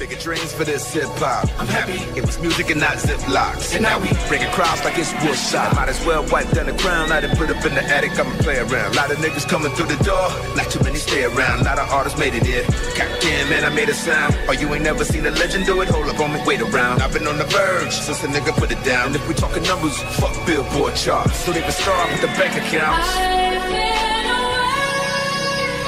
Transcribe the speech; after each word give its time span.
Bigger 0.00 0.16
dreams 0.16 0.50
for 0.54 0.64
this 0.64 0.94
hip 0.94 1.04
hop. 1.20 1.44
I'm 1.60 1.66
happy 1.66 2.00
it 2.18 2.24
was 2.24 2.40
music 2.40 2.70
and 2.70 2.80
not 2.80 2.96
ziplocs. 2.96 3.74
And 3.74 3.82
now 3.82 4.00
we 4.00 4.08
breaking 4.28 4.48
crowds 4.52 4.82
like 4.82 4.96
it's 4.96 5.12
Woodstock. 5.22 5.76
Might 5.76 5.90
as 5.90 6.00
well 6.06 6.24
wipe 6.32 6.48
down 6.52 6.72
the 6.72 6.72
crown. 6.72 7.12
I 7.12 7.20
done 7.20 7.36
put 7.36 7.50
up 7.50 7.62
in 7.66 7.74
the 7.74 7.84
attic. 7.84 8.18
I'ma 8.18 8.34
play 8.38 8.56
around. 8.56 8.96
Lot 8.96 9.10
of 9.10 9.18
niggas 9.18 9.46
coming 9.46 9.70
through 9.72 9.92
the 9.92 10.02
door. 10.02 10.32
Not 10.56 10.70
too 10.70 10.82
many 10.82 10.96
stay 10.96 11.24
around. 11.24 11.64
Lot 11.64 11.78
of 11.78 11.90
artists 11.90 12.18
made 12.18 12.32
it 12.32 12.46
here. 12.46 12.64
Goddamn 12.96 13.50
man, 13.50 13.62
I 13.62 13.68
made 13.76 13.90
a 13.90 13.94
sound. 13.94 14.34
Oh, 14.48 14.52
you 14.52 14.72
ain't 14.72 14.84
never 14.84 15.04
seen 15.04 15.26
a 15.26 15.32
legend 15.32 15.66
do 15.66 15.82
it? 15.82 15.88
Hold 15.90 16.08
up 16.08 16.18
on 16.18 16.32
me, 16.32 16.40
wait 16.46 16.62
around. 16.62 17.02
I've 17.02 17.12
been 17.12 17.26
on 17.26 17.36
the 17.36 17.44
verge 17.44 17.92
since 17.92 18.24
a 18.24 18.28
nigga 18.28 18.56
put 18.56 18.72
it 18.72 18.82
down. 18.82 19.08
And 19.08 19.16
if 19.16 19.28
we 19.28 19.34
talking 19.34 19.62
numbers, 19.64 20.00
fuck 20.16 20.34
Billboard 20.46 20.96
charts. 20.96 21.36
So 21.44 21.52
they 21.52 21.60
can 21.60 21.72
start 21.72 22.10
with 22.10 22.22
the 22.22 22.32
bank 22.40 22.56
accounts. 22.56 24.19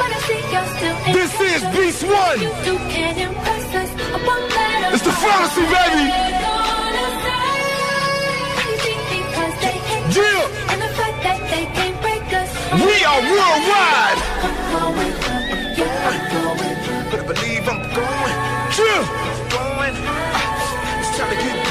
This 0.03 1.33
is 1.41 1.63
Beast 1.77 2.03
One. 2.03 2.41
It's 4.95 5.03
the 5.03 5.13
fantasy, 5.13 5.63
baby. 5.63 6.07
Yeah. 10.13 10.49
We 12.75 13.05
are 13.05 13.21
worldwide. 13.31 14.21
Better 17.11 17.27
believe 17.33 17.69
I'm 17.69 17.83
going. 17.95 18.37
Yeah. 18.79 19.03
Going. 19.51 19.95
Ah, 20.35 21.01
it's 21.01 21.19
time 21.19 21.31
to 21.31 21.37
get 21.37 21.62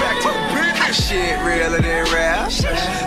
Shit 0.92 1.40
realer 1.46 1.80
than 1.80 2.04
rap. 2.12 2.52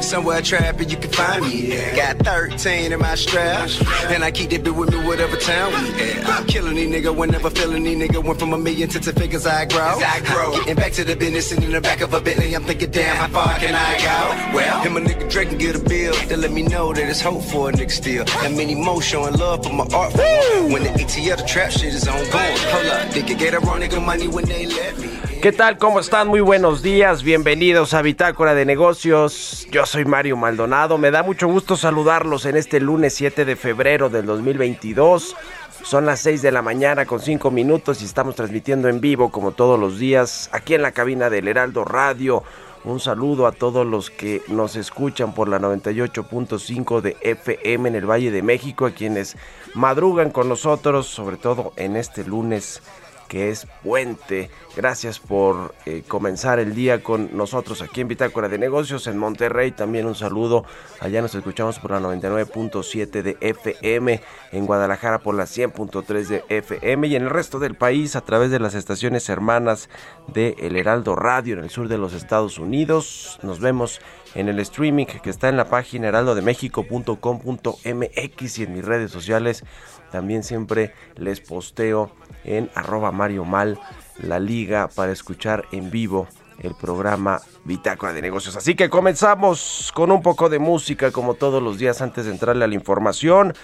Somewhere 0.02 0.40
trapping, 0.40 0.88
you 0.88 0.96
can 0.96 1.10
find 1.10 1.44
me. 1.44 1.77
Got 1.94 2.16
13 2.18 2.92
in 2.92 2.98
my 2.98 3.14
strap. 3.14 3.68
And 4.10 4.24
I 4.24 4.30
keep 4.30 4.50
that 4.50 4.64
bit 4.64 4.74
with 4.74 4.90
me, 4.90 5.04
whatever 5.04 5.36
town 5.36 5.72
we 5.72 6.00
at. 6.00 6.27
I'm 6.27 6.46
killing 6.46 6.77
these 6.77 6.90
nigga 6.90 7.14
whenever 7.14 7.50
feeling 7.50 7.82
these 7.82 7.98
nigga. 7.98 8.24
Went 8.24 8.40
from 8.40 8.55
a 8.55 8.58
million 8.58 8.88
to 8.88 8.98
the 8.98 9.12
figures 9.12 9.46
I 9.46 9.66
grow. 9.66 10.00
I 10.00 10.20
grow. 10.20 10.52
Getting 10.52 10.77
back 10.77 10.92
to 10.92 11.05
the 11.05 11.14
business 11.14 11.52
and 11.52 11.62
in 11.62 11.72
the 11.72 11.80
back 11.82 12.00
of 12.00 12.14
a 12.14 12.22
Bentley. 12.22 12.55
I'm 12.55 12.64
thinking, 12.64 12.90
damn, 12.90 13.16
how 13.16 13.28
far 13.28 13.58
can 13.58 13.74
I 13.74 13.98
go? 13.98 14.56
Well, 14.56 14.80
him 14.80 14.96
a 14.96 15.00
nigga 15.00 15.30
Drake 15.30 15.50
can 15.50 15.58
get 15.58 15.77
a 15.77 15.78
bill. 15.78 16.14
They 16.27 16.36
let 16.36 16.52
me 16.52 16.62
know 16.62 16.94
that 16.94 17.06
it's 17.06 17.20
hope 17.20 17.42
for 17.42 17.68
a 17.68 17.72
nigga 17.72 17.90
still. 17.90 18.24
And 18.44 18.56
many 18.56 18.74
more 18.74 19.02
showing 19.02 19.34
love 19.34 19.62
for 19.62 19.74
my 19.74 19.86
art 19.92 20.12
form. 20.12 20.72
When 20.72 20.84
the 20.84 20.90
ATL, 20.90 21.36
the 21.36 21.44
trap 21.44 21.70
shit 21.70 21.92
is 21.92 22.08
on 22.08 22.16
going. 22.16 22.32
Hold 22.32 22.86
up, 22.86 23.08
nigga, 23.10 23.38
get 23.38 23.52
a 23.52 23.60
wrong 23.60 23.80
nigga 23.80 24.02
money 24.02 24.27
when 24.27 24.46
they 24.46 24.64
let 24.64 24.98
me. 24.98 25.13
¿Qué 25.44 25.52
tal? 25.52 25.76
¿Cómo 25.76 26.00
están? 26.00 26.28
Muy 26.28 26.40
buenos 26.40 26.80
días. 26.80 27.22
Bienvenidos 27.22 27.92
a 27.92 28.00
Bitácora 28.00 28.54
de 28.54 28.64
Negocios. 28.64 29.68
Yo 29.70 29.84
soy 29.84 30.06
Mario 30.06 30.38
Maldonado. 30.38 30.96
Me 30.96 31.10
da 31.10 31.22
mucho 31.22 31.48
gusto 31.48 31.77
saludarlos 31.77 32.46
en 32.46 32.56
este 32.56 32.80
lunes 32.80 33.12
7 33.12 33.44
de 33.44 33.54
febrero 33.54 34.08
del 34.08 34.24
2022. 34.24 35.36
Son 35.83 36.06
las 36.06 36.20
6 36.20 36.40
de 36.40 36.50
la 36.50 36.62
mañana 36.62 37.04
con 37.04 37.20
5 37.20 37.50
minutos 37.50 38.00
y 38.00 38.06
estamos 38.06 38.36
transmitiendo 38.36 38.88
en 38.88 39.02
vivo 39.02 39.30
como 39.30 39.52
todos 39.52 39.78
los 39.78 39.98
días 39.98 40.48
aquí 40.50 40.72
en 40.72 40.80
la 40.80 40.92
cabina 40.92 41.28
del 41.28 41.46
Heraldo 41.46 41.84
Radio. 41.84 42.42
Un 42.84 42.98
saludo 42.98 43.46
a 43.46 43.52
todos 43.52 43.86
los 43.86 44.08
que 44.08 44.40
nos 44.48 44.77
escuchan 44.77 45.34
por 45.34 45.50
la 45.50 45.58
98.5 45.58 47.02
de 47.02 47.18
FM 47.20 47.90
en 47.90 47.94
el 47.96 48.10
Valle 48.10 48.30
de 48.30 48.42
México, 48.42 48.86
a 48.86 48.92
quienes 48.92 49.36
madrugan 49.74 50.30
con 50.30 50.48
nosotros, 50.48 51.06
sobre 51.06 51.36
todo 51.36 51.74
en 51.77 51.96
este 51.96 52.24
lunes 52.24 52.80
que 53.29 53.51
es 53.51 53.67
puente. 53.83 54.51
Gracias 54.77 55.18
por 55.18 55.74
eh, 55.86 56.02
comenzar 56.07 56.58
el 56.58 56.74
día 56.74 57.02
con 57.02 57.36
nosotros 57.36 57.83
aquí 57.83 58.01
en 58.01 58.08
Bitácora 58.08 58.48
de 58.48 58.58
Negocios 58.58 59.07
en 59.07 59.18
Monterrey. 59.18 59.73
También 59.73 60.07
un 60.07 60.14
saludo. 60.14 60.64
Allá 61.01 61.23
nos 61.23 61.34
escuchamos 61.34 61.79
por 61.79 61.92
la 61.92 62.01
99.7 62.01 63.23
de 63.23 63.36
FM, 63.40 64.20
en 64.52 64.67
Guadalajara 64.67 65.20
por 65.20 65.34
la 65.34 65.45
100.3 65.45 66.27
de 66.27 66.45
FM 66.48 67.08
y 67.08 67.17
en 67.17 67.23
el 67.23 67.30
resto 67.30 67.58
del 67.58 67.77
país 67.77 68.17
a 68.17 68.23
través 68.23 68.51
de 68.51 68.61
las 68.61 68.74
estaciones 68.74 69.29
hermanas 69.29 69.89
de 70.29 70.57
El 70.58 70.77
Heraldo 70.77 71.14
Radio 71.14 71.55
en 71.55 71.64
el 71.64 71.70
sur 71.70 71.89
de 71.89 71.98
los 71.98 72.14
Estados 72.14 72.58
Unidos. 72.58 73.39
Nos 73.42 73.61
vemos 73.61 74.01
en 74.34 74.48
el 74.48 74.58
streaming 74.61 75.07
que 75.07 75.30
está 75.30 75.48
en 75.48 75.57
la 75.57 75.68
página 75.68 76.08
heraldodemexico.com.mx 76.08 78.58
y 78.58 78.63
en 78.63 78.74
mis 78.74 78.84
redes 78.84 79.11
sociales. 79.11 79.64
También 80.11 80.42
siempre 80.42 80.92
les 81.17 81.40
posteo 81.40 82.11
en 82.44 82.70
arroba 82.74 83.12
Mario 83.12 83.44
Mal 83.44 83.78
la 84.22 84.38
liga 84.38 84.88
para 84.88 85.12
escuchar 85.12 85.64
en 85.72 85.90
vivo 85.90 86.28
el 86.60 86.74
programa 86.74 87.40
Bitácora 87.64 88.12
de 88.12 88.22
Negocios. 88.22 88.56
Así 88.56 88.74
que 88.74 88.88
comenzamos 88.88 89.90
con 89.94 90.10
un 90.10 90.22
poco 90.22 90.48
de 90.48 90.58
música 90.58 91.10
como 91.10 91.34
todos 91.34 91.62
los 91.62 91.78
días 91.78 92.00
antes 92.00 92.27
de 92.27 92.30
entrarle 92.30 92.64
a 92.64 92.68
la 92.68 92.74
información. 92.74 93.54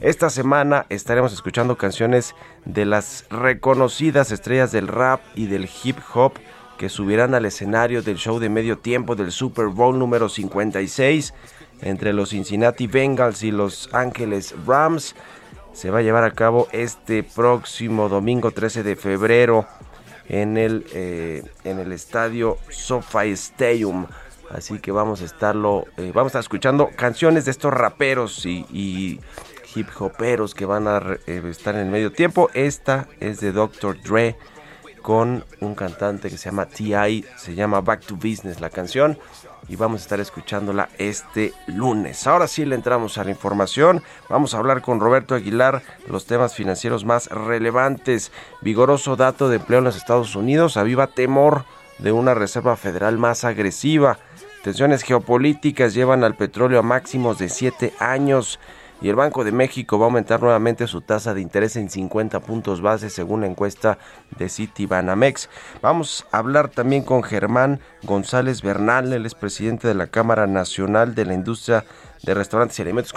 Esta 0.00 0.28
semana 0.28 0.86
estaremos 0.88 1.32
escuchando 1.32 1.76
canciones 1.76 2.34
de 2.64 2.84
las 2.84 3.26
reconocidas 3.30 4.32
estrellas 4.32 4.72
del 4.72 4.88
rap 4.88 5.20
y 5.34 5.46
del 5.46 5.68
hip 5.82 5.98
hop 6.12 6.34
que 6.78 6.88
subirán 6.88 7.34
al 7.34 7.44
escenario 7.44 8.02
del 8.02 8.16
show 8.16 8.40
de 8.40 8.48
medio 8.48 8.78
tiempo 8.78 9.14
del 9.14 9.30
Super 9.30 9.66
Bowl 9.66 9.98
número 9.98 10.28
56 10.28 11.32
entre 11.80 12.12
los 12.12 12.30
Cincinnati 12.30 12.86
Bengals 12.88 13.42
y 13.44 13.52
los 13.52 13.88
Ángeles 13.92 14.54
Rams. 14.66 15.14
Se 15.74 15.90
va 15.90 15.98
a 15.98 16.02
llevar 16.02 16.22
a 16.22 16.30
cabo 16.30 16.68
este 16.70 17.24
próximo 17.24 18.08
domingo 18.08 18.52
13 18.52 18.84
de 18.84 18.94
febrero 18.94 19.66
en 20.28 20.56
el, 20.56 20.86
eh, 20.94 21.42
en 21.64 21.80
el 21.80 21.90
estadio 21.90 22.58
SoFi 22.70 23.32
Stadium. 23.32 24.06
Así 24.50 24.78
que 24.78 24.92
vamos 24.92 25.20
a 25.20 25.24
estarlo, 25.24 25.86
eh, 25.96 26.12
vamos 26.14 26.26
a 26.26 26.38
estar 26.38 26.40
escuchando 26.40 26.90
canciones 26.96 27.44
de 27.44 27.50
estos 27.50 27.74
raperos 27.74 28.46
y, 28.46 29.20
hip 29.74 29.88
hoperos 29.98 30.54
que 30.54 30.64
van 30.64 30.86
a 30.86 31.02
eh, 31.26 31.42
estar 31.50 31.74
en 31.74 31.80
el 31.80 31.90
medio 31.90 32.12
tiempo. 32.12 32.48
Esta 32.54 33.08
es 33.18 33.40
de 33.40 33.50
Dr. 33.50 34.00
Dre 34.00 34.36
con 35.02 35.44
un 35.60 35.74
cantante 35.74 36.30
que 36.30 36.38
se 36.38 36.50
llama 36.50 36.66
T.I. 36.66 37.24
Se 37.36 37.56
llama 37.56 37.80
Back 37.80 38.06
to 38.06 38.14
Business 38.14 38.60
la 38.60 38.70
canción 38.70 39.18
y 39.68 39.76
vamos 39.76 40.00
a 40.00 40.04
estar 40.04 40.20
escuchándola 40.20 40.88
este 40.98 41.52
lunes. 41.66 42.26
Ahora 42.26 42.46
sí 42.46 42.64
le 42.64 42.74
entramos 42.74 43.18
a 43.18 43.24
la 43.24 43.30
información. 43.30 44.02
Vamos 44.28 44.54
a 44.54 44.58
hablar 44.58 44.82
con 44.82 45.00
Roberto 45.00 45.34
Aguilar 45.34 45.82
los 46.08 46.26
temas 46.26 46.54
financieros 46.54 47.04
más 47.04 47.28
relevantes. 47.28 48.32
Vigoroso 48.60 49.16
dato 49.16 49.48
de 49.48 49.56
empleo 49.56 49.78
en 49.78 49.84
los 49.84 49.96
Estados 49.96 50.36
Unidos. 50.36 50.76
Aviva 50.76 51.06
temor 51.06 51.64
de 51.98 52.12
una 52.12 52.34
Reserva 52.34 52.76
Federal 52.76 53.18
más 53.18 53.44
agresiva. 53.44 54.18
Tensiones 54.62 55.02
geopolíticas 55.02 55.94
llevan 55.94 56.24
al 56.24 56.36
petróleo 56.36 56.78
a 56.78 56.82
máximos 56.82 57.38
de 57.38 57.48
7 57.48 57.92
años 57.98 58.58
y 59.00 59.08
el 59.08 59.16
Banco 59.16 59.44
de 59.44 59.52
México 59.52 59.98
va 59.98 60.06
a 60.06 60.08
aumentar 60.08 60.40
nuevamente 60.40 60.86
su 60.86 61.00
tasa 61.00 61.34
de 61.34 61.40
interés 61.40 61.76
en 61.76 61.90
50 61.90 62.40
puntos 62.40 62.80
base 62.80 63.10
según 63.10 63.42
la 63.42 63.46
encuesta 63.46 63.98
de 64.38 64.48
Citibanamex. 64.48 65.48
Vamos 65.82 66.26
a 66.32 66.38
hablar 66.38 66.68
también 66.68 67.02
con 67.02 67.22
Germán 67.22 67.80
González 68.02 68.62
Bernal, 68.62 69.12
él 69.12 69.26
es 69.26 69.34
presidente 69.34 69.88
de 69.88 69.94
la 69.94 70.06
Cámara 70.06 70.46
Nacional 70.46 71.14
de 71.14 71.26
la 71.26 71.34
Industria 71.34 71.84
de 72.22 72.34
Restaurantes 72.34 72.78
y 72.78 72.82
Alimentos 72.82 73.12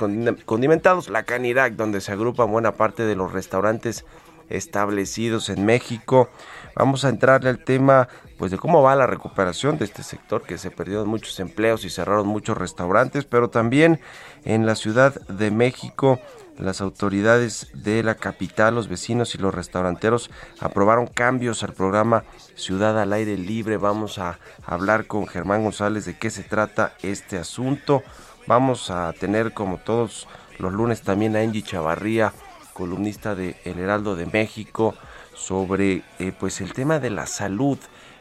Condimentados, 0.45 1.09
la 1.09 1.23
Canidad, 1.23 1.71
donde 1.71 2.01
se 2.01 2.11
agrupan 2.11 2.51
buena 2.51 2.73
parte 2.73 3.03
de 3.03 3.15
los 3.15 3.31
restaurantes 3.31 4.05
establecidos 4.49 5.49
en 5.49 5.65
México. 5.65 6.29
Vamos 6.77 7.05
a 7.05 7.09
entrarle 7.09 7.49
al 7.49 7.63
tema 7.63 8.07
pues 8.37 8.51
de 8.51 8.59
cómo 8.59 8.83
va 8.83 8.95
la 8.95 9.07
recuperación 9.07 9.79
de 9.79 9.85
este 9.85 10.03
sector 10.03 10.43
que 10.43 10.59
se 10.59 10.69
perdieron 10.69 11.09
muchos 11.09 11.39
empleos 11.39 11.83
y 11.83 11.89
cerraron 11.89 12.27
muchos 12.27 12.55
restaurantes, 12.55 13.25
pero 13.25 13.49
también 13.49 13.99
en 14.45 14.67
la 14.67 14.75
Ciudad 14.75 15.15
de 15.27 15.49
México 15.49 16.19
las 16.59 16.79
autoridades 16.81 17.69
de 17.73 18.03
la 18.03 18.13
capital, 18.13 18.75
los 18.75 18.89
vecinos 18.89 19.33
y 19.33 19.39
los 19.39 19.55
restauranteros 19.55 20.29
aprobaron 20.59 21.07
cambios 21.07 21.63
al 21.63 21.73
programa 21.73 22.25
Ciudad 22.53 22.99
al 23.01 23.11
Aire 23.11 23.37
Libre. 23.37 23.77
Vamos 23.77 24.19
a 24.19 24.37
hablar 24.63 25.07
con 25.07 25.25
Germán 25.25 25.63
González 25.63 26.05
de 26.05 26.19
qué 26.19 26.29
se 26.29 26.43
trata 26.43 26.93
este 27.01 27.39
asunto. 27.39 28.03
Vamos 28.45 28.91
a 28.91 29.11
tener 29.13 29.53
como 29.53 29.77
todos 29.77 30.27
los 30.59 30.71
lunes 30.73 31.01
también 31.01 31.35
a 31.35 31.39
Angie 31.39 31.63
Chavarría 31.63 32.33
columnista 32.77 33.33
de 33.33 33.55
El 33.65 33.79
Heraldo 33.79 34.15
de 34.15 34.27
México, 34.27 34.93
sobre 35.37 36.01
eh, 36.19 36.33
pues 36.37 36.59
el 36.61 36.73
tema 36.73 36.99
de 36.99 37.11
la 37.11 37.27
salud, 37.27 37.77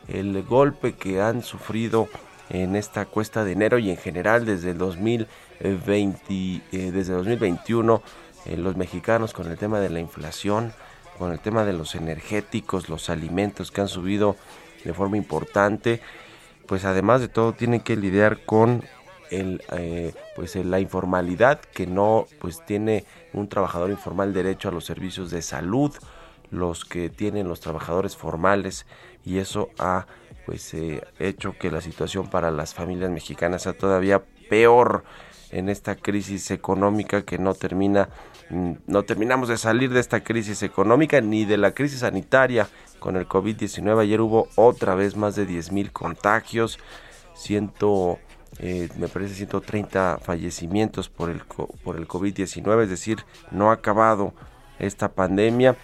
el 0.07 0.43
golpe 0.43 0.95
que 0.95 1.21
han 1.21 1.43
sufrido 1.43 2.09
en 2.51 2.77
esta 2.77 3.07
cuesta 3.07 3.43
de 3.45 3.53
enero 3.53 3.79
y 3.79 3.91
en 3.91 3.97
general 3.97 4.45
desde 4.45 4.71
el 4.71 4.79
2020, 4.79 6.25
eh, 6.31 6.61
desde 6.93 7.15
2021 7.15 8.03
eh, 8.45 8.57
los 8.57 8.77
mexicanos 8.77 9.33
con 9.33 9.51
el 9.51 9.57
tema 9.57 9.81
de 9.81 9.91
la 9.91 9.99
inflación, 9.99 10.73
con 11.19 11.33
el 11.33 11.41
tema 11.41 11.65
de 11.65 11.73
los 11.73 11.95
energéticos, 11.95 12.89
los 12.89 13.11
alimentos 13.11 13.71
que 13.71 13.81
han 13.81 13.89
subido 13.89 14.37
de 14.85 14.93
forma 14.93 15.17
importante, 15.17 16.01
pues 16.67 16.85
además 16.85 17.21
de 17.21 17.29
todo 17.29 17.55
tienen 17.55 17.81
que 17.81 17.97
lidiar 17.97 18.45
con 18.45 18.85
el, 19.31 19.63
eh, 19.73 20.15
pues 20.37 20.55
la 20.55 20.79
informalidad 20.79 21.61
que 21.61 21.87
no 21.87 22.27
pues 22.41 22.65
tiene 22.65 23.05
un 23.33 23.49
trabajador 23.49 23.91
informal 23.91 24.33
derecho 24.33 24.69
a 24.69 24.73
los 24.73 24.85
servicios 24.85 25.31
de 25.31 25.43
salud 25.43 25.93
los 26.51 26.85
que 26.85 27.09
tienen 27.09 27.49
los 27.49 27.61
trabajadores 27.61 28.17
formales 28.17 28.87
y 29.25 29.39
eso 29.39 29.71
ha 29.79 30.07
pues 30.45 30.73
eh, 30.75 31.03
hecho 31.19 31.55
que 31.59 31.71
la 31.71 31.81
situación 31.81 32.29
para 32.29 32.51
las 32.51 32.75
familias 32.75 33.11
mexicanas 33.11 33.63
sea 33.63 33.73
todavía 33.73 34.23
peor 34.49 35.05
en 35.51 35.69
esta 35.69 35.97
crisis 35.97 36.51
económica 36.51 37.23
que 37.23 37.39
no 37.39 37.55
termina 37.55 38.09
mm, 38.51 38.73
no 38.87 39.03
terminamos 39.05 39.49
de 39.49 39.59
salir 39.59 39.93
de 39.93 40.01
esta 40.01 40.23
crisis 40.23 40.63
económica 40.63 41.21
ni 41.21 41.45
de 41.45 41.57
la 41.57 41.73
crisis 41.73 42.01
sanitaria 42.01 42.69
con 43.01 43.17
el 43.17 43.29
COVID-19 43.29 44.01
ayer 44.01 44.21
hubo 44.21 44.49
otra 44.55 44.95
vez 44.95 45.17
más 45.17 45.35
de 45.35 45.47
10 45.47 45.73
mil 45.73 45.93
contagios 45.93 46.79
ciento 47.35 48.19
eh, 48.59 48.89
me 48.97 49.09
parece 49.09 49.35
130 49.35 50.19
fallecimientos 50.23 51.09
por 51.11 51.29
el, 51.29 51.43
por 51.85 51.97
el 51.97 52.09
COVID-19, 52.09 52.85
es 52.85 52.89
decir, 52.89 53.19
no 53.51 53.71
ha 53.71 53.75
acabado 53.75 54.33
esta 54.79 55.09
pandemia 55.09 55.77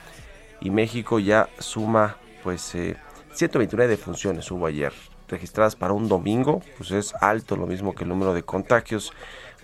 y 0.63 0.71
México 0.71 1.19
ya 1.19 1.49
suma 1.59 2.17
pues 2.43 2.75
eh, 2.75 2.97
129 3.35 3.89
defunciones 3.89 4.51
hubo 4.51 4.67
ayer 4.67 4.93
registradas 5.29 5.75
para 5.75 5.95
un 5.95 6.09
domingo, 6.09 6.61
pues 6.77 6.91
es 6.91 7.15
alto, 7.21 7.57
lo 7.57 7.67
mismo 7.67 7.95
que 7.95 8.05
el 8.05 8.11
número 8.11 8.35
de 8.35 8.43
contagios. 8.43 9.13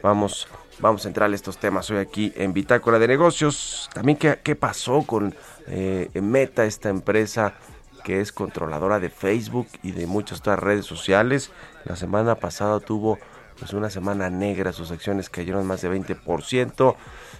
Vamos, 0.02 0.48
vamos 0.78 1.04
a 1.04 1.08
entrar 1.08 1.30
a 1.30 1.34
estos 1.34 1.58
temas 1.58 1.90
hoy 1.90 1.98
aquí 1.98 2.32
en 2.36 2.54
Bitácora 2.54 2.98
de 2.98 3.06
Negocios. 3.06 3.90
También 3.92 4.16
qué, 4.16 4.40
qué 4.42 4.56
pasó 4.56 5.02
con 5.02 5.34
eh, 5.66 6.08
Meta, 6.14 6.64
esta 6.64 6.88
empresa 6.88 7.54
que 8.02 8.20
es 8.20 8.32
controladora 8.32 8.98
de 8.98 9.10
Facebook 9.10 9.68
y 9.82 9.92
de 9.92 10.06
muchas 10.06 10.38
otras 10.40 10.58
redes 10.58 10.86
sociales. 10.86 11.50
La 11.84 11.96
semana 11.96 12.36
pasada 12.36 12.80
tuvo 12.80 13.18
pues 13.58 13.72
una 13.72 13.90
semana 13.90 14.30
negra, 14.30 14.72
sus 14.72 14.90
acciones 14.90 15.28
cayeron 15.28 15.66
más 15.66 15.82
de 15.82 15.90
20%. 15.90 16.96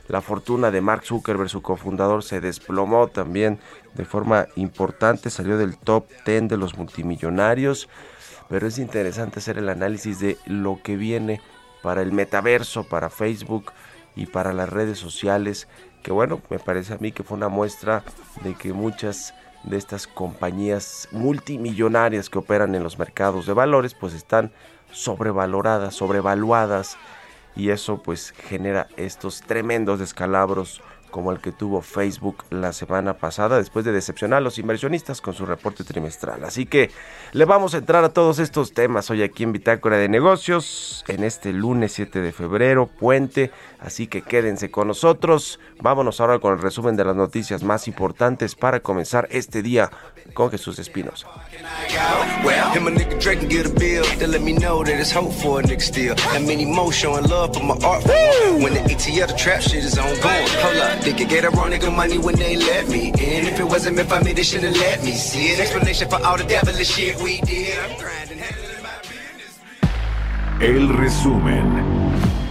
La 0.08 0.20
fortuna 0.20 0.70
de 0.70 0.80
Mark 0.80 1.04
Zuckerberg, 1.04 1.48
su 1.48 1.62
cofundador, 1.62 2.22
se 2.22 2.40
desplomó 2.40 3.08
también 3.08 3.60
de 3.94 4.04
forma 4.04 4.46
importante, 4.56 5.30
salió 5.30 5.58
del 5.58 5.76
top 5.76 6.06
10 6.26 6.48
de 6.48 6.56
los 6.56 6.76
multimillonarios, 6.76 7.88
pero 8.48 8.66
es 8.66 8.78
interesante 8.78 9.38
hacer 9.38 9.58
el 9.58 9.68
análisis 9.68 10.18
de 10.18 10.38
lo 10.46 10.80
que 10.82 10.96
viene 10.96 11.40
para 11.82 12.02
el 12.02 12.12
metaverso, 12.12 12.84
para 12.84 13.10
Facebook 13.10 13.72
y 14.16 14.26
para 14.26 14.52
las 14.52 14.68
redes 14.68 14.98
sociales, 14.98 15.68
que 16.02 16.10
bueno, 16.10 16.40
me 16.50 16.58
parece 16.58 16.94
a 16.94 16.98
mí 16.98 17.12
que 17.12 17.22
fue 17.22 17.36
una 17.36 17.48
muestra 17.48 18.02
de 18.42 18.54
que 18.54 18.72
muchas 18.72 19.34
de 19.64 19.76
estas 19.76 20.06
compañías 20.06 21.08
multimillonarias 21.12 22.30
que 22.30 22.38
operan 22.38 22.74
en 22.74 22.82
los 22.82 22.98
mercados 22.98 23.46
de 23.46 23.52
valores 23.52 23.94
pues 23.94 24.14
están 24.14 24.52
sobrevaloradas, 24.92 25.94
sobrevaluadas 25.94 26.96
y 27.56 27.70
eso 27.70 28.02
pues 28.02 28.32
genera 28.48 28.88
estos 28.96 29.42
tremendos 29.42 29.98
descalabros 29.98 30.80
como 31.10 31.32
el 31.32 31.40
que 31.40 31.52
tuvo 31.52 31.82
Facebook 31.82 32.44
la 32.50 32.72
semana 32.72 33.14
pasada 33.14 33.58
después 33.58 33.84
de 33.84 33.92
decepcionar 33.92 34.38
a 34.38 34.40
los 34.40 34.58
inversionistas 34.58 35.20
con 35.20 35.34
su 35.34 35.46
reporte 35.46 35.84
trimestral. 35.84 36.44
Así 36.44 36.66
que 36.66 36.90
le 37.32 37.44
vamos 37.44 37.74
a 37.74 37.78
entrar 37.78 38.04
a 38.04 38.10
todos 38.10 38.38
estos 38.38 38.72
temas 38.72 39.10
hoy 39.10 39.22
aquí 39.22 39.42
en 39.42 39.52
Bitácora 39.52 39.96
de 39.96 40.08
Negocios 40.08 41.04
en 41.08 41.24
este 41.24 41.52
lunes 41.52 41.92
7 41.92 42.20
de 42.20 42.32
febrero, 42.32 42.86
puente, 42.86 43.50
así 43.80 44.06
que 44.06 44.22
quédense 44.22 44.70
con 44.70 44.88
nosotros. 44.88 45.58
Vámonos 45.80 46.20
ahora 46.20 46.38
con 46.38 46.54
el 46.54 46.60
resumen 46.60 46.96
de 46.96 47.04
las 47.04 47.16
noticias 47.16 47.62
más 47.62 47.88
importantes 47.88 48.54
para 48.54 48.80
comenzar 48.80 49.28
este 49.30 49.62
día 49.62 49.90
con 50.34 50.50
Jesús 50.50 50.78
Espinosa. 50.78 51.26
They 61.02 61.12
could 61.12 61.28
get 61.28 61.44
a 61.44 61.50
wrong 61.50 61.70
nigga 61.70 61.94
money 61.94 62.18
when 62.18 62.36
they 62.36 62.56
let 62.56 62.88
me 62.88 63.08
in. 63.08 63.46
If 63.46 63.60
it 63.60 63.64
wasn't 63.64 63.96
meant 63.96 64.08
for 64.08 64.20
me, 64.22 64.32
they 64.32 64.42
should've 64.42 64.76
let 64.76 65.02
me 65.02 65.12
see 65.12 65.52
it. 65.52 65.60
Explanation 65.60 66.08
for 66.08 66.22
all 66.24 66.36
the 66.36 66.44
devilish 66.44 66.90
shit 66.94 67.16
we 67.22 67.40
did. 67.42 67.78
I'm 67.78 67.98
grinding, 67.98 68.38
handling 68.38 68.82
my 68.82 68.98
business. 69.02 69.58
El 70.60 70.88
resumen. 70.98 72.47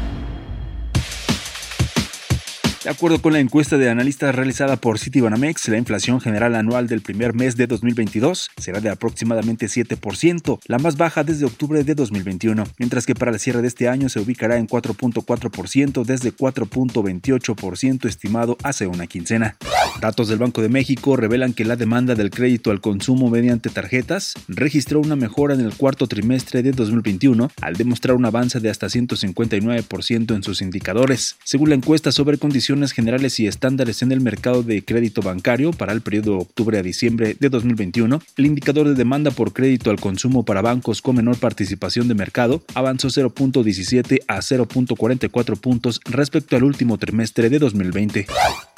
De 2.88 2.94
acuerdo 2.94 3.22
con 3.22 3.34
la 3.34 3.42
encuesta 3.42 3.78
de 3.78 3.90
analistas 3.90 4.34
realizada 4.34 4.78
por 4.78 4.98
Citibanamex, 4.98 5.68
la 5.68 5.78
inflación 5.78 6.22
general 6.22 6.56
anual 6.56 6.88
del 6.88 7.02
primer 7.02 7.34
mes 7.34 7.58
de 7.58 7.68
2022 7.68 8.50
será 8.56 8.80
de 8.80 8.90
aproximadamente 8.90 9.66
7%, 9.66 10.60
la 10.68 10.80
más 10.80 10.96
baja 10.96 11.26
desde 11.26 11.44
octubre 11.44 11.84
de 11.84 11.96
2021, 11.96 12.64
mientras 12.78 13.06
que 13.06 13.14
para 13.14 13.32
el 13.32 13.42
cierre 13.42 13.62
de 13.62 13.68
este 13.68 13.90
año 13.90 14.08
se 14.08 14.22
ubicará 14.22 14.56
en 14.56 14.70
4.4% 14.70 16.06
desde 16.06 16.34
4.28% 16.34 18.06
estimado 18.06 18.56
hace 18.64 18.88
una 18.88 19.06
quincena. 19.06 19.58
Datos 20.00 20.30
del 20.30 20.38
Banco 20.38 20.62
de 20.62 20.70
México 20.70 21.18
revelan 21.18 21.52
que 21.52 21.66
la 21.66 21.76
demanda 21.76 22.16
del 22.16 22.30
crédito 22.30 22.72
al 22.72 22.80
consumo 22.80 23.30
mediante 23.30 23.70
tarjetas 23.70 24.34
registró 24.48 25.02
una 25.02 25.18
mejora 25.18 25.56
en 25.56 25.60
el 25.60 25.76
cuarto 25.76 26.08
trimestre 26.08 26.64
de 26.64 26.72
2021 26.72 27.52
al 27.62 27.76
demostrar 27.76 28.16
un 28.16 28.26
avance 28.26 28.62
de 28.62 28.70
hasta 28.70 28.88
159% 28.88 30.36
en 30.36 30.44
sus 30.44 30.62
indicadores. 30.62 31.36
Según 31.44 31.70
la 31.70 31.76
encuesta 31.76 32.14
sobre 32.14 32.38
condiciones 32.38 32.77
generales 32.86 33.40
y 33.40 33.48
estándares 33.48 34.02
en 34.02 34.12
el 34.12 34.22
mercado 34.22 34.64
de 34.64 34.84
crédito 34.84 35.22
bancario 35.22 35.72
para 35.72 35.94
el 35.94 36.02
periodo 36.02 36.38
octubre 36.38 36.78
a 36.78 36.84
diciembre 36.84 37.36
de 37.40 37.50
2021, 37.50 38.22
el 38.38 38.46
indicador 38.46 38.88
de 38.88 38.96
demanda 38.96 39.32
por 39.32 39.54
crédito 39.54 39.90
al 39.90 40.00
consumo 40.00 40.44
para 40.44 40.62
bancos 40.62 41.02
con 41.02 41.16
menor 41.16 41.38
participación 41.38 42.08
de 42.08 42.14
mercado 42.16 42.64
avanzó 42.74 43.08
0.17 43.08 44.20
a 44.28 44.38
0.44 44.38 45.60
puntos 45.60 46.00
respecto 46.06 46.56
al 46.56 46.64
último 46.64 46.98
trimestre 46.98 47.50
de 47.50 47.60
2020. 47.60 48.28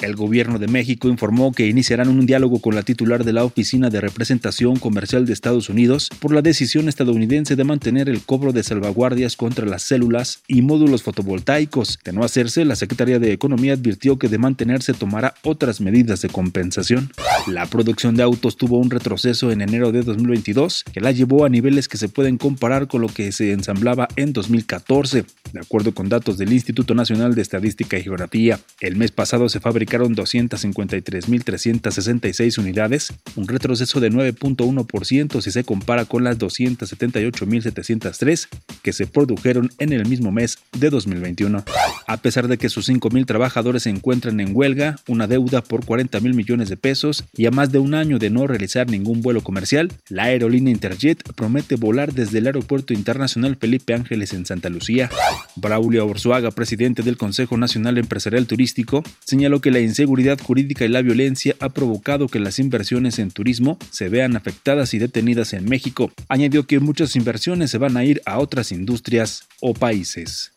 El 0.00 0.16
gobierno 0.16 0.58
de 0.58 0.68
México 0.68 1.08
informó 1.08 1.52
que 1.52 1.66
iniciarán 1.66 2.08
un 2.08 2.26
diálogo 2.26 2.60
con 2.60 2.74
la 2.74 2.82
titular 2.82 3.24
de 3.24 3.32
la 3.32 3.44
Oficina 3.44 3.90
de 3.90 4.00
Representación 4.00 4.76
Comercial 4.76 5.26
de 5.26 5.32
Estados 5.32 5.68
Unidos 5.68 6.08
por 6.20 6.32
la 6.32 6.42
decisión 6.42 6.88
estadounidense 6.88 7.56
de 7.56 7.64
mantener 7.64 8.08
el 8.08 8.22
cobro 8.22 8.52
de 8.52 8.62
salvaguardias 8.62 9.36
contra 9.36 9.66
las 9.66 9.82
células 9.82 10.42
y 10.48 10.62
módulos 10.62 11.02
fotovoltaicos. 11.02 11.98
De 12.04 12.12
no 12.12 12.24
hacerse, 12.24 12.64
la 12.64 12.76
Secretaría 12.76 13.18
de 13.18 13.32
Economía 13.32 13.74
advirtió 13.74 13.89
que 13.98 14.28
de 14.28 14.38
mantenerse 14.38 14.94
tomará 14.94 15.34
otras 15.42 15.80
medidas 15.80 16.22
de 16.22 16.28
compensación. 16.28 17.10
La 17.46 17.66
producción 17.66 18.16
de 18.16 18.22
autos 18.22 18.56
tuvo 18.56 18.78
un 18.78 18.90
retroceso 18.90 19.50
en 19.50 19.60
enero 19.60 19.90
de 19.92 20.02
2022 20.02 20.84
que 20.92 21.00
la 21.00 21.12
llevó 21.12 21.44
a 21.44 21.48
niveles 21.48 21.88
que 21.88 21.96
se 21.96 22.08
pueden 22.08 22.38
comparar 22.38 22.88
con 22.88 23.00
lo 23.00 23.08
que 23.08 23.32
se 23.32 23.52
ensamblaba 23.52 24.08
en 24.16 24.32
2014. 24.32 25.24
De 25.52 25.60
acuerdo 25.60 25.94
con 25.94 26.08
datos 26.08 26.38
del 26.38 26.52
Instituto 26.52 26.94
Nacional 26.94 27.34
de 27.34 27.42
Estadística 27.42 27.98
y 27.98 28.02
Geografía, 28.02 28.60
el 28.80 28.96
mes 28.96 29.10
pasado 29.10 29.48
se 29.48 29.60
fabricaron 29.60 30.14
253.366 30.14 32.58
unidades, 32.58 33.12
un 33.36 33.48
retroceso 33.48 34.00
de 34.00 34.10
9.1% 34.10 35.40
si 35.40 35.50
se 35.50 35.64
compara 35.64 36.04
con 36.04 36.24
las 36.24 36.38
278.703 36.38 38.48
que 38.82 38.92
se 38.92 39.06
produjeron 39.06 39.70
en 39.78 39.92
el 39.92 40.06
mismo 40.06 40.32
mes 40.32 40.58
de 40.78 40.90
2021. 40.90 41.64
A 42.06 42.16
pesar 42.18 42.48
de 42.48 42.58
que 42.58 42.68
sus 42.68 42.88
5.000 42.88 43.26
trabajadores 43.26 43.69
se 43.78 43.90
encuentran 43.90 44.40
en 44.40 44.56
huelga, 44.56 44.96
una 45.06 45.26
deuda 45.26 45.62
por 45.62 45.84
40 45.84 46.18
mil 46.20 46.34
millones 46.34 46.68
de 46.68 46.76
pesos 46.76 47.24
y 47.36 47.46
a 47.46 47.50
más 47.50 47.70
de 47.70 47.78
un 47.78 47.94
año 47.94 48.18
de 48.18 48.30
no 48.30 48.46
realizar 48.46 48.88
ningún 48.88 49.22
vuelo 49.22 49.42
comercial, 49.42 49.92
la 50.08 50.24
aerolínea 50.24 50.72
Interjet 50.72 51.22
promete 51.34 51.76
volar 51.76 52.12
desde 52.12 52.38
el 52.38 52.46
Aeropuerto 52.46 52.92
Internacional 52.94 53.56
Felipe 53.56 53.94
Ángeles 53.94 54.32
en 54.32 54.46
Santa 54.46 54.68
Lucía. 54.70 55.10
Braulio 55.56 56.06
Orzuaga, 56.06 56.50
presidente 56.50 57.02
del 57.02 57.16
Consejo 57.16 57.56
Nacional 57.56 57.98
Empresarial 57.98 58.46
Turístico, 58.46 59.02
señaló 59.24 59.60
que 59.60 59.70
la 59.70 59.80
inseguridad 59.80 60.40
jurídica 60.40 60.84
y 60.84 60.88
la 60.88 61.02
violencia 61.02 61.54
ha 61.60 61.68
provocado 61.68 62.28
que 62.28 62.40
las 62.40 62.58
inversiones 62.58 63.18
en 63.18 63.30
turismo 63.30 63.78
se 63.90 64.08
vean 64.08 64.36
afectadas 64.36 64.94
y 64.94 64.98
detenidas 64.98 65.52
en 65.52 65.68
México. 65.68 66.10
Añadió 66.28 66.66
que 66.66 66.80
muchas 66.80 67.14
inversiones 67.16 67.70
se 67.70 67.78
van 67.78 67.96
a 67.96 68.04
ir 68.04 68.22
a 68.24 68.38
otras 68.38 68.72
industrias 68.72 69.46
o 69.60 69.74
países. 69.74 70.52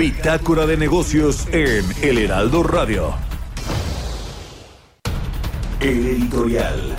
Bitácora 0.00 0.64
de 0.64 0.78
negocios 0.78 1.46
en 1.52 1.84
El 2.00 2.16
Heraldo 2.16 2.62
Radio. 2.62 3.12
El 5.78 6.06
editorial. 6.06 6.96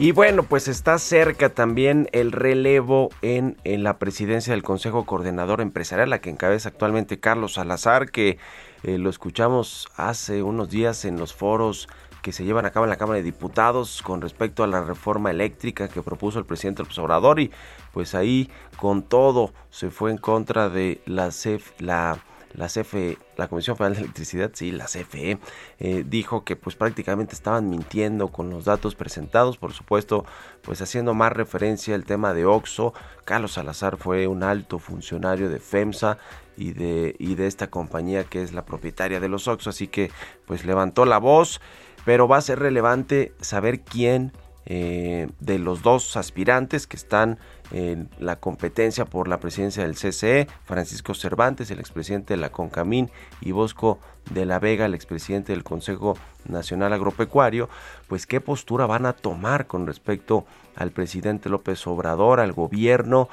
Y 0.00 0.10
bueno, 0.10 0.42
pues 0.42 0.66
está 0.66 0.98
cerca 0.98 1.50
también 1.50 2.08
el 2.10 2.32
relevo 2.32 3.10
en, 3.22 3.56
en, 3.62 3.84
la 3.84 3.98
presidencia 4.00 4.52
del 4.52 4.64
Consejo 4.64 5.06
Coordinador 5.06 5.60
Empresarial, 5.60 6.10
la 6.10 6.20
que 6.20 6.30
encabeza 6.30 6.68
actualmente 6.68 7.20
Carlos 7.20 7.54
Salazar, 7.54 8.10
que 8.10 8.38
eh, 8.82 8.98
lo 8.98 9.10
escuchamos 9.10 9.88
hace 9.96 10.42
unos 10.42 10.70
días 10.70 11.04
en 11.04 11.18
los 11.18 11.34
foros 11.34 11.88
que 12.22 12.32
se 12.32 12.44
llevan 12.44 12.66
a 12.66 12.70
cabo 12.70 12.84
en 12.84 12.90
la 12.90 12.96
Cámara 12.96 13.18
de 13.18 13.22
Diputados 13.22 14.02
con 14.02 14.20
respecto 14.20 14.62
a 14.62 14.66
la 14.66 14.82
reforma 14.82 15.30
eléctrica 15.30 15.88
que 15.88 16.02
propuso 16.02 16.38
el 16.38 16.44
presidente 16.44 16.82
López 16.82 16.98
Obrador 16.98 17.40
y 17.40 17.50
pues 17.92 18.14
ahí 18.14 18.50
con 18.76 19.02
todo 19.02 19.52
se 19.70 19.90
fue 19.90 20.10
en 20.10 20.18
contra 20.18 20.68
de 20.68 21.00
la 21.06 21.30
CEF, 21.30 21.72
la 21.80 22.18
la 22.54 22.66
CFE, 22.66 23.18
la 23.36 23.48
Comisión 23.48 23.76
Federal 23.76 23.94
de 23.94 24.00
Electricidad, 24.00 24.50
sí, 24.54 24.70
la 24.70 24.86
CFE, 24.86 25.38
eh, 25.78 26.04
dijo 26.06 26.44
que 26.44 26.56
pues 26.56 26.76
prácticamente 26.76 27.34
estaban 27.34 27.68
mintiendo 27.68 28.28
con 28.28 28.50
los 28.50 28.64
datos 28.64 28.94
presentados, 28.94 29.58
por 29.58 29.72
supuesto, 29.72 30.24
pues 30.62 30.80
haciendo 30.82 31.14
más 31.14 31.32
referencia 31.32 31.94
al 31.94 32.04
tema 32.04 32.34
de 32.34 32.46
Oxo. 32.46 32.94
Carlos 33.24 33.52
Salazar 33.52 33.96
fue 33.96 34.26
un 34.26 34.42
alto 34.42 34.78
funcionario 34.78 35.48
de 35.48 35.60
FEMSA 35.60 36.18
y 36.56 36.72
de, 36.72 37.14
y 37.18 37.34
de 37.34 37.46
esta 37.46 37.68
compañía 37.68 38.24
que 38.24 38.42
es 38.42 38.52
la 38.52 38.64
propietaria 38.64 39.20
de 39.20 39.28
los 39.28 39.48
Oxo, 39.48 39.70
así 39.70 39.88
que 39.88 40.10
pues 40.46 40.64
levantó 40.64 41.04
la 41.04 41.18
voz 41.18 41.60
pero 42.08 42.26
va 42.26 42.38
a 42.38 42.40
ser 42.40 42.58
relevante 42.58 43.34
saber 43.40 43.80
quién 43.80 44.32
eh, 44.64 45.28
de 45.40 45.58
los 45.58 45.82
dos 45.82 46.16
aspirantes 46.16 46.86
que 46.86 46.96
están 46.96 47.38
en 47.70 48.08
la 48.18 48.36
competencia 48.36 49.04
por 49.04 49.28
la 49.28 49.40
presidencia 49.40 49.82
del 49.82 49.94
CCE, 49.94 50.48
Francisco 50.64 51.14
Cervantes, 51.14 51.70
el 51.70 51.80
expresidente 51.80 52.34
de 52.34 52.40
la 52.40 52.50
CONCAMIN, 52.50 53.10
y 53.40 53.52
Bosco 53.52 53.98
de 54.30 54.46
la 54.46 54.58
Vega, 54.58 54.86
el 54.86 54.94
expresidente 54.94 55.52
del 55.52 55.64
Consejo 55.64 56.16
Nacional 56.46 56.92
Agropecuario, 56.92 57.68
pues 58.08 58.26
qué 58.26 58.40
postura 58.40 58.86
van 58.86 59.06
a 59.06 59.12
tomar 59.12 59.66
con 59.66 59.86
respecto 59.86 60.46
al 60.76 60.90
presidente 60.90 61.48
López 61.48 61.86
Obrador, 61.86 62.40
al 62.40 62.52
gobierno. 62.52 63.28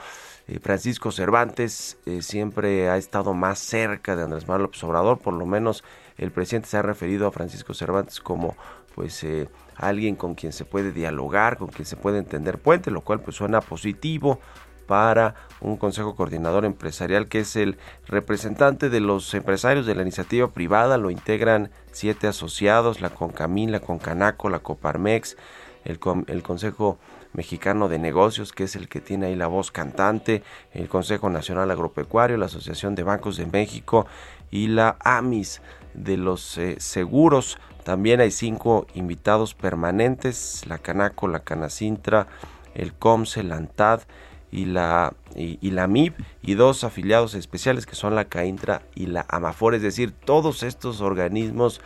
Eh, 0.48 0.60
Francisco 0.60 1.12
Cervantes 1.12 1.98
eh, 2.06 2.22
siempre 2.22 2.90
ha 2.90 2.98
estado 2.98 3.34
más 3.34 3.60
cerca 3.60 4.16
de 4.16 4.24
Andrés 4.24 4.48
Manuel 4.48 4.64
López 4.64 4.84
Obrador, 4.84 5.18
por 5.20 5.34
lo 5.34 5.46
menos 5.46 5.84
el 6.18 6.32
presidente 6.32 6.70
se 6.70 6.78
ha 6.78 6.82
referido 6.82 7.28
a 7.28 7.32
Francisco 7.32 7.74
Cervantes 7.74 8.20
como 8.20 8.56
pues 8.96 9.24
eh, 9.26 9.50
alguien 9.76 10.16
con 10.16 10.36
quien 10.36 10.54
se 10.54 10.66
puede 10.66 10.92
dialogar, 10.92 11.58
con 11.58 11.68
quien 11.68 11.86
se 11.86 11.98
puede 11.98 12.18
entender 12.18 12.58
puente, 12.58 12.90
lo 12.90 13.02
cual 13.02 13.20
pues 13.20 13.36
suena 13.36 13.62
positivo 13.62 14.40
para 14.88 15.36
un 15.62 15.78
consejo 15.78 16.16
coordinador 16.16 16.64
empresarial 16.64 17.28
que 17.28 17.40
es 17.40 17.56
el 17.56 17.78
representante 18.06 18.90
de 18.90 19.02
los 19.02 19.34
empresarios 19.34 19.86
de 19.86 19.96
la 19.96 20.04
iniciativa 20.04 20.52
privada, 20.52 20.98
lo 20.98 21.10
integran 21.10 21.72
siete 21.92 22.28
asociados, 22.28 23.02
la 23.02 23.10
Concamín, 23.10 23.72
la 23.72 23.80
Concanaco, 23.80 24.50
la 24.50 24.60
Coparmex, 24.60 25.38
el, 25.84 26.00
el 26.28 26.44
Consejo 26.44 26.98
Mexicano 27.34 27.90
de 27.90 28.00
Negocios, 28.00 28.54
que 28.54 28.64
es 28.64 28.76
el 28.76 28.88
que 28.88 29.02
tiene 29.02 29.28
ahí 29.28 29.36
la 29.36 29.48
voz 29.48 29.72
cantante, 29.72 30.42
el 30.72 30.88
Consejo 30.88 31.30
Nacional 31.30 31.70
Agropecuario, 31.70 32.38
la 32.38 32.46
Asociación 32.46 32.96
de 32.96 33.04
Bancos 33.04 33.38
de 33.38 33.46
México 33.46 34.08
y 34.52 34.68
la 34.68 34.96
AMIS 35.02 35.62
de 35.94 36.18
los 36.18 36.58
eh, 36.58 36.76
seguros. 36.80 37.58
También 37.86 38.20
hay 38.20 38.32
cinco 38.32 38.88
invitados 38.96 39.54
permanentes, 39.54 40.64
la 40.66 40.80
Canaco, 40.80 41.28
la 41.28 41.42
Canacintra, 41.42 42.26
el 42.74 42.94
COMSE, 42.94 43.44
la 43.44 43.58
ANTAD 43.58 44.02
y 44.52 44.66
la, 44.66 45.14
y, 45.36 45.70
la 45.70 45.86
MIP 45.86 46.20
y 46.42 46.56
dos 46.56 46.84
afiliados 46.84 47.36
especiales 47.36 47.86
que 47.86 47.94
son 47.94 48.16
la 48.16 48.26
CAINTRA 48.26 48.82
y 48.96 49.06
la 49.06 49.24
AMAFOR, 49.30 49.76
es 49.76 49.84
decir, 49.84 50.14
todos 50.14 50.64
estos 50.64 51.00
organismos 51.00 51.80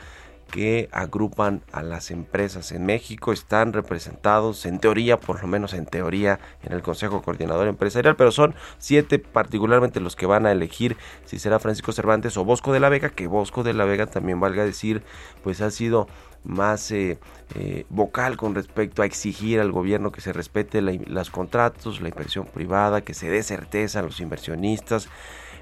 que 0.50 0.90
agrupan 0.92 1.62
a 1.72 1.84
las 1.84 2.12
empresas 2.12 2.72
en 2.72 2.86
México. 2.86 3.32
Están 3.32 3.74
representados 3.74 4.66
en 4.66 4.80
teoría, 4.80 5.20
por 5.20 5.42
lo 5.42 5.48
menos 5.48 5.74
en 5.74 5.86
teoría, 5.86 6.40
en 6.64 6.74
el 6.74 6.82
Consejo 6.82 7.22
Coordinador 7.22 7.68
Empresarial, 7.68 8.16
pero 8.16 8.32
son 8.32 8.56
siete 8.78 9.20
particularmente 9.20 10.00
los 10.00 10.16
que 10.16 10.26
van 10.26 10.46
a 10.46 10.52
elegir 10.52 10.98
si 11.26 11.40
será 11.40 11.60
Francisco 11.60 11.92
Cervantes 11.92 12.38
o 12.38 12.46
Bosco 12.46 12.74
de 12.74 12.80
la 12.80 12.90
Vega, 12.90 13.10
que 13.10 13.28
Bosco 13.28 13.64
de 13.64 13.74
la 13.74 13.86
Vega 13.86 14.08
también 14.08 14.40
valga 14.40 14.66
decir, 14.66 15.04
pues 15.44 15.62
ha 15.62 15.72
sido 15.72 16.08
más 16.44 16.92
eh, 16.92 17.20
eh, 17.56 17.86
vocal 17.90 18.38
con 18.38 18.56
respecto 18.56 19.02
a 19.02 19.06
exigir 19.06 19.60
al 19.60 19.72
gobierno 19.72 20.12
que 20.12 20.22
se 20.22 20.34
respete 20.34 20.82
los 20.82 21.30
contratos, 21.30 22.02
la 22.02 22.10
inversión 22.10 22.46
privada, 22.46 23.02
que 23.02 23.14
se 23.14 23.30
dé 23.30 23.44
certeza 23.44 24.00
a 24.00 24.04
los 24.04 24.20
inversionistas 24.20 25.10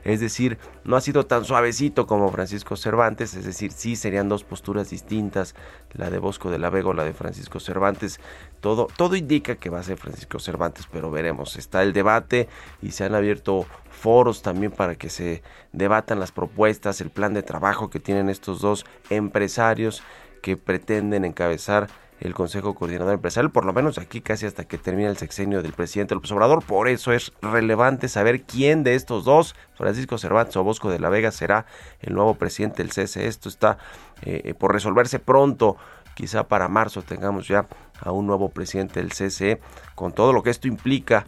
es 0.03 0.19
decir, 0.19 0.57
no 0.83 0.95
ha 0.95 1.01
sido 1.01 1.25
tan 1.25 1.45
suavecito 1.45 2.07
como 2.07 2.31
Francisco 2.31 2.75
Cervantes, 2.75 3.33
es 3.33 3.45
decir, 3.45 3.71
sí 3.71 3.95
serían 3.95 4.29
dos 4.29 4.43
posturas 4.43 4.89
distintas, 4.89 5.55
la 5.93 6.09
de 6.09 6.19
Bosco 6.19 6.49
de 6.51 6.59
la 6.59 6.69
Vega 6.69 6.89
o 6.89 6.93
la 6.93 7.03
de 7.03 7.13
Francisco 7.13 7.59
Cervantes. 7.59 8.19
Todo, 8.61 8.87
todo 8.95 9.15
indica 9.15 9.55
que 9.55 9.69
va 9.69 9.79
a 9.79 9.83
ser 9.83 9.97
Francisco 9.97 10.39
Cervantes, 10.39 10.87
pero 10.91 11.11
veremos. 11.11 11.55
Está 11.55 11.83
el 11.83 11.93
debate 11.93 12.47
y 12.81 12.91
se 12.91 13.03
han 13.03 13.15
abierto 13.15 13.65
foros 13.89 14.41
también 14.41 14.71
para 14.71 14.95
que 14.95 15.09
se 15.09 15.41
debatan 15.71 16.19
las 16.19 16.31
propuestas, 16.31 17.01
el 17.01 17.09
plan 17.09 17.33
de 17.33 17.43
trabajo 17.43 17.89
que 17.89 17.99
tienen 17.99 18.29
estos 18.29 18.61
dos 18.61 18.85
empresarios 19.09 20.03
que 20.41 20.57
pretenden 20.57 21.25
encabezar 21.25 21.87
el 22.19 22.33
Consejo 22.33 22.73
Coordinador 22.73 23.13
Empresarial, 23.13 23.51
por 23.51 23.65
lo 23.65 23.73
menos 23.73 23.97
aquí 23.97 24.21
casi 24.21 24.45
hasta 24.45 24.63
que 24.63 24.77
termine 24.77 25.09
el 25.09 25.17
sexenio 25.17 25.61
del 25.61 25.73
presidente 25.73 26.15
López 26.15 26.31
Obrador. 26.31 26.63
Por 26.63 26.87
eso 26.87 27.11
es 27.13 27.31
relevante 27.41 28.07
saber 28.07 28.43
quién 28.43 28.83
de 28.83 28.95
estos 28.95 29.25
dos, 29.25 29.55
Francisco 29.75 30.17
Cervantes 30.17 30.55
o 30.57 30.63
Bosco 30.63 30.89
de 30.89 30.99
la 30.99 31.09
Vega, 31.09 31.31
será 31.31 31.65
el 32.01 32.13
nuevo 32.13 32.35
presidente 32.35 32.83
del 32.83 32.91
CSE. 32.91 33.27
Esto 33.27 33.49
está 33.49 33.77
eh, 34.23 34.53
por 34.57 34.73
resolverse 34.73 35.19
pronto. 35.19 35.77
Quizá 36.15 36.47
para 36.47 36.67
marzo 36.67 37.03
tengamos 37.03 37.47
ya 37.47 37.67
a 37.99 38.11
un 38.11 38.25
nuevo 38.25 38.49
presidente 38.49 38.99
del 38.99 39.09
CSE, 39.09 39.59
con 39.93 40.13
todo 40.13 40.33
lo 40.33 40.41
que 40.41 40.49
esto 40.49 40.67
implica 40.67 41.27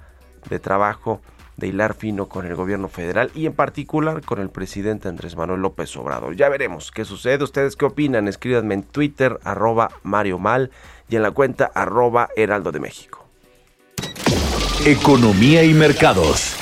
de 0.50 0.60
trabajo 0.60 1.22
de 1.60 1.68
hilar 1.68 1.94
fino 1.94 2.28
con 2.28 2.46
el 2.46 2.56
gobierno 2.56 2.88
federal 2.88 3.32
y 3.36 3.46
en 3.46 3.54
particular 3.54 4.22
con 4.24 4.40
el 4.40 4.50
presidente 4.50 5.08
Andrés 5.08 5.36
Manuel 5.36 5.62
López 5.62 5.96
Obrador. 5.98 6.36
Ya 6.36 6.50
veremos 6.50 6.92
qué 6.92 7.06
sucede. 7.06 7.44
¿Ustedes 7.44 7.76
qué 7.76 7.86
opinan? 7.86 8.28
Escríbanme 8.28 8.74
en 8.74 8.84
Twitter, 8.84 9.40
arroba 9.44 9.90
Mario 10.04 10.40
Mal 10.40 10.72
y 11.10 11.16
en 11.16 11.22
la 11.22 11.32
cuenta 11.32 11.70
arroba 11.74 12.30
Heraldo 12.36 12.72
de 12.72 12.80
México. 12.80 13.26
Economía 14.86 15.64
y 15.64 15.74
mercados. 15.74 16.56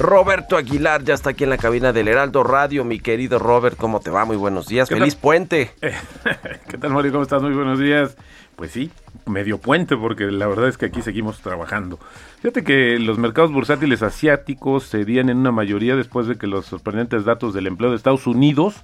Roberto 0.00 0.56
Aguilar 0.56 1.04
ya 1.04 1.12
está 1.12 1.30
aquí 1.30 1.44
en 1.44 1.50
la 1.50 1.58
cabina 1.58 1.92
del 1.92 2.08
Heraldo 2.08 2.42
Radio. 2.42 2.84
Mi 2.84 3.00
querido 3.00 3.38
Robert, 3.38 3.76
¿cómo 3.76 4.00
te 4.00 4.08
va? 4.08 4.24
Muy 4.24 4.38
buenos 4.38 4.66
días. 4.66 4.88
Feliz 4.88 5.14
puente. 5.14 5.72
¿Qué 6.68 6.78
tal, 6.78 6.94
Mario? 6.94 7.12
¿Cómo 7.12 7.22
estás? 7.22 7.42
Muy 7.42 7.52
buenos 7.52 7.78
días. 7.78 8.16
Pues 8.60 8.72
sí, 8.72 8.90
medio 9.24 9.56
puente, 9.56 9.96
porque 9.96 10.30
la 10.30 10.46
verdad 10.46 10.68
es 10.68 10.76
que 10.76 10.84
aquí 10.84 11.00
seguimos 11.00 11.40
trabajando. 11.40 11.98
Fíjate 12.42 12.62
que 12.62 12.98
los 12.98 13.16
mercados 13.16 13.50
bursátiles 13.52 14.02
asiáticos 14.02 14.86
cedían 14.90 15.30
en 15.30 15.38
una 15.38 15.50
mayoría 15.50 15.96
después 15.96 16.26
de 16.26 16.36
que 16.36 16.46
los 16.46 16.66
sorprendentes 16.66 17.24
datos 17.24 17.54
del 17.54 17.66
empleo 17.66 17.88
de 17.88 17.96
Estados 17.96 18.26
Unidos 18.26 18.74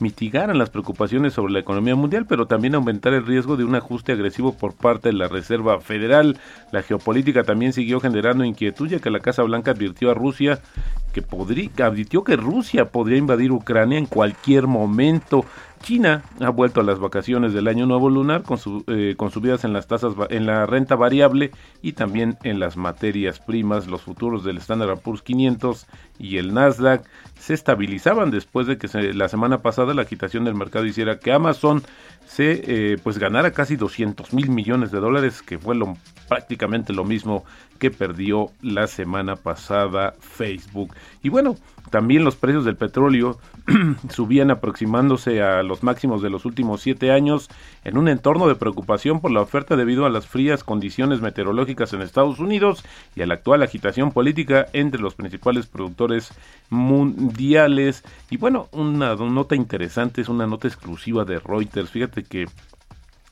mitigaran 0.00 0.56
las 0.56 0.70
preocupaciones 0.70 1.34
sobre 1.34 1.52
la 1.52 1.58
economía 1.58 1.94
mundial, 1.94 2.24
pero 2.26 2.46
también 2.46 2.76
aumentar 2.76 3.12
el 3.12 3.26
riesgo 3.26 3.58
de 3.58 3.64
un 3.64 3.74
ajuste 3.74 4.12
agresivo 4.12 4.56
por 4.56 4.74
parte 4.74 5.10
de 5.10 5.16
la 5.16 5.28
Reserva 5.28 5.82
Federal. 5.82 6.38
La 6.72 6.80
geopolítica 6.80 7.44
también 7.44 7.74
siguió 7.74 8.00
generando 8.00 8.42
inquietud, 8.42 8.88
ya 8.88 9.00
que 9.00 9.10
la 9.10 9.20
Casa 9.20 9.42
Blanca 9.42 9.72
advirtió 9.72 10.10
a 10.10 10.14
Rusia 10.14 10.62
que 11.12 11.22
podría, 11.22 11.70
advirtió 11.82 12.24
que 12.24 12.36
Rusia 12.36 12.90
podría 12.90 13.16
invadir 13.16 13.50
Ucrania 13.50 13.98
en 13.98 14.06
cualquier 14.06 14.66
momento. 14.66 15.46
China 15.82 16.22
ha 16.40 16.50
vuelto 16.50 16.80
a 16.80 16.84
las 16.84 16.98
vacaciones 16.98 17.52
del 17.52 17.68
año 17.68 17.86
nuevo 17.86 18.10
lunar 18.10 18.42
con, 18.42 18.58
su, 18.58 18.84
eh, 18.86 19.14
con 19.16 19.30
subidas 19.30 19.64
en 19.64 19.72
las 19.72 19.86
tasas 19.86 20.14
en 20.30 20.46
la 20.46 20.66
renta 20.66 20.96
variable 20.96 21.52
y 21.82 21.92
también 21.92 22.38
en 22.42 22.58
las 22.58 22.76
materias 22.76 23.40
primas. 23.40 23.86
Los 23.86 24.02
futuros 24.02 24.44
del 24.44 24.58
Standard 24.58 24.98
Poor's 24.98 25.22
500 25.22 25.86
y 26.18 26.38
el 26.38 26.54
Nasdaq 26.54 27.04
se 27.38 27.54
estabilizaban 27.54 28.30
después 28.30 28.66
de 28.66 28.78
que 28.78 28.88
la 29.12 29.28
semana 29.28 29.62
pasada 29.62 29.94
la 29.94 30.02
agitación 30.02 30.44
del 30.44 30.54
mercado 30.54 30.86
hiciera 30.86 31.18
que 31.18 31.32
Amazon 31.32 31.82
se 32.26 32.62
eh, 32.66 32.98
pues 33.02 33.18
ganara 33.18 33.52
casi 33.52 33.76
200 33.76 34.32
mil 34.32 34.50
millones 34.50 34.90
de 34.90 35.00
dólares, 35.00 35.42
que 35.42 35.58
fue 35.58 35.76
prácticamente 36.28 36.92
lo 36.92 37.04
mismo 37.04 37.44
que 37.78 37.90
perdió 37.90 38.50
la 38.62 38.86
semana 38.86 39.36
pasada 39.36 40.14
Facebook. 40.20 40.94
Y 41.22 41.28
bueno, 41.28 41.56
también 41.90 42.24
los 42.24 42.36
precios 42.36 42.64
del 42.64 42.76
petróleo 42.76 43.38
subían 44.10 44.50
aproximándose 44.50 45.42
a 45.42 45.62
los 45.62 45.82
máximos 45.82 46.22
de 46.22 46.30
los 46.30 46.44
últimos 46.44 46.80
siete 46.80 47.12
años 47.12 47.48
en 47.84 47.96
un 47.96 48.08
entorno 48.08 48.48
de 48.48 48.56
preocupación 48.56 49.20
por 49.20 49.30
la 49.30 49.40
oferta 49.40 49.76
debido 49.76 50.04
a 50.04 50.10
las 50.10 50.26
frías 50.26 50.64
condiciones 50.64 51.20
meteorológicas 51.20 51.92
en 51.92 52.02
Estados 52.02 52.40
Unidos 52.40 52.84
y 53.14 53.22
a 53.22 53.26
la 53.26 53.34
actual 53.34 53.62
agitación 53.62 54.10
política 54.10 54.66
entre 54.72 55.00
los 55.00 55.14
principales 55.14 55.66
productores 55.66 56.32
mundiales. 56.70 58.02
Y 58.30 58.36
bueno, 58.36 58.68
una 58.72 59.14
nota 59.14 59.54
interesante 59.54 60.20
es 60.20 60.28
una 60.28 60.46
nota 60.46 60.66
exclusiva 60.66 61.24
de 61.24 61.38
Reuters. 61.38 61.90
Fíjate 61.90 62.15
que 62.24 62.46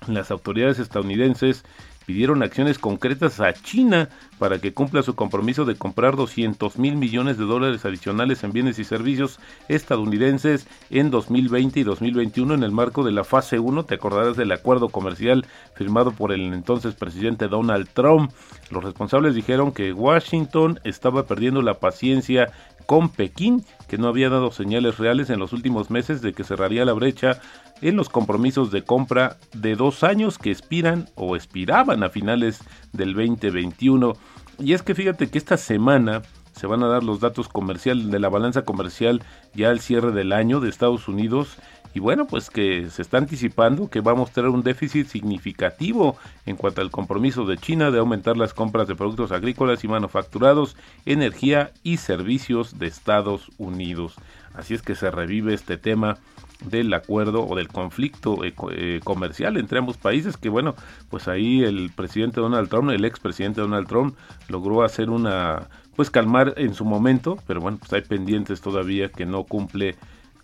las 0.06 0.30
autoridades 0.30 0.78
estadounidenses 0.78 1.64
pidieron 2.06 2.42
acciones 2.42 2.78
concretas 2.78 3.40
a 3.40 3.52
China 3.52 4.08
para 4.38 4.58
que 4.58 4.74
cumpla 4.74 5.02
su 5.02 5.14
compromiso 5.14 5.64
de 5.64 5.76
comprar 5.76 6.16
200 6.16 6.78
mil 6.78 6.96
millones 6.96 7.38
de 7.38 7.44
dólares 7.44 7.84
adicionales 7.84 8.44
en 8.44 8.52
bienes 8.52 8.78
y 8.78 8.84
servicios 8.84 9.40
estadounidenses 9.68 10.66
en 10.90 11.10
2020 11.10 11.80
y 11.80 11.82
2021 11.82 12.54
en 12.54 12.62
el 12.62 12.72
marco 12.72 13.04
de 13.04 13.12
la 13.12 13.24
fase 13.24 13.58
1, 13.58 13.84
te 13.84 13.94
acordarás 13.94 14.36
del 14.36 14.52
acuerdo 14.52 14.88
comercial 14.88 15.46
firmado 15.74 16.12
por 16.12 16.32
el 16.32 16.52
entonces 16.52 16.94
presidente 16.94 17.48
Donald 17.48 17.88
Trump. 17.92 18.32
Los 18.70 18.84
responsables 18.84 19.34
dijeron 19.34 19.72
que 19.72 19.92
Washington 19.92 20.80
estaba 20.84 21.26
perdiendo 21.26 21.62
la 21.62 21.74
paciencia 21.74 22.52
con 22.86 23.08
Pekín, 23.08 23.64
que 23.88 23.98
no 23.98 24.08
había 24.08 24.28
dado 24.28 24.50
señales 24.50 24.98
reales 24.98 25.30
en 25.30 25.38
los 25.38 25.52
últimos 25.52 25.90
meses 25.90 26.20
de 26.20 26.34
que 26.34 26.44
cerraría 26.44 26.84
la 26.84 26.92
brecha 26.92 27.40
en 27.80 27.96
los 27.96 28.08
compromisos 28.08 28.70
de 28.70 28.82
compra 28.82 29.36
de 29.52 29.76
dos 29.76 30.04
años 30.04 30.38
que 30.38 30.50
expiran 30.50 31.08
o 31.14 31.36
expiraban 31.36 32.02
a 32.02 32.10
finales 32.10 32.60
del 32.92 33.14
2021. 33.14 34.14
Y 34.58 34.72
es 34.72 34.82
que 34.82 34.94
fíjate 34.94 35.28
que 35.28 35.38
esta 35.38 35.56
semana 35.56 36.22
se 36.52 36.66
van 36.66 36.82
a 36.82 36.88
dar 36.88 37.02
los 37.02 37.20
datos 37.20 37.48
comerciales 37.48 38.10
de 38.10 38.20
la 38.20 38.28
balanza 38.28 38.62
comercial 38.62 39.22
ya 39.54 39.70
al 39.70 39.80
cierre 39.80 40.12
del 40.12 40.32
año 40.32 40.60
de 40.60 40.68
Estados 40.68 41.08
Unidos 41.08 41.58
y 41.94 42.00
bueno, 42.00 42.26
pues 42.26 42.50
que 42.50 42.90
se 42.90 43.02
está 43.02 43.18
anticipando 43.18 43.88
que 43.88 44.00
va 44.00 44.12
a 44.12 44.16
mostrar 44.16 44.48
un 44.48 44.64
déficit 44.64 45.06
significativo 45.06 46.16
en 46.44 46.56
cuanto 46.56 46.80
al 46.80 46.90
compromiso 46.90 47.46
de 47.46 47.56
China 47.56 47.92
de 47.92 48.00
aumentar 48.00 48.36
las 48.36 48.52
compras 48.52 48.88
de 48.88 48.96
productos 48.96 49.30
agrícolas 49.30 49.84
y 49.84 49.88
manufacturados, 49.88 50.76
energía 51.06 51.70
y 51.84 51.98
servicios 51.98 52.80
de 52.80 52.88
Estados 52.88 53.48
Unidos. 53.58 54.16
Así 54.54 54.74
es 54.74 54.82
que 54.82 54.96
se 54.96 55.12
revive 55.12 55.54
este 55.54 55.76
tema 55.76 56.18
del 56.60 56.92
acuerdo 56.94 57.46
o 57.46 57.56
del 57.56 57.68
conflicto 57.68 58.38
eh, 58.44 59.00
comercial 59.02 59.56
entre 59.56 59.78
ambos 59.78 59.96
países 59.96 60.36
que 60.36 60.48
bueno 60.48 60.74
pues 61.10 61.28
ahí 61.28 61.62
el 61.62 61.90
presidente 61.94 62.40
Donald 62.40 62.68
Trump 62.68 62.90
el 62.90 63.04
expresidente 63.04 63.60
Donald 63.60 63.88
Trump 63.88 64.16
logró 64.48 64.82
hacer 64.82 65.10
una 65.10 65.68
pues 65.96 66.10
calmar 66.10 66.54
en 66.56 66.74
su 66.74 66.84
momento 66.84 67.38
pero 67.46 67.60
bueno 67.60 67.78
pues 67.78 67.92
hay 67.92 68.02
pendientes 68.02 68.60
todavía 68.60 69.10
que 69.10 69.26
no 69.26 69.44
cumple 69.44 69.96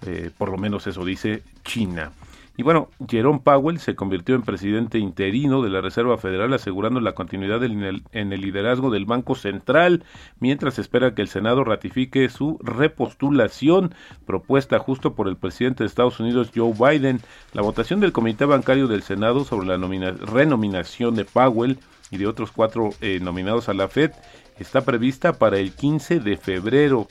eh, 0.06 0.30
por 0.36 0.50
lo 0.50 0.58
menos 0.58 0.86
eso 0.86 1.04
dice 1.04 1.42
China 1.64 2.10
y 2.56 2.62
bueno, 2.62 2.90
Jerome 3.08 3.40
Powell 3.42 3.78
se 3.78 3.94
convirtió 3.94 4.34
en 4.34 4.42
presidente 4.42 4.98
interino 4.98 5.62
de 5.62 5.70
la 5.70 5.80
Reserva 5.80 6.18
Federal, 6.18 6.52
asegurando 6.52 7.00
la 7.00 7.14
continuidad 7.14 7.64
en 7.64 7.82
el, 7.82 8.40
liderazgo 8.40 8.90
del 8.90 9.06
Banco 9.06 9.34
Central, 9.34 10.04
mientras 10.40 10.78
espera 10.78 11.14
que 11.14 11.22
el 11.22 11.28
Senado 11.28 11.64
ratifique 11.64 12.28
su 12.28 12.58
repostulación 12.62 13.94
propuesta 14.26 14.78
justo 14.78 15.14
por 15.14 15.28
el 15.28 15.36
presidente 15.36 15.84
de 15.84 15.88
Estados 15.88 16.20
Unidos, 16.20 16.50
Joe 16.54 16.74
Biden. 16.74 17.20
La 17.54 17.62
votación 17.62 18.00
del 18.00 18.12
Comité 18.12 18.44
Bancario 18.44 18.88
del 18.88 19.02
Senado 19.02 19.44
sobre 19.44 19.66
la 19.66 19.78
renominación 19.78 21.14
de 21.14 21.24
Powell 21.24 21.78
y 22.10 22.18
de 22.18 22.26
otros 22.26 22.52
cuatro 22.52 22.90
eh, 23.00 23.20
nominados 23.22 23.68
a 23.68 23.74
la 23.74 23.88
Fed 23.88 24.12
está 24.58 24.82
prevista 24.82 25.32
para 25.32 25.58
el 25.58 25.72
15 25.72 26.20
de 26.20 26.36
febrero. 26.36 27.08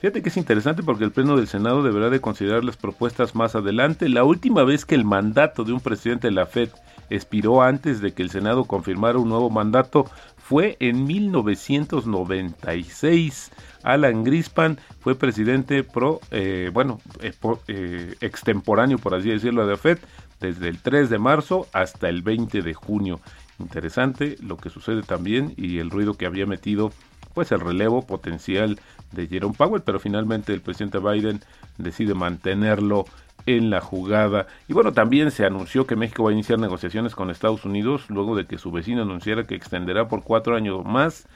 Fíjate 0.00 0.22
que 0.22 0.28
es 0.28 0.36
interesante 0.36 0.84
porque 0.84 1.02
el 1.02 1.10
Pleno 1.10 1.36
del 1.36 1.48
Senado 1.48 1.82
deberá 1.82 2.08
de 2.08 2.20
considerar 2.20 2.62
las 2.62 2.76
propuestas 2.76 3.34
más 3.34 3.56
adelante. 3.56 4.08
La 4.08 4.22
última 4.22 4.62
vez 4.62 4.84
que 4.84 4.94
el 4.94 5.04
mandato 5.04 5.64
de 5.64 5.72
un 5.72 5.80
presidente 5.80 6.28
de 6.28 6.34
la 6.34 6.46
Fed 6.46 6.68
expiró 7.10 7.62
antes 7.62 8.00
de 8.00 8.12
que 8.12 8.22
el 8.22 8.30
Senado 8.30 8.62
confirmara 8.64 9.18
un 9.18 9.28
nuevo 9.28 9.50
mandato 9.50 10.08
fue 10.36 10.76
en 10.78 11.04
1996. 11.04 13.50
Alan 13.82 14.22
Grispan 14.22 14.78
fue 15.00 15.16
presidente 15.16 15.82
pro, 15.82 16.20
eh, 16.30 16.70
bueno, 16.72 17.00
eh, 17.20 17.32
eh, 17.66 18.14
extemporáneo, 18.20 18.98
por 18.98 19.16
así 19.16 19.30
decirlo, 19.30 19.66
de 19.66 19.72
la 19.72 19.78
Fed 19.78 19.98
desde 20.38 20.68
el 20.68 20.80
3 20.80 21.10
de 21.10 21.18
marzo 21.18 21.66
hasta 21.72 22.08
el 22.08 22.22
20 22.22 22.62
de 22.62 22.72
junio. 22.72 23.18
Interesante 23.58 24.36
lo 24.40 24.58
que 24.58 24.70
sucede 24.70 25.02
también 25.02 25.54
y 25.56 25.78
el 25.78 25.90
ruido 25.90 26.14
que 26.14 26.26
había 26.26 26.46
metido 26.46 26.92
pues 27.34 27.52
el 27.52 27.60
relevo 27.60 28.06
potencial 28.06 28.80
de 29.12 29.26
Jerome 29.26 29.54
Powell, 29.56 29.82
pero 29.82 30.00
finalmente 30.00 30.52
el 30.52 30.60
presidente 30.60 30.98
Biden 30.98 31.40
decide 31.76 32.14
mantenerlo 32.14 33.04
en 33.46 33.70
la 33.70 33.80
jugada. 33.80 34.46
Y 34.68 34.72
bueno, 34.72 34.92
también 34.92 35.30
se 35.30 35.46
anunció 35.46 35.86
que 35.86 35.96
México 35.96 36.24
va 36.24 36.30
a 36.30 36.34
iniciar 36.34 36.58
negociaciones 36.58 37.14
con 37.14 37.30
Estados 37.30 37.64
Unidos 37.64 38.10
luego 38.10 38.36
de 38.36 38.46
que 38.46 38.58
su 38.58 38.70
vecino 38.70 39.02
anunciara 39.02 39.46
que 39.46 39.54
extenderá 39.54 40.08
por 40.08 40.22
cuatro 40.22 40.56
años 40.56 40.84
más 40.84 41.26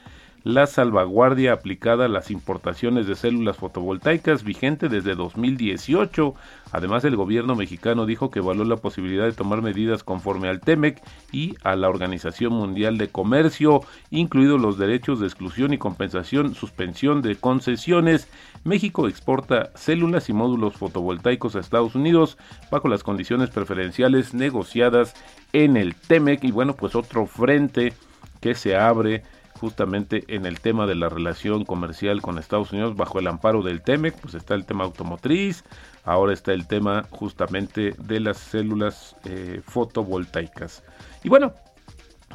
la 0.45 0.67
salvaguardia 0.67 1.53
aplicada 1.53 2.07
a 2.07 2.09
las 2.09 2.31
importaciones 2.31 3.07
de 3.07 3.15
células 3.15 3.57
fotovoltaicas 3.57 4.43
vigente 4.43 4.89
desde 4.89 5.15
2018. 5.15 6.35
Además, 6.73 7.05
el 7.05 7.17
gobierno 7.17 7.55
mexicano 7.55 8.07
dijo 8.07 8.31
que 8.31 8.41
evaluó 8.41 8.65
la 8.65 8.77
posibilidad 8.77 9.25
de 9.25 9.33
tomar 9.33 9.63
medidas 9.63 10.03
conforme 10.03 10.49
al 10.49 10.61
TEMEC 10.61 11.03
y 11.31 11.55
a 11.63 11.77
la 11.77 11.89
Organización 11.89 12.53
Mundial 12.53 12.99
de 12.99 13.09
Comercio, 13.09 13.83
incluidos 14.11 14.61
los 14.61 14.79
derechos 14.79 15.21
de 15.21 15.27
exclusión 15.27 15.73
y 15.73 15.79
compensación, 15.79 16.55
suspensión 16.55 17.23
de 17.23 17.37
concesiones. 17.37 18.29
México 18.65 19.09
exporta 19.09 19.71
células 19.75 20.29
y 20.29 20.33
módulos 20.33 20.75
fotovoltaicos 20.75 21.57
a 21.57 21.61
Estados 21.61 21.95
Unidos 21.95 22.39
bajo 22.71 22.89
las 22.89 23.03
condiciones 23.03 23.51
preferenciales 23.51 24.35
negociadas 24.35 25.15
en 25.53 25.77
el 25.77 25.95
TEMEC 25.95 26.45
y 26.45 26.51
bueno, 26.51 26.75
pues 26.75 26.95
otro 26.95 27.27
frente 27.27 27.93
que 28.41 28.55
se 28.55 28.77
abre 28.77 29.23
justamente 29.63 30.25
en 30.27 30.45
el 30.45 30.59
tema 30.59 30.89
de 30.89 30.97
la 30.97 31.09
relación 31.09 31.65
comercial 31.65 32.21
con 32.21 32.37
Estados 32.37 32.73
Unidos 32.73 32.97
bajo 32.97 33.21
el 33.21 33.29
amparo 33.29 33.63
del 33.63 33.81
TEMEC, 33.81 34.21
pues 34.21 34.35
está 34.35 34.57
el 34.57 34.67
tema 34.67 34.83
automotriz, 34.83 35.63
ahora 36.03 36.33
está 36.33 36.53
el 36.53 36.67
tema 36.67 37.05
justamente 37.11 37.95
de 37.97 38.19
las 38.19 38.39
células 38.39 39.15
eh, 39.25 39.61
fotovoltaicas. 39.65 40.83
Y 41.23 41.29
bueno, 41.29 41.53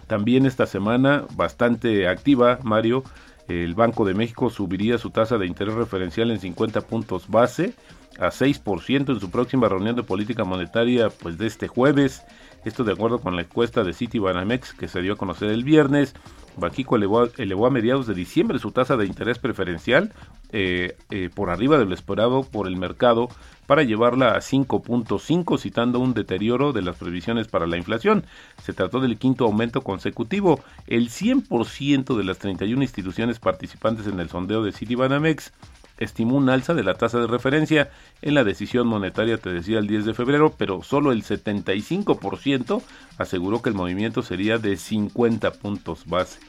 también 0.08 0.46
esta 0.46 0.66
semana 0.66 1.26
bastante 1.36 2.08
activa, 2.08 2.60
Mario, 2.64 3.04
el 3.50 3.76
Banco 3.76 4.06
de 4.06 4.14
México 4.14 4.50
subiría 4.50 4.98
su 4.98 5.10
tasa 5.10 5.38
de 5.38 5.48
interés 5.48 5.74
referencial 5.74 6.32
en 6.32 6.40
50 6.40 6.80
puntos 6.80 7.28
base 7.28 7.74
a 8.20 8.28
6% 8.28 9.10
en 9.10 9.20
su 9.20 9.30
próxima 9.30 9.68
reunión 9.68 9.98
de 9.98 10.04
política 10.04 10.46
monetaria 10.46 11.10
pues 11.10 11.38
de 11.38 11.48
este 11.48 11.68
jueves. 11.68 12.24
Esto 12.64 12.86
de 12.86 12.94
acuerdo 12.94 13.20
con 13.20 13.36
la 13.36 13.42
encuesta 13.42 13.84
de 13.84 13.94
Citibanamex 13.94 14.74
que 14.74 14.88
se 14.88 15.02
dio 15.02 15.14
a 15.14 15.18
conocer 15.18 15.50
el 15.50 15.66
viernes. 15.66 16.16
Elevó, 16.60 17.28
elevó, 17.38 17.68
a 17.68 17.70
mediados 17.70 18.08
de 18.08 18.14
diciembre 18.14 18.60
su 18.60 18.72
tasa 18.72 18.98
de 18.98 19.06
interés 19.06 19.40
preferencial 19.40 20.14
eh, 20.52 20.98
eh, 21.12 21.30
por 21.34 21.50
arriba 21.50 21.78
de 21.78 21.86
lo 21.86 21.94
esperado 21.94 22.44
por 22.44 22.68
el 22.68 22.78
mercado 22.78 23.30
para 23.68 23.84
llevarla 23.84 24.30
a 24.30 24.38
5.5, 24.40 25.60
citando 25.60 26.00
un 26.00 26.14
deterioro 26.14 26.72
de 26.72 26.82
las 26.82 26.96
previsiones 26.96 27.48
para 27.48 27.68
la 27.68 27.78
inflación. 27.78 28.24
Se 28.64 28.74
trató 28.74 29.02
del 29.02 29.18
quinto 29.18 29.46
aumento 29.46 29.82
consecutivo. 29.82 30.62
El 30.88 31.10
100% 31.10 32.16
de 32.16 32.24
las 32.24 32.40
31 32.40 32.82
instituciones 32.82 33.40
participantes 33.40 34.08
en 34.08 34.20
el 34.20 34.30
sondeo 34.30 34.64
de 34.64 34.72
Citibanamex 34.72 35.52
estimó 35.98 36.38
un 36.38 36.50
alza 36.50 36.74
de 36.74 36.84
la 36.84 36.96
tasa 36.96 37.20
de 37.20 37.28
referencia 37.28 37.90
en 38.22 38.34
la 38.34 38.44
decisión 38.44 38.88
monetaria, 38.88 39.38
te 39.38 39.52
decía, 39.52 39.80
el 39.80 39.88
10 39.88 40.06
de 40.06 40.14
febrero, 40.14 40.54
pero 40.58 40.84
solo 40.84 41.12
el 41.12 41.24
75% 41.24 42.82
aseguró 43.18 43.62
que 43.62 43.70
el 43.70 43.76
movimiento 43.76 44.22
sería 44.24 44.58
de 44.58 44.78
50 44.78 45.52
puntos 45.54 46.06
base. 46.06 46.40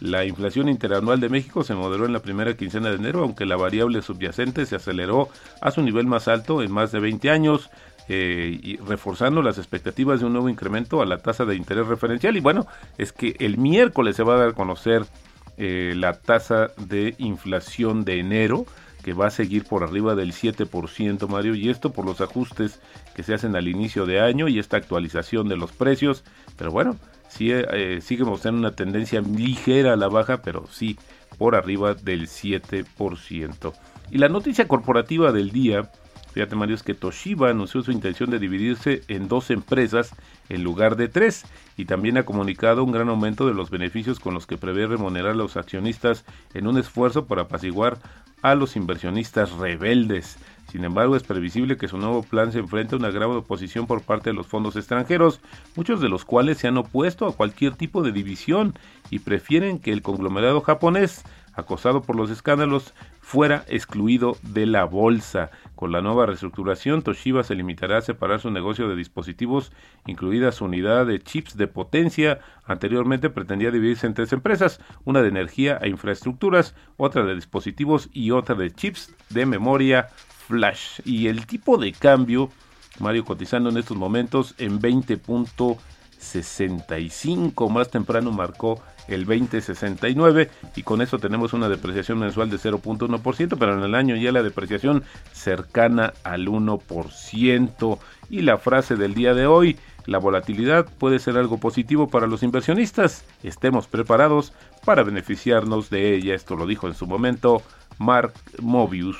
La 0.00 0.26
inflación 0.26 0.68
interanual 0.68 1.20
de 1.20 1.30
México 1.30 1.64
se 1.64 1.74
moderó 1.74 2.04
en 2.04 2.12
la 2.12 2.20
primera 2.20 2.54
quincena 2.54 2.90
de 2.90 2.96
enero, 2.96 3.22
aunque 3.22 3.46
la 3.46 3.56
variable 3.56 4.02
subyacente 4.02 4.66
se 4.66 4.76
aceleró 4.76 5.30
a 5.62 5.70
su 5.70 5.82
nivel 5.82 6.06
más 6.06 6.28
alto 6.28 6.62
en 6.62 6.70
más 6.70 6.92
de 6.92 7.00
20 7.00 7.30
años, 7.30 7.70
eh, 8.08 8.60
y 8.62 8.76
reforzando 8.76 9.42
las 9.42 9.58
expectativas 9.58 10.20
de 10.20 10.26
un 10.26 10.32
nuevo 10.32 10.48
incremento 10.48 11.02
a 11.02 11.06
la 11.06 11.18
tasa 11.18 11.44
de 11.44 11.56
interés 11.56 11.88
referencial. 11.88 12.36
Y 12.36 12.40
bueno, 12.40 12.66
es 12.98 13.12
que 13.12 13.34
el 13.40 13.58
miércoles 13.58 14.14
se 14.14 14.22
va 14.22 14.34
a 14.34 14.38
dar 14.38 14.48
a 14.50 14.52
conocer 14.52 15.04
eh, 15.56 15.92
la 15.96 16.12
tasa 16.12 16.68
de 16.76 17.16
inflación 17.18 18.04
de 18.04 18.20
enero 18.20 18.64
que 19.06 19.12
va 19.12 19.28
a 19.28 19.30
seguir 19.30 19.62
por 19.62 19.84
arriba 19.84 20.16
del 20.16 20.32
7%, 20.32 21.28
Mario, 21.28 21.54
y 21.54 21.70
esto 21.70 21.92
por 21.92 22.04
los 22.04 22.20
ajustes 22.20 22.80
que 23.14 23.22
se 23.22 23.34
hacen 23.34 23.54
al 23.54 23.68
inicio 23.68 24.04
de 24.04 24.18
año 24.18 24.48
y 24.48 24.58
esta 24.58 24.78
actualización 24.78 25.48
de 25.48 25.56
los 25.56 25.70
precios, 25.70 26.24
pero 26.58 26.72
bueno, 26.72 26.96
sí, 27.28 27.52
eh, 27.52 28.00
sigue 28.02 28.24
mostrando 28.24 28.58
una 28.58 28.74
tendencia 28.74 29.20
ligera 29.20 29.92
a 29.92 29.96
la 29.96 30.08
baja, 30.08 30.42
pero 30.42 30.66
sí 30.68 30.98
por 31.38 31.54
arriba 31.54 31.94
del 31.94 32.26
7%. 32.26 33.72
Y 34.10 34.18
la 34.18 34.28
noticia 34.28 34.66
corporativa 34.66 35.30
del 35.30 35.52
día, 35.52 35.88
fíjate 36.32 36.56
Mario, 36.56 36.74
es 36.74 36.82
que 36.82 36.94
Toshiba 36.94 37.50
anunció 37.50 37.82
su 37.82 37.92
intención 37.92 38.30
de 38.30 38.40
dividirse 38.40 39.02
en 39.06 39.28
dos 39.28 39.52
empresas 39.52 40.10
en 40.48 40.64
lugar 40.64 40.96
de 40.96 41.06
tres 41.06 41.44
y 41.76 41.84
también 41.84 42.18
ha 42.18 42.24
comunicado 42.24 42.82
un 42.82 42.90
gran 42.90 43.08
aumento 43.08 43.46
de 43.46 43.54
los 43.54 43.70
beneficios 43.70 44.18
con 44.18 44.34
los 44.34 44.48
que 44.48 44.58
prevé 44.58 44.88
remunerar 44.88 45.30
a 45.30 45.34
los 45.36 45.56
accionistas 45.56 46.24
en 46.54 46.66
un 46.66 46.76
esfuerzo 46.76 47.26
para 47.26 47.42
apaciguar 47.42 47.98
a 48.42 48.54
los 48.54 48.76
inversionistas 48.76 49.52
rebeldes. 49.52 50.38
Sin 50.70 50.84
embargo, 50.84 51.16
es 51.16 51.22
previsible 51.22 51.76
que 51.76 51.88
su 51.88 51.96
nuevo 51.96 52.22
plan 52.22 52.52
se 52.52 52.58
enfrente 52.58 52.94
a 52.94 52.98
una 52.98 53.10
grave 53.10 53.36
oposición 53.36 53.86
por 53.86 54.02
parte 54.02 54.30
de 54.30 54.34
los 54.34 54.46
fondos 54.46 54.76
extranjeros, 54.76 55.40
muchos 55.76 56.00
de 56.00 56.08
los 56.08 56.24
cuales 56.24 56.58
se 56.58 56.68
han 56.68 56.76
opuesto 56.76 57.26
a 57.26 57.36
cualquier 57.36 57.76
tipo 57.76 58.02
de 58.02 58.12
división 58.12 58.74
y 59.10 59.20
prefieren 59.20 59.78
que 59.78 59.92
el 59.92 60.02
conglomerado 60.02 60.60
japonés 60.60 61.24
acosado 61.56 62.02
por 62.02 62.16
los 62.16 62.30
escándalos, 62.30 62.92
fuera 63.26 63.64
excluido 63.66 64.38
de 64.42 64.66
la 64.66 64.84
bolsa. 64.84 65.50
Con 65.74 65.90
la 65.90 66.00
nueva 66.00 66.26
reestructuración, 66.26 67.02
Toshiba 67.02 67.42
se 67.42 67.56
limitará 67.56 67.98
a 67.98 68.02
separar 68.02 68.38
su 68.38 68.52
negocio 68.52 68.88
de 68.88 68.94
dispositivos, 68.94 69.72
incluida 70.06 70.52
su 70.52 70.66
unidad 70.66 71.06
de 71.06 71.18
chips 71.18 71.56
de 71.56 71.66
potencia. 71.66 72.38
Anteriormente 72.66 73.28
pretendía 73.28 73.72
dividirse 73.72 74.06
en 74.06 74.14
tres 74.14 74.32
empresas, 74.32 74.80
una 75.04 75.22
de 75.22 75.28
energía 75.28 75.76
e 75.82 75.88
infraestructuras, 75.88 76.76
otra 76.98 77.24
de 77.24 77.34
dispositivos 77.34 78.10
y 78.12 78.30
otra 78.30 78.54
de 78.54 78.70
chips 78.70 79.12
de 79.30 79.44
memoria 79.44 80.06
flash. 80.46 81.00
Y 81.04 81.26
el 81.26 81.46
tipo 81.46 81.78
de 81.78 81.90
cambio, 81.90 82.50
Mario 83.00 83.24
cotizando 83.24 83.70
en 83.70 83.78
estos 83.78 83.96
momentos 83.96 84.54
en 84.58 84.80
20.65, 84.80 87.70
más 87.70 87.90
temprano 87.90 88.30
marcó 88.30 88.80
el 89.08 89.24
2069 89.24 90.50
y 90.74 90.82
con 90.82 91.02
eso 91.02 91.18
tenemos 91.18 91.52
una 91.52 91.68
depreciación 91.68 92.18
mensual 92.18 92.50
de 92.50 92.58
0.1%, 92.58 93.56
pero 93.58 93.74
en 93.74 93.82
el 93.82 93.94
año 93.94 94.16
ya 94.16 94.32
la 94.32 94.42
depreciación 94.42 95.04
cercana 95.32 96.12
al 96.24 96.46
1%. 96.46 97.98
Y 98.28 98.42
la 98.42 98.58
frase 98.58 98.96
del 98.96 99.14
día 99.14 99.34
de 99.34 99.46
hoy, 99.46 99.78
la 100.06 100.18
volatilidad 100.18 100.86
puede 100.98 101.18
ser 101.18 101.36
algo 101.36 101.58
positivo 101.58 102.08
para 102.08 102.26
los 102.26 102.42
inversionistas, 102.42 103.24
estemos 103.42 103.86
preparados 103.86 104.52
para 104.84 105.02
beneficiarnos 105.02 105.90
de 105.90 106.14
ella, 106.14 106.34
esto 106.34 106.56
lo 106.56 106.66
dijo 106.66 106.86
en 106.86 106.94
su 106.94 107.06
momento 107.06 107.62
Mark 107.98 108.32
Mobius. 108.60 109.16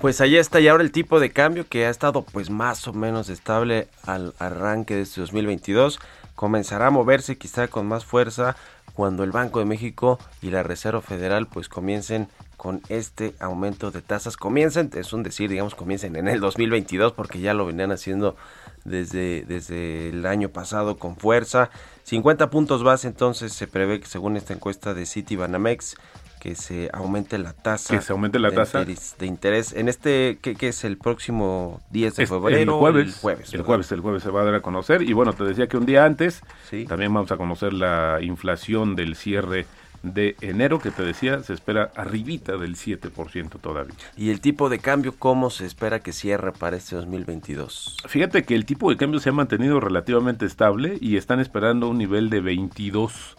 Pues 0.00 0.20
ahí 0.20 0.36
está 0.36 0.60
y 0.60 0.68
ahora 0.68 0.84
el 0.84 0.92
tipo 0.92 1.18
de 1.18 1.30
cambio 1.30 1.66
que 1.68 1.86
ha 1.86 1.90
estado 1.90 2.22
pues 2.22 2.50
más 2.50 2.86
o 2.86 2.92
menos 2.92 3.28
estable 3.28 3.88
al 4.04 4.32
arranque 4.38 4.94
de 4.94 5.02
este 5.02 5.20
2022 5.20 5.98
comenzará 6.38 6.86
a 6.86 6.90
moverse 6.90 7.36
quizá 7.36 7.66
con 7.66 7.88
más 7.88 8.04
fuerza 8.04 8.54
cuando 8.94 9.24
el 9.24 9.32
Banco 9.32 9.58
de 9.58 9.64
México 9.64 10.20
y 10.40 10.50
la 10.50 10.62
Reserva 10.62 11.00
Federal 11.00 11.48
pues 11.48 11.68
comiencen 11.68 12.28
con 12.56 12.80
este 12.88 13.34
aumento 13.40 13.90
de 13.90 14.02
tasas. 14.02 14.36
Comiencen, 14.36 14.88
es 14.94 15.12
un 15.12 15.24
decir, 15.24 15.50
digamos, 15.50 15.74
comiencen 15.74 16.14
en 16.14 16.28
el 16.28 16.38
2022 16.38 17.12
porque 17.12 17.40
ya 17.40 17.54
lo 17.54 17.66
venían 17.66 17.90
haciendo 17.90 18.36
desde, 18.84 19.44
desde 19.48 20.10
el 20.10 20.26
año 20.26 20.50
pasado 20.50 20.96
con 20.96 21.16
fuerza. 21.16 21.70
50 22.04 22.50
puntos 22.50 22.84
base 22.84 23.08
entonces 23.08 23.52
se 23.52 23.66
prevé 23.66 23.98
que 23.98 24.06
según 24.06 24.36
esta 24.36 24.54
encuesta 24.54 24.94
de 24.94 25.06
Citibanamex 25.06 25.96
que 26.40 26.54
se 26.54 26.90
aumente 26.92 27.38
la 27.38 27.52
tasa. 27.52 27.96
Que 27.96 28.02
se 28.02 28.12
aumente 28.12 28.38
la 28.38 28.50
de 28.50 28.56
tasa. 28.56 28.82
interés- 28.82 29.16
De 29.18 29.26
interés. 29.26 29.72
En 29.72 29.88
este, 29.88 30.38
¿qué, 30.42 30.54
qué 30.54 30.68
es 30.68 30.84
el 30.84 30.96
próximo 30.98 31.80
10 31.90 32.16
de 32.16 32.26
febrero? 32.26 32.60
el 32.60 32.70
jueves, 32.70 33.06
El 33.06 33.12
jueves. 33.20 33.54
el 33.54 33.62
jueves, 33.62 33.92
el 33.92 34.00
jueves 34.00 34.22
se 34.22 34.30
va 34.30 34.42
a 34.42 34.44
dar 34.44 34.54
a 34.54 34.62
conocer. 34.62 35.02
Y 35.02 35.12
bueno, 35.12 35.32
te 35.32 35.44
decía 35.44 35.66
que 35.66 35.76
un 35.76 35.86
día 35.86 36.04
antes 36.04 36.40
Sí. 36.70 36.84
también 36.86 37.12
vamos 37.12 37.30
a 37.32 37.36
conocer 37.36 37.72
la 37.72 38.18
inflación 38.22 38.96
del 38.96 39.16
cierre 39.16 39.66
de 40.04 40.36
enero, 40.42 40.78
que 40.78 40.92
te 40.92 41.02
decía, 41.02 41.42
se 41.42 41.52
espera 41.52 41.90
arribita 41.96 42.56
del 42.56 42.76
7% 42.76 43.58
todavía. 43.58 43.96
¿Y 44.16 44.30
el 44.30 44.40
tipo 44.40 44.68
de 44.68 44.78
cambio 44.78 45.12
cómo 45.18 45.50
se 45.50 45.66
espera 45.66 45.98
que 45.98 46.12
cierre 46.12 46.52
para 46.52 46.76
este 46.76 46.94
2022? 46.94 47.96
Fíjate 48.06 48.44
que 48.44 48.54
el 48.54 48.64
tipo 48.64 48.90
de 48.90 48.96
cambio 48.96 49.18
se 49.18 49.30
ha 49.30 49.32
mantenido 49.32 49.80
relativamente 49.80 50.46
estable 50.46 50.98
y 51.00 51.16
están 51.16 51.40
esperando 51.40 51.88
un 51.88 51.98
nivel 51.98 52.30
de 52.30 52.40
22. 52.40 53.36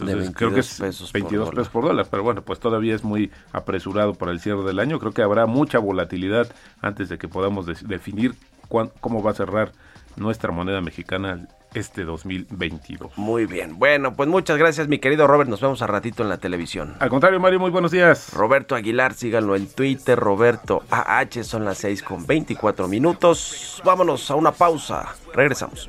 Entonces 0.00 0.30
creo 0.34 0.50
que 0.50 0.56
22 0.56 0.72
es 0.72 0.80
pesos 0.80 1.10
por 1.12 1.20
22 1.20 1.40
dólar. 1.46 1.54
pesos 1.54 1.68
por 1.72 1.84
dólar, 1.84 2.06
pero 2.10 2.22
bueno, 2.22 2.42
pues 2.42 2.60
todavía 2.60 2.94
es 2.94 3.04
muy 3.04 3.30
apresurado 3.52 4.14
para 4.14 4.32
el 4.32 4.40
cierre 4.40 4.62
del 4.64 4.78
año. 4.78 4.98
Creo 4.98 5.12
que 5.12 5.22
habrá 5.22 5.46
mucha 5.46 5.78
volatilidad 5.78 6.50
antes 6.80 7.08
de 7.08 7.18
que 7.18 7.28
podamos 7.28 7.66
definir 7.66 8.34
cuán- 8.68 8.90
cómo 9.00 9.22
va 9.22 9.32
a 9.32 9.34
cerrar 9.34 9.72
nuestra 10.16 10.50
moneda 10.52 10.80
mexicana 10.80 11.46
este 11.74 12.04
2022. 12.04 13.12
Muy 13.16 13.46
bien. 13.46 13.78
Bueno, 13.78 14.14
pues 14.14 14.28
muchas 14.28 14.58
gracias, 14.58 14.88
mi 14.88 14.98
querido 14.98 15.26
Robert. 15.26 15.48
Nos 15.50 15.60
vemos 15.60 15.82
a 15.82 15.86
ratito 15.86 16.22
en 16.22 16.28
la 16.28 16.38
televisión. 16.38 16.94
Al 16.98 17.08
contrario, 17.08 17.40
Mario, 17.40 17.60
muy 17.60 17.70
buenos 17.70 17.90
días. 17.90 18.32
Roberto 18.32 18.74
Aguilar, 18.74 19.14
síganlo 19.14 19.56
en 19.56 19.66
Twitter, 19.68 20.18
Roberto 20.18 20.82
AH, 20.90 21.44
son 21.44 21.64
las 21.64 21.78
6 21.78 22.02
con 22.02 22.26
24 22.26 22.88
minutos. 22.88 23.80
Vámonos 23.84 24.30
a 24.30 24.34
una 24.34 24.52
pausa. 24.52 25.14
Regresamos. 25.34 25.88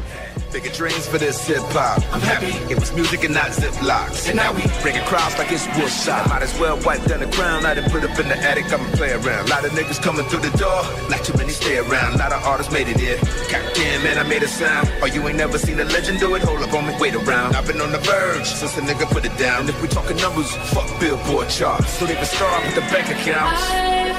Bigger 0.51 0.69
dreams 0.71 1.07
for 1.07 1.17
this 1.17 1.47
hip 1.47 1.63
hop. 1.71 2.03
I'm 2.11 2.19
happy 2.19 2.51
it 2.67 2.77
was 2.77 2.91
music 2.91 3.23
and 3.23 3.33
not 3.33 3.51
ziplocs. 3.51 4.27
And 4.27 4.35
now 4.35 4.51
we 4.51 4.63
bringing 4.81 5.03
crowds 5.05 5.37
like 5.37 5.49
it's 5.49 5.65
Woodstock. 5.79 6.27
Might 6.27 6.43
as 6.43 6.59
well 6.59 6.77
wipe 6.83 7.05
down 7.05 7.21
the 7.21 7.31
crown. 7.31 7.65
I 7.65 7.73
done 7.73 7.89
put 7.89 8.03
up 8.03 8.19
in 8.19 8.27
the 8.27 8.35
attic. 8.35 8.65
I'ma 8.67 8.83
play 8.99 9.13
around. 9.13 9.47
A 9.47 9.49
Lot 9.49 9.63
of 9.63 9.71
niggas 9.71 10.03
coming 10.03 10.25
through 10.25 10.41
the 10.41 10.51
door. 10.57 10.83
Not 11.09 11.23
too 11.23 11.37
many 11.37 11.51
stay 11.51 11.77
around. 11.77 12.15
A 12.15 12.17
Lot 12.17 12.33
of 12.33 12.43
artists 12.43 12.73
made 12.73 12.89
it 12.89 12.99
here. 12.99 13.15
Goddamn, 13.49 14.03
man, 14.03 14.17
I 14.17 14.23
made 14.27 14.43
a 14.43 14.47
sound. 14.49 14.91
Oh, 15.01 15.05
you 15.05 15.25
ain't 15.25 15.37
never 15.37 15.57
seen 15.57 15.79
a 15.79 15.85
legend 15.85 16.19
do 16.19 16.35
it? 16.35 16.41
Hold 16.41 16.61
up 16.61 16.73
on 16.73 16.85
me, 16.85 16.95
wait 16.99 17.15
around. 17.15 17.55
I've 17.55 17.65
been 17.65 17.79
on 17.79 17.93
the 17.93 17.99
verge 17.99 18.47
since 18.47 18.77
a 18.77 18.81
nigga 18.81 19.07
put 19.09 19.23
it 19.23 19.37
down. 19.37 19.61
And 19.61 19.69
if 19.69 19.81
we 19.81 19.87
talking 19.87 20.17
numbers, 20.17 20.51
fuck 20.75 20.89
Billboard 20.99 21.47
charts. 21.47 21.97
Don't 21.97 22.11
even 22.11 22.25
start 22.25 22.65
with 22.65 22.75
the 22.75 22.81
bank 22.91 23.07
accounts. 23.07 24.11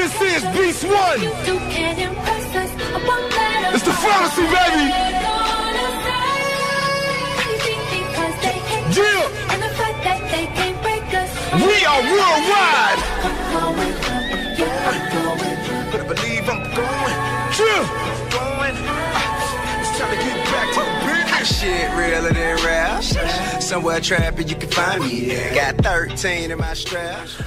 This 0.00 0.16
is 0.22 0.42
Beast 0.56 0.84
One. 0.84 1.20
It's 3.74 3.84
the 3.84 3.92
fantasy, 3.92 4.44
baby. 4.48 4.84
Yeah. 8.96 9.28
We 11.66 11.76
are 11.84 12.00
worldwide. 12.00 13.00
Believe 16.08 16.48
I'm 16.48 16.62
going. 16.74 17.16
Yeah. 17.60 17.84
going. 18.32 18.76
Ah, 18.88 19.80
it's 19.80 19.90
time 19.98 20.10
to 20.10 20.16
get 20.16 20.38
back 20.46 20.68
to. 20.76 21.09
Shit 21.44 21.88
rap. 22.64 23.02
Somewhere 23.62 24.00
you 24.00 24.56
can 24.56 24.68
find 24.68 25.00
me. 25.00 25.34
Got 25.54 25.82
13 25.82 26.50
in 26.50 26.58
my. 26.58 26.74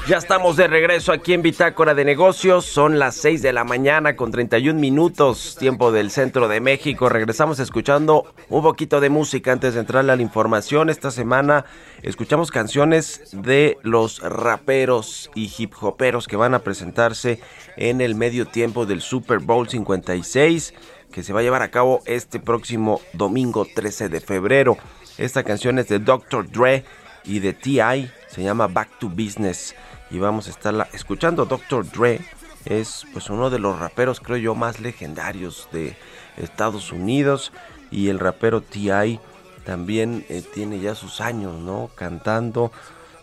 Ya 0.08 0.18
estamos 0.18 0.56
de 0.56 0.68
regreso 0.68 1.12
aquí 1.12 1.34
en 1.34 1.44
Bitácora 1.44 1.94
de 1.94 2.04
Negocios. 2.04 2.66
Son 2.66 2.98
las 2.98 3.16
6 3.18 3.44
de 3.44 3.54
la 3.54 3.64
mañana 3.64 4.16
con 4.16 4.32
31 4.32 4.80
minutos, 4.80 5.56
tiempo 5.60 5.92
del 5.92 6.10
centro 6.10 6.48
de 6.48 6.60
México. 6.60 7.08
Regresamos 7.08 7.60
escuchando 7.60 8.26
un 8.50 8.64
poquito 8.64 9.00
de 9.00 9.10
música 9.10 9.52
antes 9.52 9.76
de 9.76 9.82
entrar 9.82 10.10
a 10.10 10.16
la 10.16 10.22
información. 10.22 10.90
Esta 10.90 11.12
semana 11.12 11.66
escuchamos 12.02 12.50
canciones 12.50 13.30
de 13.32 13.78
los 13.84 14.22
raperos 14.22 15.30
y 15.36 15.52
hip 15.56 15.74
hoperos 15.82 16.28
que 16.28 16.36
van 16.36 16.56
a 16.56 16.60
presentarse 16.60 17.40
en 17.78 18.02
el 18.02 18.16
medio 18.16 18.48
tiempo 18.48 18.88
del 18.88 19.02
Super 19.02 19.38
Bowl 19.38 19.70
56 19.70 20.74
que 21.14 21.24
se 21.24 21.32
va 21.32 21.40
a 21.40 21.44
llevar 21.44 21.62
a 21.62 21.72
cabo 21.72 22.02
este 22.06 22.40
próximo 22.40 23.00
domingo 23.14 23.66
13 23.74 24.10
de 24.10 24.20
febrero. 24.20 24.78
Esta 25.18 25.44
canción 25.44 25.78
es 25.80 25.88
de 25.88 26.00
Dr. 26.00 26.50
Dre 26.52 26.84
y 27.24 27.40
de 27.40 27.54
T.I. 27.54 28.12
Se 28.28 28.44
llama 28.44 28.68
Back 28.68 29.00
to 29.00 29.10
Business 29.10 29.76
y 30.10 30.18
vamos 30.18 30.48
a 30.48 30.50
estarla 30.50 30.90
escuchando. 30.92 31.46
Dr. 31.46 31.90
Dre 31.90 32.20
es 32.66 33.06
pues 33.14 33.30
uno 33.30 33.50
de 33.50 33.60
los 33.60 33.80
raperos 33.80 34.20
creo 34.20 34.38
yo 34.38 34.56
más 34.56 34.80
legendarios 34.80 35.70
de 35.72 35.96
Estados 36.38 36.92
Unidos 36.92 37.54
y 37.92 38.10
el 38.10 38.20
rapero 38.20 38.62
T.I. 38.62 39.20
también 39.66 40.26
eh, 40.30 40.42
tiene 40.42 40.80
ya 40.80 40.96
sus 40.96 41.22
años, 41.22 41.60
¿no? 41.60 41.92
Cantando, 41.96 42.72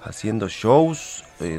haciendo 0.03 0.49
shows. 0.49 1.25
Eh, 1.41 1.59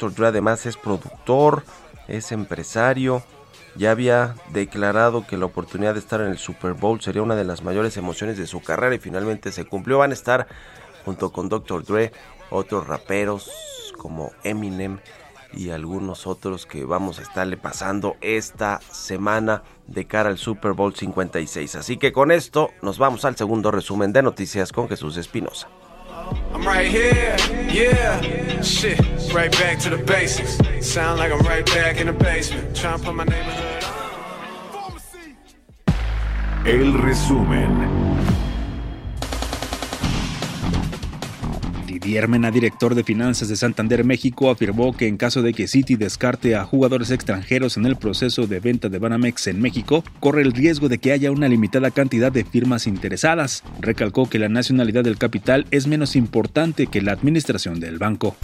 Dr. 0.00 0.14
Dre 0.14 0.26
además 0.28 0.64
es 0.64 0.78
productor, 0.78 1.62
es 2.08 2.32
empresario, 2.32 3.22
ya 3.76 3.90
había 3.90 4.34
declarado 4.50 5.26
que 5.26 5.36
la 5.36 5.44
oportunidad 5.44 5.92
de 5.92 6.00
estar 6.00 6.22
en 6.22 6.28
el 6.28 6.38
Super 6.38 6.72
Bowl 6.72 7.02
sería 7.02 7.20
una 7.20 7.36
de 7.36 7.44
las 7.44 7.62
mayores 7.62 7.98
emociones 7.98 8.38
de 8.38 8.46
su 8.46 8.62
carrera 8.62 8.94
y 8.94 8.98
finalmente 8.98 9.52
se 9.52 9.66
cumplió. 9.66 9.98
Van 9.98 10.10
a 10.10 10.14
estar 10.14 10.46
junto 11.04 11.32
con 11.32 11.50
Dr. 11.50 11.84
Dre 11.84 12.12
otros 12.48 12.86
raperos 12.86 13.92
como 13.98 14.32
Eminem 14.42 15.00
y 15.52 15.68
algunos 15.68 16.26
otros 16.26 16.64
que 16.64 16.86
vamos 16.86 17.18
a 17.18 17.22
estarle 17.22 17.58
pasando 17.58 18.16
esta 18.22 18.80
semana 18.90 19.64
de 19.86 20.06
cara 20.06 20.30
al 20.30 20.38
Super 20.38 20.72
Bowl 20.72 20.94
56. 20.94 21.76
Así 21.76 21.98
que 21.98 22.12
con 22.12 22.30
esto 22.30 22.70
nos 22.80 22.96
vamos 22.96 23.26
al 23.26 23.36
segundo 23.36 23.70
resumen 23.70 24.14
de 24.14 24.22
noticias 24.22 24.72
con 24.72 24.88
Jesús 24.88 25.18
Espinosa. 25.18 25.68
I'm 26.52 26.64
right 26.66 26.88
here, 26.88 27.36
yeah. 27.70 28.62
Shit, 28.62 29.00
right 29.32 29.52
back 29.52 29.78
to 29.80 29.90
the 29.90 29.98
basics. 29.98 30.58
Sound 30.86 31.18
like 31.18 31.32
I'm 31.32 31.40
right 31.46 31.66
back 31.66 32.00
in 32.00 32.06
the 32.06 32.12
basement. 32.12 32.76
Trying 32.76 32.98
to 32.98 33.04
put 33.04 33.14
my 33.14 33.24
neighborhood 33.24 33.70
El 36.66 36.92
resumen. 36.98 37.99
Diermena, 42.00 42.50
director 42.50 42.94
de 42.94 43.04
finanzas 43.04 43.48
de 43.48 43.56
Santander 43.56 44.04
México, 44.04 44.50
afirmó 44.50 44.96
que 44.96 45.06
en 45.06 45.18
caso 45.18 45.42
de 45.42 45.52
que 45.52 45.68
Citi 45.68 45.96
descarte 45.96 46.56
a 46.56 46.64
jugadores 46.64 47.10
extranjeros 47.10 47.76
en 47.76 47.84
el 47.84 47.96
proceso 47.96 48.46
de 48.46 48.58
venta 48.58 48.88
de 48.88 48.98
Banamex 48.98 49.48
en 49.48 49.60
México, 49.60 50.02
corre 50.18 50.40
el 50.42 50.52
riesgo 50.52 50.88
de 50.88 50.98
que 50.98 51.12
haya 51.12 51.30
una 51.30 51.48
limitada 51.48 51.90
cantidad 51.90 52.32
de 52.32 52.44
firmas 52.44 52.86
interesadas. 52.86 53.62
Recalcó 53.80 54.28
que 54.30 54.38
la 54.38 54.48
nacionalidad 54.48 55.04
del 55.04 55.18
capital 55.18 55.66
es 55.70 55.86
menos 55.86 56.16
importante 56.16 56.86
que 56.86 57.02
la 57.02 57.12
administración 57.12 57.80
del 57.80 57.98
banco. 57.98 58.34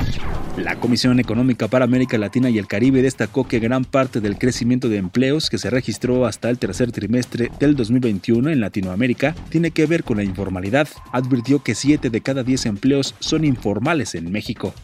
La 0.59 0.77
Comisión 0.77 1.21
Económica 1.21 1.69
para 1.69 1.85
América 1.85 2.17
Latina 2.17 2.49
y 2.49 2.59
el 2.59 2.67
Caribe 2.67 3.03
destacó 3.03 3.47
que 3.47 3.59
gran 3.59 3.85
parte 3.85 4.21
del 4.21 4.39
crecimiento 4.39 4.89
de 4.89 4.97
empleos 4.97 5.51
que 5.51 5.59
se 5.59 5.69
registró 5.69 6.25
hasta 6.25 6.49
el 6.49 6.59
tercer 6.59 6.93
trimestre 6.93 7.51
del 7.59 7.77
2021 7.77 8.51
en 8.51 8.61
Latinoamérica 8.61 9.35
tiene 9.51 9.71
que 9.71 9.85
ver 9.85 10.03
con 10.03 10.17
la 10.17 10.25
informalidad. 10.25 10.89
Advirtió 11.13 11.63
que 11.63 11.75
7 11.75 12.09
de 12.09 12.21
cada 12.23 12.43
10 12.43 12.67
empleos 12.67 13.15
son 13.21 13.45
informales 13.47 14.15
en 14.15 14.31
México. 14.31 14.75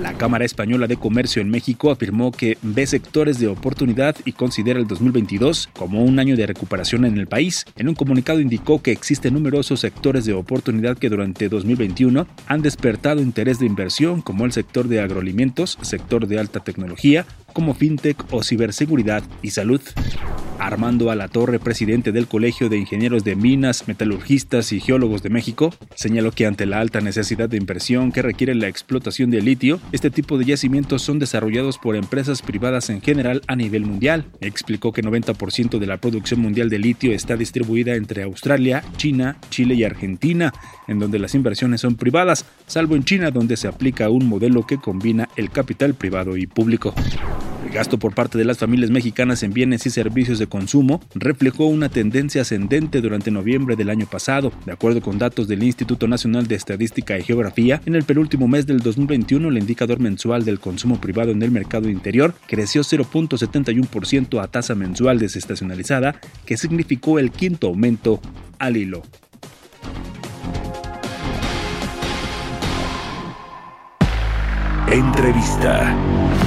La 0.00 0.14
Cámara 0.14 0.44
Española 0.44 0.88
de 0.88 0.96
Comercio 0.96 1.40
en 1.40 1.50
México 1.50 1.92
afirmó 1.92 2.32
que 2.32 2.58
ve 2.62 2.84
sectores 2.84 3.38
de 3.38 3.46
oportunidad 3.46 4.16
y 4.24 4.32
considera 4.32 4.80
el 4.80 4.88
2022 4.88 5.68
como 5.72 6.02
un 6.02 6.18
año 6.18 6.36
de 6.36 6.46
recuperación 6.46 7.04
en 7.04 7.16
el 7.16 7.28
país. 7.28 7.64
En 7.76 7.88
un 7.88 7.94
comunicado 7.94 8.40
indicó 8.40 8.82
que 8.82 8.90
existen 8.90 9.34
numerosos 9.34 9.80
sectores 9.80 10.24
de 10.24 10.32
oportunidad 10.32 10.98
que 10.98 11.10
durante 11.10 11.48
2021 11.48 12.26
han 12.48 12.62
despertado 12.62 13.22
interés 13.22 13.60
de 13.60 13.66
inversión 13.66 14.20
como 14.20 14.44
el 14.44 14.52
sector 14.52 14.88
de 14.88 15.00
agroalimentos, 15.00 15.78
sector 15.82 16.26
de 16.26 16.40
alta 16.40 16.60
tecnología, 16.60 17.24
como 17.54 17.72
fintech 17.72 18.22
o 18.30 18.42
ciberseguridad 18.42 19.22
y 19.40 19.52
salud. 19.52 19.80
Armando 20.58 21.10
Alatorre, 21.10 21.58
presidente 21.58 22.12
del 22.12 22.26
Colegio 22.26 22.68
de 22.68 22.78
Ingenieros 22.78 23.24
de 23.24 23.36
Minas, 23.36 23.88
Metalurgistas 23.88 24.72
y 24.72 24.80
Geólogos 24.80 25.22
de 25.22 25.30
México, 25.30 25.74
señaló 25.94 26.32
que 26.32 26.46
ante 26.46 26.66
la 26.66 26.80
alta 26.80 27.00
necesidad 27.00 27.48
de 27.48 27.56
inversión 27.56 28.12
que 28.12 28.22
requiere 28.22 28.54
la 28.54 28.68
explotación 28.68 29.30
de 29.30 29.42
litio, 29.42 29.80
este 29.92 30.10
tipo 30.10 30.38
de 30.38 30.44
yacimientos 30.44 31.02
son 31.02 31.18
desarrollados 31.18 31.78
por 31.78 31.96
empresas 31.96 32.42
privadas 32.42 32.90
en 32.90 33.00
general 33.00 33.42
a 33.46 33.56
nivel 33.56 33.84
mundial. 33.84 34.26
Explicó 34.40 34.92
que 34.92 35.02
90% 35.02 35.78
de 35.78 35.86
la 35.86 35.98
producción 35.98 36.40
mundial 36.40 36.70
de 36.70 36.78
litio 36.78 37.12
está 37.12 37.36
distribuida 37.36 37.94
entre 37.94 38.22
Australia, 38.22 38.84
China, 38.96 39.36
Chile 39.50 39.74
y 39.74 39.84
Argentina, 39.84 40.52
en 40.88 40.98
donde 40.98 41.18
las 41.18 41.34
inversiones 41.34 41.80
son 41.80 41.96
privadas, 41.96 42.44
salvo 42.66 42.96
en 42.96 43.04
China 43.04 43.30
donde 43.30 43.56
se 43.56 43.68
aplica 43.68 44.10
un 44.10 44.28
modelo 44.28 44.66
que 44.66 44.78
combina 44.78 45.28
el 45.36 45.50
capital 45.50 45.94
privado 45.94 46.36
y 46.36 46.46
público. 46.46 46.94
Gasto 47.74 47.98
por 47.98 48.14
parte 48.14 48.38
de 48.38 48.44
las 48.44 48.58
familias 48.58 48.92
mexicanas 48.92 49.42
en 49.42 49.52
bienes 49.52 49.84
y 49.84 49.90
servicios 49.90 50.38
de 50.38 50.46
consumo 50.46 51.00
reflejó 51.16 51.66
una 51.66 51.88
tendencia 51.88 52.42
ascendente 52.42 53.00
durante 53.00 53.32
noviembre 53.32 53.74
del 53.74 53.90
año 53.90 54.06
pasado. 54.06 54.52
De 54.64 54.70
acuerdo 54.70 55.00
con 55.00 55.18
datos 55.18 55.48
del 55.48 55.64
Instituto 55.64 56.06
Nacional 56.06 56.46
de 56.46 56.54
Estadística 56.54 57.18
y 57.18 57.24
Geografía, 57.24 57.80
en 57.84 57.96
el 57.96 58.04
penúltimo 58.04 58.46
mes 58.46 58.68
del 58.68 58.78
2021 58.78 59.48
el 59.48 59.58
indicador 59.58 59.98
mensual 59.98 60.44
del 60.44 60.60
consumo 60.60 61.00
privado 61.00 61.32
en 61.32 61.42
el 61.42 61.50
mercado 61.50 61.88
interior 61.88 62.36
creció 62.46 62.82
0.71% 62.82 64.40
a 64.40 64.46
tasa 64.46 64.76
mensual 64.76 65.18
desestacionalizada, 65.18 66.20
que 66.46 66.56
significó 66.56 67.18
el 67.18 67.32
quinto 67.32 67.66
aumento 67.66 68.20
al 68.60 68.76
hilo. 68.76 69.02
Entrevista. 74.92 76.43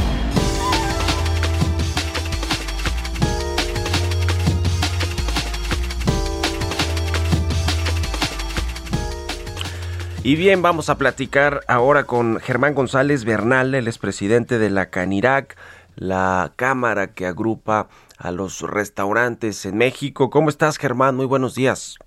Y 10.27 10.35
bien, 10.35 10.61
vamos 10.61 10.89
a 10.89 10.97
platicar 10.97 11.61
ahora 11.69 12.03
con 12.03 12.41
Germán 12.41 12.75
González 12.75 13.23
Bernal, 13.23 13.73
el 13.73 13.87
expresidente 13.87 14.59
de 14.59 14.69
la 14.69 14.89
Canirac, 14.89 15.55
la 15.95 16.51
cámara 16.57 17.13
que 17.13 17.25
agrupa 17.25 17.87
a 18.17 18.31
los 18.31 18.59
restaurantes 18.59 19.65
en 19.65 19.77
México. 19.77 20.29
¿Cómo 20.29 20.49
estás, 20.49 20.79
Germán? 20.79 21.15
Muy 21.15 21.27
buenos 21.27 21.55
días. 21.55 21.97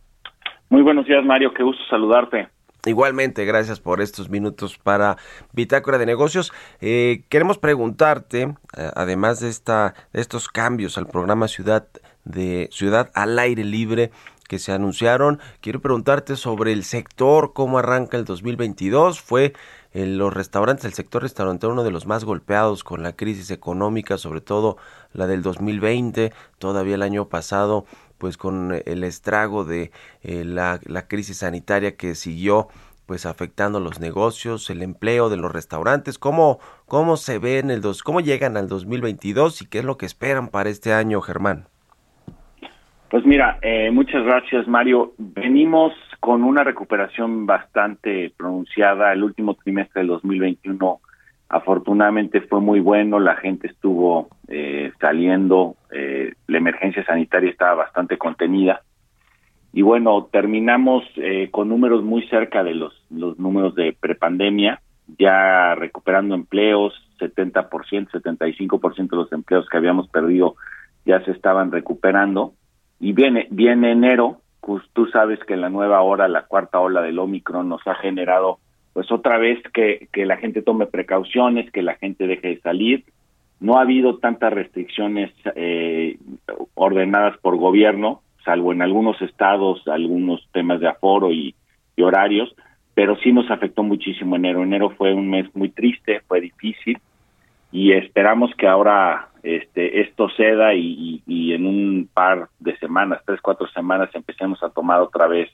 Muy 0.69 0.83
buenos 0.83 1.07
días, 1.07 1.25
Mario. 1.25 1.55
Qué 1.55 1.63
gusto 1.63 1.83
saludarte. 1.89 2.51
Igualmente, 2.85 3.47
gracias 3.47 3.81
por 3.81 4.03
estos 4.03 4.29
minutos 4.29 4.77
para 4.77 5.17
Bitácora 5.55 5.97
de 5.97 6.05
Negocios. 6.05 6.53
Eh, 6.83 7.23
queremos 7.31 7.57
preguntarte, 7.57 8.55
eh, 8.77 8.91
además 8.97 9.41
de, 9.41 9.49
esta, 9.49 9.95
de 10.13 10.21
estos 10.21 10.49
cambios 10.49 10.99
al 10.99 11.07
programa 11.07 11.49
Ciudad 11.49 11.89
de 12.25 12.69
Ciudad 12.71 13.11
al 13.15 13.39
Aire 13.39 13.65
Libre, 13.65 14.11
que 14.51 14.59
se 14.59 14.73
anunciaron. 14.73 15.39
Quiero 15.61 15.81
preguntarte 15.81 16.35
sobre 16.35 16.73
el 16.73 16.83
sector, 16.83 17.53
cómo 17.53 17.79
arranca 17.79 18.17
el 18.17 18.25
2022. 18.25 19.21
Fue 19.21 19.53
en 19.93 20.19
los 20.19 20.35
restaurantes, 20.35 20.85
el 20.87 20.93
sector 20.93 21.23
restaurantero 21.23 21.73
uno 21.73 21.85
de 21.85 21.93
los 21.93 22.05
más 22.05 22.25
golpeados 22.25 22.83
con 22.83 23.05
la 23.05 23.13
crisis 23.13 23.53
económica, 23.53 24.19
sobre 24.19 24.41
todo 24.41 24.77
la 25.13 25.29
del 25.29 25.43
2020, 25.43 26.33
todavía 26.59 26.97
el 26.97 27.03
año 27.03 27.29
pasado, 27.29 27.85
pues 28.19 28.37
con 28.37 28.83
el 28.85 29.05
estrago 29.05 29.65
de 29.65 29.93
eh, 30.23 30.45
la, 30.45 30.81
la 30.83 31.07
crisis 31.07 31.39
sanitaria 31.39 31.95
que 31.95 32.17
siguió 32.17 32.67
pues 33.07 33.27
afectando 33.27 33.79
los 33.79 34.01
negocios, 34.01 34.69
el 34.69 34.83
empleo 34.83 35.29
de 35.31 35.37
los 35.37 35.53
restaurantes, 35.53 36.19
cómo, 36.19 36.59
cómo 36.87 37.17
se 37.17 37.39
ven 37.39 37.71
el 37.71 37.83
dos, 37.83 38.03
cómo 38.03 38.21
llegan 38.21 38.57
al 38.57 38.67
2022 38.67 39.63
y 39.63 39.67
qué 39.67 39.79
es 39.79 39.85
lo 39.85 39.97
que 39.97 40.07
esperan 40.07 40.49
para 40.49 40.71
este 40.71 40.93
año, 40.93 41.21
Germán. 41.21 41.69
Pues 43.11 43.27
mira, 43.27 43.59
eh, 43.61 43.91
muchas 43.91 44.25
gracias 44.25 44.69
Mario. 44.69 45.15
Venimos 45.19 45.93
con 46.21 46.45
una 46.45 46.63
recuperación 46.63 47.45
bastante 47.45 48.33
pronunciada. 48.37 49.13
El 49.13 49.25
último 49.25 49.55
trimestre 49.55 50.03
del 50.03 50.09
2021 50.11 51.01
afortunadamente 51.49 52.41
fue 52.43 52.61
muy 52.61 52.79
bueno, 52.79 53.19
la 53.19 53.35
gente 53.35 53.67
estuvo 53.67 54.29
eh, 54.47 54.93
saliendo, 55.01 55.75
eh, 55.91 56.35
la 56.47 56.59
emergencia 56.59 57.05
sanitaria 57.05 57.51
estaba 57.51 57.75
bastante 57.75 58.17
contenida. 58.17 58.83
Y 59.73 59.83
bueno, 59.83 60.29
terminamos 60.31 61.03
con 61.51 61.69
números 61.69 62.05
muy 62.05 62.27
cerca 62.29 62.63
de 62.63 62.75
los, 62.75 62.93
los 63.11 63.39
números 63.41 63.75
de 63.75 63.97
prepandemia, 63.99 64.81
ya 65.19 65.75
recuperando 65.75 66.37
empleos, 66.37 66.95
70%, 67.19 67.69
75% 68.11 69.11
de 69.11 69.17
los 69.17 69.33
empleos 69.33 69.69
que 69.69 69.77
habíamos 69.77 70.09
perdido 70.09 70.55
ya 71.05 71.25
se 71.25 71.33
estaban 71.33 71.73
recuperando 71.73 72.55
y 73.01 73.13
viene, 73.13 73.49
viene 73.51 73.93
enero, 73.93 74.41
pues 74.61 74.85
tú 74.93 75.07
sabes 75.07 75.41
que 75.41 75.57
la 75.57 75.71
nueva 75.71 76.03
hora, 76.03 76.29
la 76.29 76.43
cuarta 76.43 76.79
ola 76.79 77.01
del 77.03 77.19
Omicron 77.19 77.69
nos 77.69 77.87
ha 77.87 77.95
generado 77.95 78.59
pues 78.93 79.11
otra 79.11 79.39
vez 79.39 79.59
que, 79.73 80.09
la 80.27 80.37
gente 80.37 80.63
tome 80.63 80.87
precauciones, 80.87 81.71
que 81.71 81.83
la 81.83 81.95
gente 81.95 82.27
deje 82.27 82.49
de 82.49 82.61
salir. 82.61 83.05
No 83.61 83.79
ha 83.79 83.83
habido 83.83 84.19
tantas 84.19 84.53
restricciones 84.53 85.33
eh, 85.55 86.19
ordenadas 86.75 87.39
por 87.39 87.57
gobierno, 87.57 88.23
salvo 88.45 88.73
en 88.73 88.83
algunos 88.83 89.21
estados, 89.23 89.87
algunos 89.87 90.47
temas 90.53 90.81
de 90.81 90.89
aforo 90.89 91.33
y 91.33 91.55
horarios, 92.03 92.55
pero 92.95 93.17
sí 93.17 93.33
nos 93.33 93.51
afectó 93.51 93.83
muchísimo 93.83 94.37
enero. 94.37 94.63
Enero 94.63 94.91
fue 94.91 95.15
un 95.15 95.31
mes 95.31 95.47
muy 95.55 95.71
triste, 95.71 96.21
fue 96.27 96.41
difícil 96.41 96.99
y 97.73 97.93
esperamos 97.93 98.51
que 98.57 98.67
ahora 98.67 99.30
este 99.43 100.03
esto 100.03 100.29
ceda 100.37 100.75
y, 100.75 101.23
en 101.27 101.67
un 101.67 102.09
par 102.13 102.49
de 102.59 102.77
semanas, 102.79 103.21
tres, 103.27 103.41
cuatro 103.41 103.69
semanas, 103.69 104.11
empecemos 104.15 104.63
a 104.63 104.71
tomar 104.71 105.01
otra 105.01 105.27
vez 105.27 105.49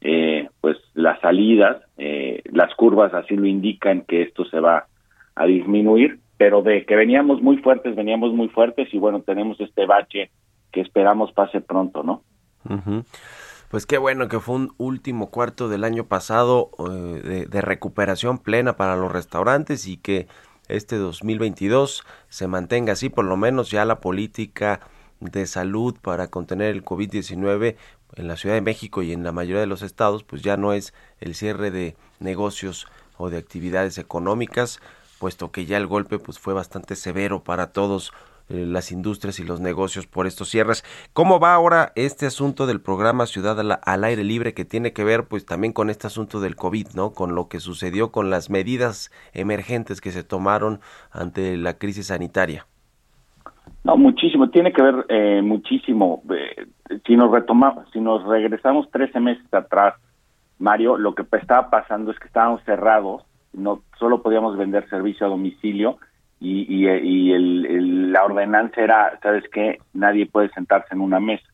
eh, 0.00 0.48
pues 0.60 0.78
las 0.94 1.20
salidas, 1.20 1.82
eh, 1.98 2.42
las 2.52 2.74
curvas 2.74 3.12
así 3.12 3.36
lo 3.36 3.46
indican 3.46 4.02
que 4.02 4.22
esto 4.22 4.44
se 4.46 4.60
va 4.60 4.86
a 5.34 5.44
disminuir, 5.44 6.20
pero 6.38 6.62
de 6.62 6.84
que 6.86 6.96
veníamos 6.96 7.42
muy 7.42 7.58
fuertes, 7.58 7.94
veníamos 7.96 8.32
muy 8.32 8.48
fuertes 8.48 8.92
y 8.92 8.98
bueno, 8.98 9.20
tenemos 9.20 9.60
este 9.60 9.86
bache 9.86 10.30
que 10.72 10.80
esperamos 10.80 11.32
pase 11.32 11.60
pronto, 11.60 12.02
¿no? 12.02 12.22
Pues 13.70 13.86
qué 13.86 13.98
bueno 13.98 14.28
que 14.28 14.40
fue 14.40 14.56
un 14.56 14.72
último 14.78 15.30
cuarto 15.30 15.68
del 15.68 15.84
año 15.84 16.04
pasado 16.04 16.70
eh, 16.88 17.46
de 17.48 17.60
recuperación 17.60 18.38
plena 18.38 18.76
para 18.76 18.96
los 18.96 19.12
restaurantes 19.12 19.86
y 19.86 19.96
que 19.96 20.26
este 20.70 20.96
2022 20.96 22.04
se 22.28 22.46
mantenga 22.46 22.92
así, 22.94 23.08
por 23.08 23.24
lo 23.24 23.36
menos 23.36 23.70
ya 23.70 23.84
la 23.84 24.00
política 24.00 24.80
de 25.20 25.46
salud 25.46 25.96
para 26.00 26.28
contener 26.28 26.70
el 26.70 26.84
COVID-19 26.84 27.76
en 28.16 28.28
la 28.28 28.36
Ciudad 28.36 28.54
de 28.54 28.60
México 28.60 29.02
y 29.02 29.12
en 29.12 29.22
la 29.22 29.32
mayoría 29.32 29.60
de 29.60 29.66
los 29.66 29.82
estados, 29.82 30.24
pues 30.24 30.42
ya 30.42 30.56
no 30.56 30.72
es 30.72 30.94
el 31.20 31.34
cierre 31.34 31.70
de 31.70 31.96
negocios 32.18 32.86
o 33.16 33.30
de 33.30 33.38
actividades 33.38 33.98
económicas, 33.98 34.80
puesto 35.18 35.52
que 35.52 35.66
ya 35.66 35.76
el 35.76 35.86
golpe 35.86 36.18
pues 36.18 36.38
fue 36.38 36.54
bastante 36.54 36.96
severo 36.96 37.44
para 37.44 37.72
todos 37.72 38.12
las 38.50 38.92
industrias 38.92 39.38
y 39.38 39.44
los 39.44 39.60
negocios 39.60 40.06
por 40.06 40.26
estos 40.26 40.48
cierres. 40.48 40.84
¿Cómo 41.12 41.38
va 41.38 41.54
ahora 41.54 41.92
este 41.94 42.26
asunto 42.26 42.66
del 42.66 42.80
programa 42.80 43.26
Ciudad 43.26 43.58
al, 43.60 44.04
aire 44.04 44.24
libre 44.24 44.54
que 44.54 44.64
tiene 44.64 44.92
que 44.92 45.04
ver 45.04 45.24
pues 45.28 45.46
también 45.46 45.72
con 45.72 45.88
este 45.90 46.06
asunto 46.06 46.40
del 46.40 46.56
COVID, 46.56 46.88
¿no? 46.94 47.12
Con 47.12 47.34
lo 47.34 47.48
que 47.48 47.60
sucedió 47.60 48.10
con 48.10 48.30
las 48.30 48.50
medidas 48.50 49.10
emergentes 49.32 50.00
que 50.00 50.10
se 50.10 50.24
tomaron 50.24 50.80
ante 51.12 51.56
la 51.56 51.78
crisis 51.78 52.08
sanitaria. 52.08 52.66
No, 53.84 53.96
muchísimo, 53.96 54.50
tiene 54.50 54.72
que 54.72 54.82
ver 54.82 55.06
eh, 55.08 55.40
muchísimo. 55.42 56.22
Eh, 56.30 56.66
si 57.06 57.16
nos 57.16 57.30
retomamos, 57.30 57.88
si 57.92 58.00
nos 58.00 58.24
regresamos 58.24 58.90
13 58.90 59.20
meses 59.20 59.54
atrás, 59.54 59.94
Mario, 60.58 60.98
lo 60.98 61.14
que 61.14 61.24
estaba 61.32 61.70
pasando 61.70 62.10
es 62.10 62.18
que 62.18 62.26
estábamos 62.26 62.62
cerrados, 62.64 63.22
no 63.52 63.82
solo 63.98 64.22
podíamos 64.22 64.56
vender 64.56 64.88
servicio 64.90 65.26
a 65.26 65.30
domicilio 65.30 65.98
y, 66.40 66.86
y, 66.86 67.32
el, 67.32 68.12
la 68.12 68.24
ordenanza 68.24 68.80
era, 68.80 69.18
¿sabes 69.22 69.44
qué? 69.52 69.78
Nadie 69.92 70.24
puede 70.24 70.48
sentarse 70.50 70.94
en 70.94 71.02
una 71.02 71.20
mesa. 71.20 71.46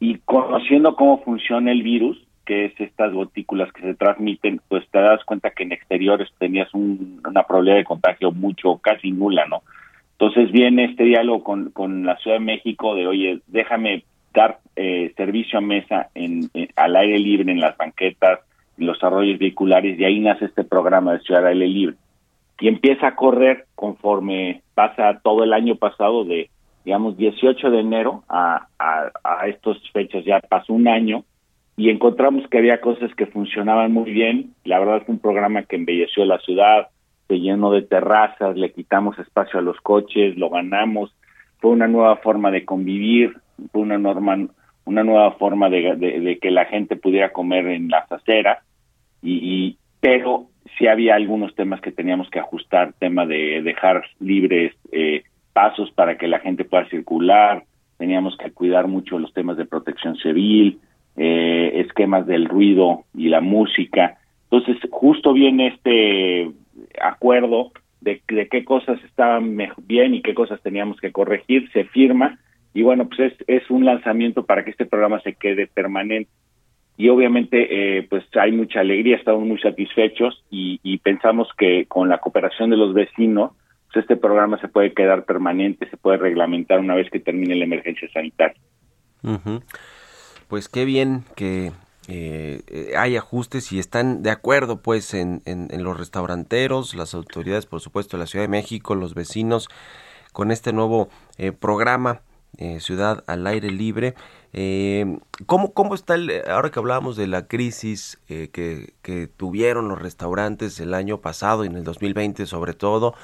Y 0.00 0.18
conociendo 0.24 0.96
cómo 0.96 1.22
funciona 1.22 1.70
el 1.70 1.82
virus, 1.82 2.18
que 2.46 2.66
es 2.66 2.80
estas 2.80 3.12
gotículas 3.12 3.70
que 3.72 3.82
se 3.82 3.94
transmiten, 3.94 4.60
pues 4.68 4.88
te 4.90 5.00
das 5.00 5.22
cuenta 5.24 5.50
que 5.50 5.64
en 5.64 5.72
exteriores 5.72 6.30
tenías 6.38 6.72
una 6.72 7.42
probabilidad 7.42 7.76
de 7.76 7.84
contagio 7.84 8.32
mucho, 8.32 8.78
casi 8.78 9.10
nula, 9.10 9.44
¿no? 9.46 9.62
Entonces 10.12 10.50
viene 10.50 10.84
este 10.86 11.04
diálogo 11.04 11.44
con, 11.44 11.70
con 11.70 12.06
la 12.06 12.16
Ciudad 12.16 12.38
de 12.38 12.44
México 12.44 12.94
de, 12.94 13.06
oye, 13.06 13.40
déjame 13.48 14.04
dar 14.32 14.60
eh, 14.76 15.12
servicio 15.16 15.58
a 15.58 15.62
mesa 15.62 16.08
en, 16.14 16.48
al 16.76 16.96
aire 16.96 17.18
libre 17.18 17.52
en 17.52 17.60
las 17.60 17.76
banquetas, 17.76 18.40
en 18.78 18.86
los 18.86 19.02
arroyos 19.04 19.38
vehiculares, 19.38 19.98
y 19.98 20.04
ahí 20.04 20.20
nace 20.20 20.46
este 20.46 20.64
programa 20.64 21.12
de 21.12 21.20
Ciudad 21.20 21.42
al 21.42 21.52
Aire 21.52 21.68
Libre 21.68 21.96
y 22.60 22.68
empieza 22.68 23.08
a 23.08 23.16
correr 23.16 23.66
conforme 23.74 24.62
pasa 24.74 25.20
todo 25.22 25.44
el 25.44 25.52
año 25.52 25.76
pasado 25.76 26.24
de, 26.24 26.50
digamos, 26.84 27.16
18 27.16 27.70
de 27.70 27.80
enero 27.80 28.24
a, 28.28 28.68
a, 28.78 29.10
a 29.22 29.48
estos 29.48 29.78
fechas, 29.92 30.24
ya 30.24 30.40
pasó 30.40 30.72
un 30.72 30.88
año 30.88 31.24
y 31.76 31.90
encontramos 31.90 32.48
que 32.48 32.58
había 32.58 32.80
cosas 32.80 33.14
que 33.14 33.26
funcionaban 33.26 33.92
muy 33.92 34.10
bien. 34.10 34.54
La 34.64 34.78
verdad 34.78 35.02
es 35.02 35.08
un 35.08 35.18
programa 35.18 35.64
que 35.64 35.76
embelleció 35.76 36.24
la 36.24 36.38
ciudad, 36.38 36.88
se 37.28 37.38
llenó 37.38 37.70
de 37.70 37.82
terrazas, 37.82 38.56
le 38.56 38.72
quitamos 38.72 39.18
espacio 39.18 39.58
a 39.58 39.62
los 39.62 39.78
coches, 39.80 40.36
lo 40.36 40.48
ganamos. 40.48 41.14
Fue 41.58 41.70
una 41.70 41.86
nueva 41.86 42.16
forma 42.16 42.50
de 42.50 42.64
convivir, 42.64 43.36
fue 43.72 43.82
una 43.82 43.98
norma, 43.98 44.38
una 44.84 45.04
nueva 45.04 45.32
forma 45.32 45.68
de, 45.68 45.96
de, 45.96 46.38
que 46.38 46.50
la 46.50 46.64
gente 46.64 46.96
pudiera 46.96 47.32
comer 47.32 47.66
en 47.66 47.88
las 47.88 48.10
aceras. 48.10 48.64
Y, 49.22 49.34
y, 49.42 49.78
pero 50.00 50.46
sí 50.78 50.86
había 50.86 51.14
algunos 51.14 51.54
temas 51.54 51.80
que 51.80 51.92
teníamos 51.92 52.28
que 52.30 52.38
ajustar, 52.38 52.92
tema 52.98 53.26
de 53.26 53.62
dejar 53.62 54.04
libres 54.20 54.74
eh, 54.92 55.24
pasos 55.52 55.90
para 55.92 56.18
que 56.18 56.28
la 56.28 56.40
gente 56.40 56.64
pueda 56.64 56.88
circular, 56.88 57.64
teníamos 57.98 58.36
que 58.36 58.50
cuidar 58.50 58.88
mucho 58.88 59.18
los 59.18 59.32
temas 59.32 59.56
de 59.56 59.64
protección 59.64 60.16
civil, 60.16 60.78
eh, 61.16 61.72
esquemas 61.86 62.26
del 62.26 62.46
ruido 62.46 63.04
y 63.14 63.28
la 63.28 63.40
música. 63.40 64.18
Entonces, 64.50 64.76
justo 64.90 65.32
viene 65.32 65.68
este 65.68 66.50
acuerdo 67.00 67.72
de, 68.00 68.20
de 68.28 68.48
qué 68.48 68.64
cosas 68.64 69.02
estaban 69.04 69.56
bien 69.86 70.14
y 70.14 70.22
qué 70.22 70.34
cosas 70.34 70.60
teníamos 70.62 71.00
que 71.00 71.12
corregir, 71.12 71.70
se 71.72 71.84
firma 71.84 72.38
y 72.76 72.82
bueno, 72.82 73.08
pues 73.08 73.32
es, 73.32 73.44
es 73.46 73.70
un 73.70 73.86
lanzamiento 73.86 74.44
para 74.44 74.62
que 74.62 74.70
este 74.70 74.84
programa 74.84 75.18
se 75.20 75.32
quede 75.32 75.66
permanente 75.66 76.30
y 76.96 77.08
obviamente 77.08 77.98
eh, 77.98 78.06
pues 78.08 78.24
hay 78.40 78.52
mucha 78.52 78.80
alegría, 78.80 79.16
estamos 79.16 79.46
muy 79.46 79.60
satisfechos 79.60 80.44
y, 80.50 80.98
pensamos 80.98 81.48
que 81.56 81.86
con 81.86 82.08
la 82.08 82.18
cooperación 82.18 82.70
de 82.70 82.76
los 82.76 82.94
vecinos 82.94 83.52
pues 83.92 84.02
este 84.02 84.16
programa 84.16 84.58
se 84.60 84.68
puede 84.68 84.92
quedar 84.92 85.24
permanente, 85.24 85.88
se 85.88 85.96
puede 85.96 86.16
reglamentar 86.16 86.80
una 86.80 86.94
vez 86.94 87.08
que 87.10 87.20
termine 87.20 87.54
la 87.54 87.64
emergencia 87.64 88.08
sanitaria. 88.12 88.60
Pues 90.48 90.68
qué 90.68 90.84
bien 90.84 91.22
que 91.36 91.70
eh, 92.08 92.62
hay 92.96 93.16
ajustes 93.16 93.72
y 93.72 93.78
están 93.78 94.22
de 94.22 94.30
acuerdo 94.30 94.80
pues 94.80 95.14
en, 95.14 95.42
en, 95.44 95.84
los 95.84 95.98
restauranteros, 95.98 96.94
las 96.94 97.14
autoridades 97.14 97.66
por 97.66 97.80
supuesto 97.80 98.16
de 98.16 98.22
la 98.22 98.26
Ciudad 98.26 98.44
de 98.44 98.50
México, 98.50 98.94
los 98.94 99.14
vecinos 99.14 99.68
con 100.32 100.50
este 100.50 100.72
nuevo 100.72 101.08
eh, 101.38 101.52
programa 101.52 102.20
eh, 102.58 102.80
Ciudad 102.80 103.24
al 103.26 103.46
aire 103.46 103.70
libre. 103.70 104.14
Eh, 104.52 105.18
¿cómo, 105.46 105.72
¿Cómo 105.72 105.94
está 105.94 106.14
el, 106.14 106.30
ahora 106.48 106.70
que 106.70 106.78
hablábamos 106.78 107.16
de 107.16 107.26
la 107.26 107.46
crisis 107.46 108.18
eh, 108.28 108.48
que, 108.52 108.94
que, 109.02 109.26
tuvieron 109.26 109.88
los 109.88 110.00
restaurantes 110.00 110.80
el 110.80 110.94
año 110.94 111.20
pasado 111.20 111.64
y 111.64 111.66
en 111.66 111.76
el 111.76 111.84
2020 111.84 112.46
sobre 112.46 112.72
todo? 112.72 113.14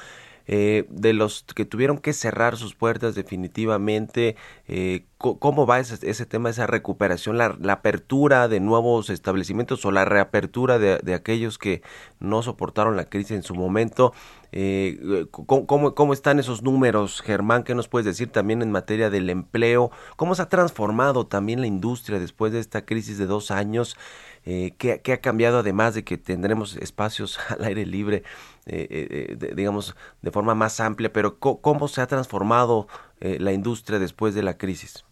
Eh, 0.46 0.86
de 0.90 1.12
los 1.12 1.44
que 1.54 1.64
tuvieron 1.64 1.98
que 1.98 2.12
cerrar 2.12 2.56
sus 2.56 2.74
puertas 2.74 3.14
definitivamente, 3.14 4.36
eh, 4.66 5.04
¿cómo 5.18 5.66
va 5.66 5.78
ese, 5.78 5.98
ese, 6.08 6.26
tema, 6.26 6.50
esa 6.50 6.66
recuperación, 6.66 7.38
la, 7.38 7.56
apertura 7.72 8.48
de 8.48 8.58
nuevos 8.58 9.08
establecimientos 9.08 9.84
o 9.84 9.92
la 9.92 10.04
reapertura 10.04 10.78
de, 10.78 11.14
aquellos 11.14 11.58
que 11.58 11.82
no 12.18 12.42
soportaron 12.42 12.96
la 12.96 13.04
crisis 13.04 13.32
en 13.32 13.42
su 13.42 13.54
momento? 13.54 14.12
Eh, 14.54 15.26
¿cómo, 15.30 15.94
¿cómo, 15.94 16.12
están 16.12 16.38
esos 16.38 16.62
números, 16.62 17.22
Germán? 17.22 17.62
¿Qué 17.62 17.74
nos 17.74 17.88
puedes 17.88 18.04
decir 18.04 18.30
también 18.30 18.62
en 18.62 18.70
materia 18.70 19.10
del 19.10 19.30
empleo? 19.30 19.90
¿Cómo 20.16 20.34
se 20.34 20.42
ha 20.42 20.48
transformado 20.48 21.26
también 21.26 21.60
la 21.60 21.66
industria 21.66 22.18
después 22.18 22.52
de 22.52 22.58
esta 22.58 22.84
crisis 22.84 23.16
de 23.16 23.26
dos 23.26 23.50
años? 23.50 23.96
Eh, 24.44 24.74
¿qué, 24.76 25.12
ha 25.12 25.20
cambiado 25.20 25.58
además 25.58 25.94
de 25.94 26.02
que 26.02 26.18
tendremos 26.18 26.76
espacios 26.76 27.38
al 27.48 27.64
aire 27.64 27.86
libre, 27.86 28.24
eh, 28.66 29.36
eh, 29.40 29.52
digamos, 29.54 29.96
de 30.22 30.30
forma 30.30 30.54
más 30.54 30.80
amplia? 30.80 31.12
Pero 31.12 31.38
¿cómo, 31.38 31.88
se 31.88 32.00
ha 32.00 32.06
transformado 32.06 32.86
la 33.20 33.52
industria 33.52 33.98
después 33.98 34.34
de 34.34 34.42
la 34.42 34.58
crisis? 34.58 35.04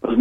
Pues 0.00 0.16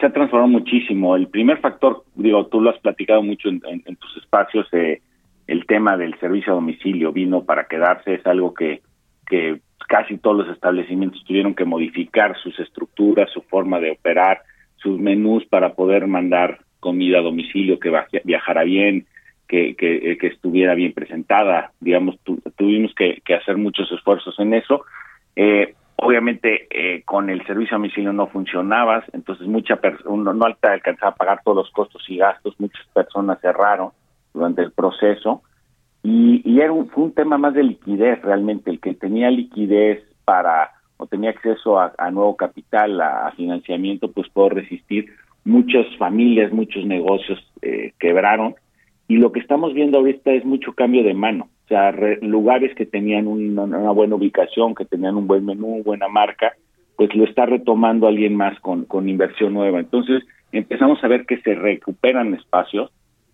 se 0.00 0.06
ha 0.06 0.12
transformado 0.12 0.48
muchísimo. 0.48 1.14
El 1.14 1.28
primer 1.28 1.60
factor, 1.60 2.04
digo, 2.14 2.46
tú 2.46 2.60
lo 2.60 2.70
has 2.70 2.78
platicado 2.80 3.22
mucho 3.22 3.48
en, 3.48 3.60
tus 3.96 4.16
espacios, 4.16 4.66
el 4.72 5.66
tema 5.66 5.96
del 5.96 6.18
servicio 6.18 6.52
a 6.52 6.56
domicilio 6.56 7.12
vino 7.12 7.44
para 7.44 7.64
quedarse, 7.64 8.14
es 8.14 8.26
algo 8.26 8.54
que 8.54 8.82
casi 9.88 10.18
todos 10.18 10.46
los 10.46 10.54
establecimientos 10.54 11.24
tuvieron 11.24 11.54
que 11.54 11.64
modificar 11.64 12.36
sus 12.38 12.58
estructuras, 12.60 13.30
su 13.32 13.40
forma 13.42 13.80
de 13.80 13.92
operar, 13.92 14.42
sus 14.76 14.98
menús 15.00 15.44
para 15.46 15.74
poder 15.74 16.06
mandar 16.06 16.60
comida 16.78 17.18
a 17.18 17.22
domicilio 17.22 17.80
que 17.80 17.92
viajara 18.22 18.62
bien, 18.62 19.06
que, 19.48 19.74
que, 19.74 20.16
que 20.18 20.26
estuviera 20.26 20.74
bien 20.74 20.92
presentada. 20.92 21.72
Digamos, 21.80 22.18
tuvimos 22.56 22.94
que, 22.94 23.22
hacer 23.34 23.56
muchos 23.56 23.90
esfuerzos 23.90 24.38
en 24.38 24.54
eso. 24.54 24.84
Eh, 25.34 25.74
obviamente, 25.96 26.68
eh, 26.70 27.02
con 27.04 27.30
el 27.30 27.44
servicio 27.46 27.76
a 27.76 27.78
domicilio 27.78 28.12
no 28.12 28.28
funcionaba, 28.28 29.04
entonces 29.12 29.46
mucha 29.46 29.80
uno 30.04 30.32
no 30.34 30.46
alcanzaba 30.62 31.12
a 31.12 31.16
pagar 31.16 31.40
todos 31.42 31.56
los 31.56 31.70
costos 31.70 32.04
y 32.08 32.18
gastos, 32.18 32.54
muchas 32.58 32.86
personas 32.88 33.40
cerraron 33.40 33.90
durante 34.34 34.62
el 34.62 34.72
proceso. 34.72 35.42
Y, 36.02 36.42
y 36.44 36.60
era 36.60 36.72
un, 36.72 36.88
fue 36.90 37.04
un 37.04 37.14
tema 37.14 37.38
más 37.38 37.54
de 37.54 37.64
liquidez 37.64 38.22
realmente, 38.22 38.70
el 38.70 38.80
que 38.80 38.94
tenía 38.94 39.30
liquidez 39.30 40.04
para 40.24 40.72
o 40.98 41.06
tenía 41.06 41.30
acceso 41.30 41.78
a, 41.78 42.10
nuevo 42.10 42.36
capital, 42.36 43.00
a, 43.00 43.32
financiamiento, 43.36 44.10
pues 44.10 44.28
puedo 44.30 44.50
resistir 44.50 45.06
muchas 45.44 45.86
familias, 45.96 46.52
muchos 46.52 46.84
negocios 46.84 47.38
eh, 47.62 47.92
quebraron 48.00 48.56
y 49.08 49.16
lo 49.16 49.32
que 49.32 49.40
estamos 49.40 49.72
viendo 49.72 49.98
ahorita 49.98 50.32
es 50.32 50.44
mucho 50.44 50.74
cambio 50.74 51.02
de 51.02 51.14
mano, 51.14 51.48
o 51.64 51.68
sea, 51.68 51.92
lugares 52.20 52.74
que 52.74 52.84
tenían 52.84 53.26
una, 53.26 53.90
buena 53.90 54.14
ubicación, 54.14 54.74
que 54.74 54.84
tenían 54.84 55.16
un 55.16 55.26
buen 55.26 55.46
menú, 55.46 55.82
buena 55.82 56.08
marca, 56.08 56.52
pues 56.96 57.14
lo 57.14 57.24
está 57.24 57.46
retomando 57.46 58.06
alguien 58.06 58.36
más 58.36 58.58
con, 58.60 58.84
con 58.84 59.08
inversión 59.08 59.54
nueva. 59.54 59.80
Entonces 59.80 60.24
empezamos 60.52 61.02
a 61.02 61.08
ver 61.08 61.24
que 61.24 61.40
se 61.40 61.54
recuperan 61.54 62.34
espacios, 62.34 62.90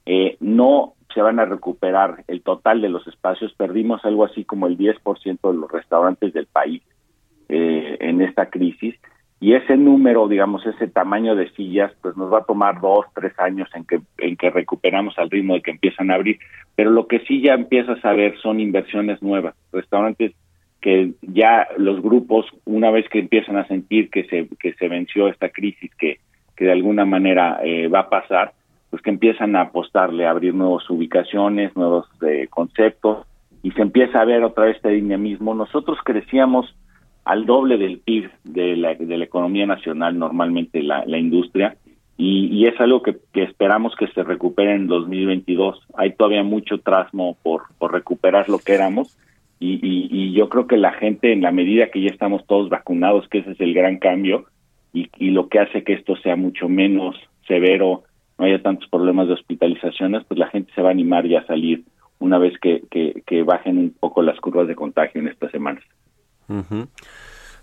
eh, 0.06 0.36
no 0.38 0.94
se 1.12 1.22
van 1.22 1.40
a 1.40 1.44
recuperar 1.44 2.24
el 2.28 2.42
total 2.42 2.80
de 2.80 2.88
los 2.88 3.06
espacios, 3.08 3.52
perdimos 3.54 4.04
algo 4.04 4.24
así 4.24 4.44
como 4.44 4.68
el 4.68 4.78
10% 4.78 5.38
de 5.52 5.58
los 5.58 5.70
restaurantes 5.70 6.32
del 6.32 6.46
país 6.46 6.82
eh, 7.48 7.96
en 8.00 8.20
esta 8.20 8.46
crisis 8.46 8.94
y 9.44 9.52
ese 9.52 9.76
número, 9.76 10.26
digamos, 10.26 10.64
ese 10.64 10.88
tamaño 10.88 11.36
de 11.36 11.50
sillas, 11.50 11.92
pues 12.00 12.16
nos 12.16 12.32
va 12.32 12.38
a 12.38 12.44
tomar 12.44 12.80
dos, 12.80 13.04
tres 13.14 13.38
años 13.38 13.68
en 13.74 13.84
que, 13.84 14.00
en 14.16 14.38
que 14.38 14.48
recuperamos 14.48 15.18
al 15.18 15.28
ritmo 15.28 15.52
de 15.52 15.60
que 15.60 15.72
empiezan 15.72 16.10
a 16.10 16.14
abrir. 16.14 16.38
Pero 16.74 16.90
lo 16.90 17.06
que 17.06 17.18
sí 17.28 17.42
ya 17.42 17.52
empiezas 17.52 18.02
a 18.06 18.14
ver 18.14 18.38
son 18.38 18.58
inversiones 18.58 19.22
nuevas, 19.22 19.54
restaurantes 19.70 20.32
que 20.80 21.12
ya 21.20 21.68
los 21.76 22.00
grupos, 22.00 22.46
una 22.64 22.90
vez 22.90 23.06
que 23.10 23.18
empiezan 23.18 23.58
a 23.58 23.66
sentir 23.66 24.08
que 24.08 24.24
se, 24.24 24.48
que 24.58 24.72
se 24.72 24.88
venció 24.88 25.28
esta 25.28 25.50
crisis, 25.50 25.94
que, 25.96 26.20
que 26.56 26.64
de 26.64 26.72
alguna 26.72 27.04
manera 27.04 27.60
eh, 27.62 27.88
va 27.88 28.00
a 28.00 28.08
pasar, 28.08 28.54
pues 28.88 29.02
que 29.02 29.10
empiezan 29.10 29.56
a 29.56 29.60
apostarle, 29.60 30.26
a 30.26 30.30
abrir 30.30 30.54
nuevas 30.54 30.88
ubicaciones, 30.88 31.76
nuevos 31.76 32.08
eh, 32.26 32.46
conceptos, 32.48 33.26
y 33.62 33.72
se 33.72 33.82
empieza 33.82 34.22
a 34.22 34.24
ver 34.24 34.42
otra 34.42 34.64
vez 34.64 34.76
este 34.76 34.88
dinamismo. 34.88 35.54
Nosotros 35.54 35.98
crecíamos 36.02 36.74
al 37.24 37.46
doble 37.46 37.78
del 37.78 37.98
PIB 37.98 38.30
de 38.44 38.76
la, 38.76 38.94
de 38.94 39.18
la 39.18 39.24
economía 39.24 39.66
nacional, 39.66 40.18
normalmente 40.18 40.82
la, 40.82 41.04
industria, 41.18 41.76
y, 42.16 42.46
y, 42.46 42.66
es 42.66 42.78
algo 42.80 43.02
que, 43.02 43.16
esperamos 43.34 43.94
que 43.96 44.06
se 44.08 44.22
recupere 44.22 44.74
en 44.74 44.86
2022. 44.86 45.80
Hay 45.96 46.12
todavía 46.12 46.44
mucho 46.44 46.78
trasmo 46.78 47.36
por, 47.42 47.62
recuperar 47.90 48.48
lo 48.48 48.58
que 48.58 48.74
éramos, 48.74 49.16
y, 49.58 50.32
yo 50.34 50.48
creo 50.50 50.66
que 50.66 50.76
la 50.76 50.92
gente, 50.92 51.32
en 51.32 51.40
la 51.40 51.52
medida 51.52 51.90
que 51.90 52.02
ya 52.02 52.10
estamos 52.10 52.46
todos 52.46 52.68
vacunados, 52.68 53.26
que 53.28 53.38
ese 53.38 53.52
es 53.52 53.60
el 53.60 53.72
gran 53.72 53.98
cambio, 53.98 54.44
y, 54.92 55.08
lo 55.30 55.48
que 55.48 55.60
hace 55.60 55.82
que 55.82 55.94
esto 55.94 56.16
sea 56.16 56.36
mucho 56.36 56.68
menos 56.68 57.16
severo, 57.48 58.02
no 58.38 58.44
haya 58.44 58.60
tantos 58.60 58.88
problemas 58.90 59.28
de 59.28 59.34
hospitalizaciones, 59.34 60.24
pues 60.24 60.38
la 60.38 60.48
gente 60.48 60.72
se 60.74 60.82
va 60.82 60.88
a 60.88 60.92
animar 60.92 61.26
ya 61.26 61.40
a 61.40 61.46
salir 61.46 61.84
una 62.18 62.36
vez 62.38 62.58
que 62.58 63.42
bajen 63.44 63.78
un 63.78 63.94
poco 63.98 64.22
las 64.22 64.38
curvas 64.40 64.68
de 64.68 64.74
contagio 64.74 65.20
en 65.20 65.28
estas 65.28 65.50
semanas. 65.50 65.82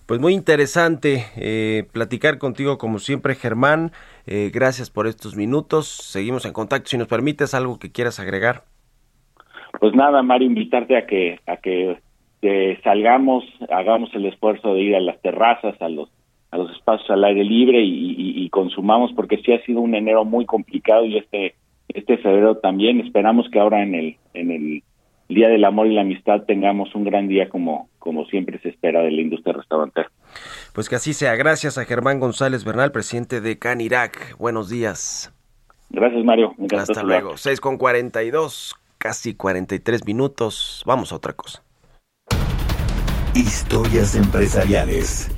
Pues 0.05 0.19
muy 0.19 0.34
interesante 0.34 1.25
eh, 1.38 1.86
platicar 1.93 2.38
contigo 2.38 2.77
como 2.77 2.99
siempre, 2.99 3.36
Germán. 3.36 3.91
Eh, 4.27 4.51
gracias 4.53 4.89
por 4.89 5.07
estos 5.07 5.36
minutos. 5.36 5.88
Seguimos 5.88 6.45
en 6.45 6.53
contacto. 6.53 6.89
Si 6.89 6.97
nos 6.97 7.07
permites, 7.07 7.53
algo 7.53 7.79
que 7.79 7.91
quieras 7.91 8.19
agregar. 8.19 8.63
Pues 9.79 9.93
nada, 9.95 10.21
Mario, 10.21 10.47
invitarte 10.47 10.97
a 10.97 11.05
que 11.05 11.39
a 11.47 11.57
que 11.57 11.97
eh, 12.41 12.79
salgamos, 12.84 13.45
hagamos 13.69 14.13
el 14.13 14.25
esfuerzo 14.25 14.73
de 14.73 14.82
ir 14.82 14.95
a 14.95 14.99
las 14.99 15.21
terrazas, 15.21 15.82
a 15.82 15.89
los 15.89 16.09
a 16.51 16.57
los 16.57 16.71
espacios 16.71 17.09
al 17.09 17.23
aire 17.23 17.45
libre 17.45 17.82
y, 17.82 18.11
y, 18.11 18.43
y 18.43 18.49
consumamos, 18.49 19.13
porque 19.13 19.38
sí 19.38 19.53
ha 19.53 19.63
sido 19.63 19.79
un 19.79 19.95
enero 19.95 20.25
muy 20.25 20.45
complicado 20.45 21.05
y 21.05 21.17
este 21.17 21.55
este 21.88 22.17
febrero 22.17 22.57
también. 22.57 22.99
Esperamos 22.99 23.49
que 23.49 23.59
ahora 23.59 23.82
en 23.82 23.95
el 23.95 24.17
en 24.34 24.51
el 24.51 24.84
Día 25.29 25.47
del 25.47 25.63
Amor 25.63 25.88
y 25.88 25.93
la 25.93 26.01
Amistad 26.01 26.43
tengamos 26.43 26.93
un 26.93 27.05
gran 27.05 27.29
día 27.29 27.47
como, 27.47 27.88
como 28.02 28.26
siempre 28.26 28.60
se 28.60 28.70
espera 28.70 29.02
de 29.02 29.12
la 29.12 29.22
industria 29.22 29.54
restaurantera. 29.54 30.12
Pues 30.74 30.89
que 30.89 30.95
así 30.95 31.14
sea. 31.14 31.36
Gracias 31.36 31.78
a 31.78 31.86
Germán 31.86 32.20
González 32.20 32.66
Bernal, 32.66 32.91
presidente 32.91 33.39
de 33.39 33.60
Canirac. 33.60 34.36
Buenos 34.38 34.70
días. 34.70 35.32
Gracias, 35.89 36.24
Mario. 36.26 36.56
Hasta 36.78 37.04
luego. 37.04 37.38
6 37.38 37.62
con 37.62 37.78
42, 37.78 38.76
casi 38.97 39.36
43 39.36 40.06
minutos. 40.06 40.84
Vamos 40.86 41.12
a 41.12 41.16
otra 41.16 41.34
cosa. 41.34 41.64
Historias 43.36 44.16
empresariales. 44.16 45.30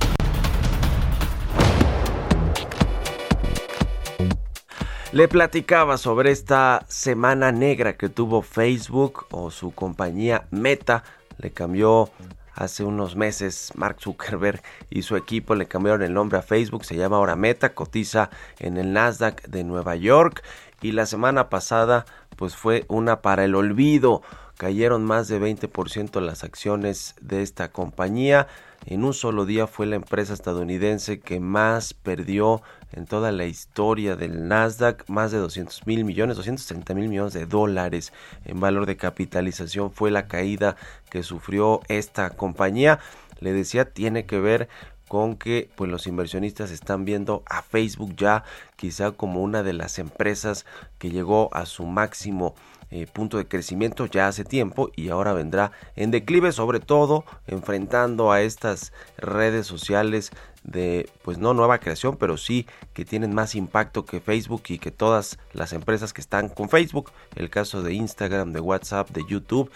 Le 5.12 5.28
platicaba 5.28 5.98
sobre 5.98 6.30
esta 6.30 6.86
semana 6.88 7.52
negra 7.52 7.96
que 7.96 8.08
tuvo 8.08 8.42
Facebook 8.42 9.26
o 9.30 9.50
su 9.50 9.72
compañía 9.72 10.46
Meta. 10.50 11.04
Le 11.38 11.50
cambió 11.50 12.10
hace 12.54 12.84
unos 12.84 13.16
meses 13.16 13.72
Mark 13.74 13.96
Zuckerberg 14.00 14.62
y 14.90 15.02
su 15.02 15.16
equipo 15.16 15.54
le 15.54 15.66
cambiaron 15.66 16.02
el 16.02 16.14
nombre 16.14 16.38
a 16.38 16.42
Facebook. 16.42 16.84
Se 16.84 16.96
llama 16.96 17.16
ahora 17.16 17.36
Meta, 17.36 17.74
cotiza 17.74 18.30
en 18.58 18.76
el 18.76 18.92
Nasdaq 18.92 19.46
de 19.48 19.64
Nueva 19.64 19.96
York. 19.96 20.42
Y 20.82 20.92
la 20.92 21.06
semana 21.06 21.48
pasada 21.48 22.04
pues 22.36 22.56
fue 22.56 22.84
una 22.88 23.22
para 23.22 23.44
el 23.44 23.54
olvido. 23.54 24.22
Cayeron 24.56 25.04
más 25.04 25.28
de 25.28 25.40
20% 25.40 26.20
las 26.20 26.44
acciones 26.44 27.14
de 27.20 27.42
esta 27.42 27.72
compañía. 27.72 28.46
En 28.86 29.04
un 29.04 29.14
solo 29.14 29.46
día 29.46 29.66
fue 29.66 29.86
la 29.86 29.96
empresa 29.96 30.34
estadounidense 30.34 31.20
que 31.20 31.40
más 31.40 31.94
perdió 31.94 32.62
en 32.96 33.06
toda 33.06 33.32
la 33.32 33.44
historia 33.44 34.16
del 34.16 34.48
Nasdaq, 34.48 35.08
más 35.08 35.32
de 35.32 35.38
200 35.38 35.86
mil 35.86 36.04
millones, 36.04 36.36
230 36.36 36.94
mil 36.94 37.08
millones 37.08 37.32
de 37.32 37.46
dólares 37.46 38.12
en 38.44 38.60
valor 38.60 38.86
de 38.86 38.96
capitalización 38.96 39.90
fue 39.90 40.10
la 40.10 40.26
caída 40.28 40.76
que 41.10 41.22
sufrió 41.22 41.80
esta 41.88 42.30
compañía. 42.30 43.00
Le 43.40 43.52
decía, 43.52 43.92
tiene 43.92 44.26
que 44.26 44.38
ver 44.38 44.68
con 45.08 45.36
que 45.36 45.70
pues 45.76 45.90
los 45.90 46.06
inversionistas 46.06 46.70
están 46.70 47.04
viendo 47.04 47.42
a 47.46 47.62
Facebook 47.62 48.14
ya 48.16 48.44
quizá 48.76 49.10
como 49.12 49.42
una 49.42 49.62
de 49.62 49.72
las 49.72 49.98
empresas 49.98 50.64
que 50.98 51.10
llegó 51.10 51.50
a 51.52 51.66
su 51.66 51.84
máximo 51.84 52.54
eh, 52.96 53.08
punto 53.12 53.38
de 53.38 53.48
crecimiento 53.48 54.06
ya 54.06 54.28
hace 54.28 54.44
tiempo 54.44 54.88
y 54.94 55.08
ahora 55.08 55.32
vendrá 55.32 55.72
en 55.96 56.12
declive 56.12 56.52
sobre 56.52 56.78
todo 56.78 57.24
enfrentando 57.48 58.30
a 58.30 58.40
estas 58.40 58.92
redes 59.16 59.66
sociales 59.66 60.30
de 60.62 61.10
pues 61.22 61.38
no 61.38 61.54
nueva 61.54 61.78
creación 61.78 62.16
pero 62.16 62.36
sí 62.36 62.68
que 62.92 63.04
tienen 63.04 63.34
más 63.34 63.56
impacto 63.56 64.04
que 64.04 64.20
Facebook 64.20 64.62
y 64.68 64.78
que 64.78 64.92
todas 64.92 65.40
las 65.54 65.72
empresas 65.72 66.12
que 66.12 66.20
están 66.20 66.48
con 66.48 66.68
Facebook. 66.68 67.10
El 67.34 67.50
caso 67.50 67.82
de 67.82 67.94
Instagram 67.94 68.52
de 68.52 68.60
WhatsApp 68.60 69.10
de 69.10 69.24
YouTube. 69.28 69.72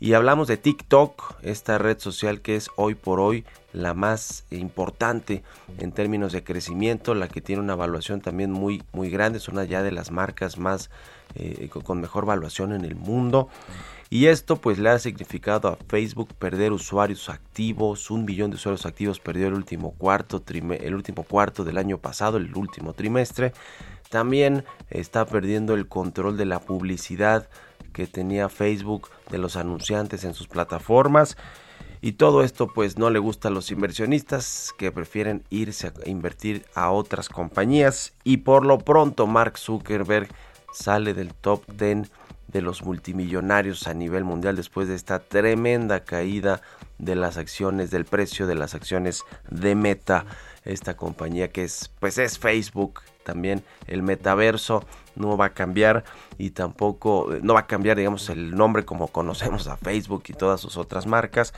Y 0.00 0.14
hablamos 0.14 0.48
de 0.48 0.56
TikTok 0.56 1.36
esta 1.42 1.78
red 1.78 2.00
social 2.00 2.40
que 2.40 2.56
es 2.56 2.70
hoy 2.74 2.96
por 2.96 3.20
hoy 3.20 3.44
la 3.72 3.94
más 3.94 4.46
importante 4.50 5.44
en 5.78 5.92
términos 5.92 6.32
de 6.32 6.42
crecimiento, 6.42 7.14
la 7.14 7.28
que 7.28 7.40
tiene 7.40 7.62
una 7.62 7.74
evaluación 7.74 8.20
también 8.20 8.50
muy, 8.50 8.82
muy 8.92 9.10
grande, 9.10 9.38
es 9.38 9.46
una 9.46 9.62
ya 9.62 9.82
de 9.84 9.92
las 9.92 10.10
marcas 10.10 10.58
más 10.58 10.90
eh, 11.34 11.68
con 11.68 12.00
mejor 12.00 12.24
evaluación 12.24 12.72
en 12.72 12.84
el 12.84 12.94
mundo. 12.94 13.48
Y 14.12 14.26
esto 14.26 14.56
pues 14.56 14.78
le 14.78 14.90
ha 14.90 14.98
significado 14.98 15.68
a 15.68 15.78
Facebook 15.88 16.34
perder 16.34 16.72
usuarios 16.72 17.30
activos, 17.30 18.10
un 18.10 18.26
billón 18.26 18.50
de 18.50 18.56
usuarios 18.56 18.84
activos 18.84 19.20
perdió 19.20 19.48
el 19.48 19.54
último 19.54 19.92
cuarto, 19.92 20.42
el 20.46 20.94
último 20.94 21.22
cuarto 21.22 21.64
del 21.64 21.78
año 21.78 21.96
pasado, 21.96 22.36
el 22.36 22.54
último 22.54 22.92
trimestre. 22.92 23.54
También 24.10 24.66
está 24.90 25.24
perdiendo 25.24 25.72
el 25.72 25.88
control 25.88 26.36
de 26.36 26.44
la 26.44 26.60
publicidad 26.60 27.48
que 27.94 28.06
tenía 28.06 28.50
Facebook 28.50 29.08
de 29.30 29.38
los 29.38 29.56
anunciantes 29.56 30.24
en 30.24 30.34
sus 30.34 30.46
plataformas. 30.46 31.38
Y 32.02 32.12
todo 32.12 32.42
esto 32.42 32.66
pues 32.66 32.98
no 32.98 33.08
le 33.08 33.18
gusta 33.18 33.48
a 33.48 33.50
los 33.50 33.70
inversionistas 33.70 34.74
que 34.76 34.92
prefieren 34.92 35.44
irse 35.48 35.86
a 35.86 35.92
invertir 36.04 36.66
a 36.74 36.90
otras 36.90 37.30
compañías. 37.30 38.12
Y 38.24 38.38
por 38.38 38.66
lo 38.66 38.76
pronto 38.76 39.26
Mark 39.26 39.56
Zuckerberg 39.56 40.28
sale 40.72 41.14
del 41.14 41.34
top 41.34 41.64
10 41.72 42.10
de 42.48 42.62
los 42.62 42.82
multimillonarios 42.82 43.86
a 43.86 43.94
nivel 43.94 44.24
mundial 44.24 44.56
después 44.56 44.88
de 44.88 44.94
esta 44.94 45.20
tremenda 45.20 46.04
caída 46.04 46.60
de 46.98 47.16
las 47.16 47.38
acciones, 47.38 47.90
del 47.90 48.04
precio 48.04 48.46
de 48.46 48.54
las 48.54 48.74
acciones 48.74 49.22
de 49.50 49.74
Meta, 49.74 50.26
esta 50.64 50.96
compañía 50.96 51.48
que 51.50 51.64
es, 51.64 51.90
pues 51.98 52.18
es 52.18 52.38
Facebook, 52.38 53.00
también 53.24 53.64
el 53.86 54.02
metaverso 54.02 54.84
no 55.16 55.36
va 55.36 55.46
a 55.46 55.54
cambiar 55.54 56.04
y 56.38 56.50
tampoco, 56.50 57.28
no 57.42 57.54
va 57.54 57.60
a 57.60 57.66
cambiar, 57.66 57.96
digamos, 57.96 58.28
el 58.28 58.54
nombre 58.54 58.84
como 58.84 59.08
conocemos 59.08 59.66
a 59.68 59.76
Facebook 59.76 60.24
y 60.28 60.32
todas 60.32 60.60
sus 60.60 60.76
otras 60.76 61.06
marcas, 61.06 61.54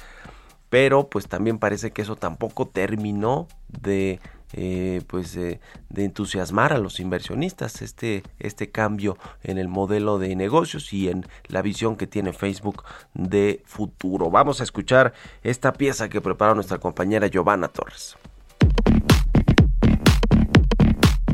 pero 0.71 1.09
pues 1.09 1.29
también 1.29 1.59
parece 1.59 1.91
que 1.91 2.03
eso 2.03 2.17
tampoco 2.17 2.67
terminó 2.69 3.49
de 3.69 4.21
eh, 4.53 5.03
pues 5.07 5.35
de, 5.35 5.61
entusiasmar 5.97 6.73
a 6.73 6.79
los 6.79 7.01
inversionistas 7.01 7.83
este, 7.83 8.23
este 8.39 8.71
cambio 8.71 9.17
en 9.43 9.59
el 9.59 9.69
modelo 9.69 10.19
de 10.19 10.37
negocios 10.37 10.93
y 10.93 11.09
en 11.09 11.27
la 11.49 11.63
visión 11.63 11.97
que 11.97 12.07
tiene 12.07 12.33
Facebook 12.33 12.85
de 13.15 13.63
futuro. 13.65 14.31
Vamos 14.31 14.61
a 14.61 14.65
escuchar 14.65 15.13
esta 15.43 15.73
pieza 15.73 16.09
que 16.09 16.21
preparó 16.21 16.55
nuestra 16.55 16.79
compañera 16.79 17.29
Giovanna 17.29 17.69
Torres. 17.69 18.17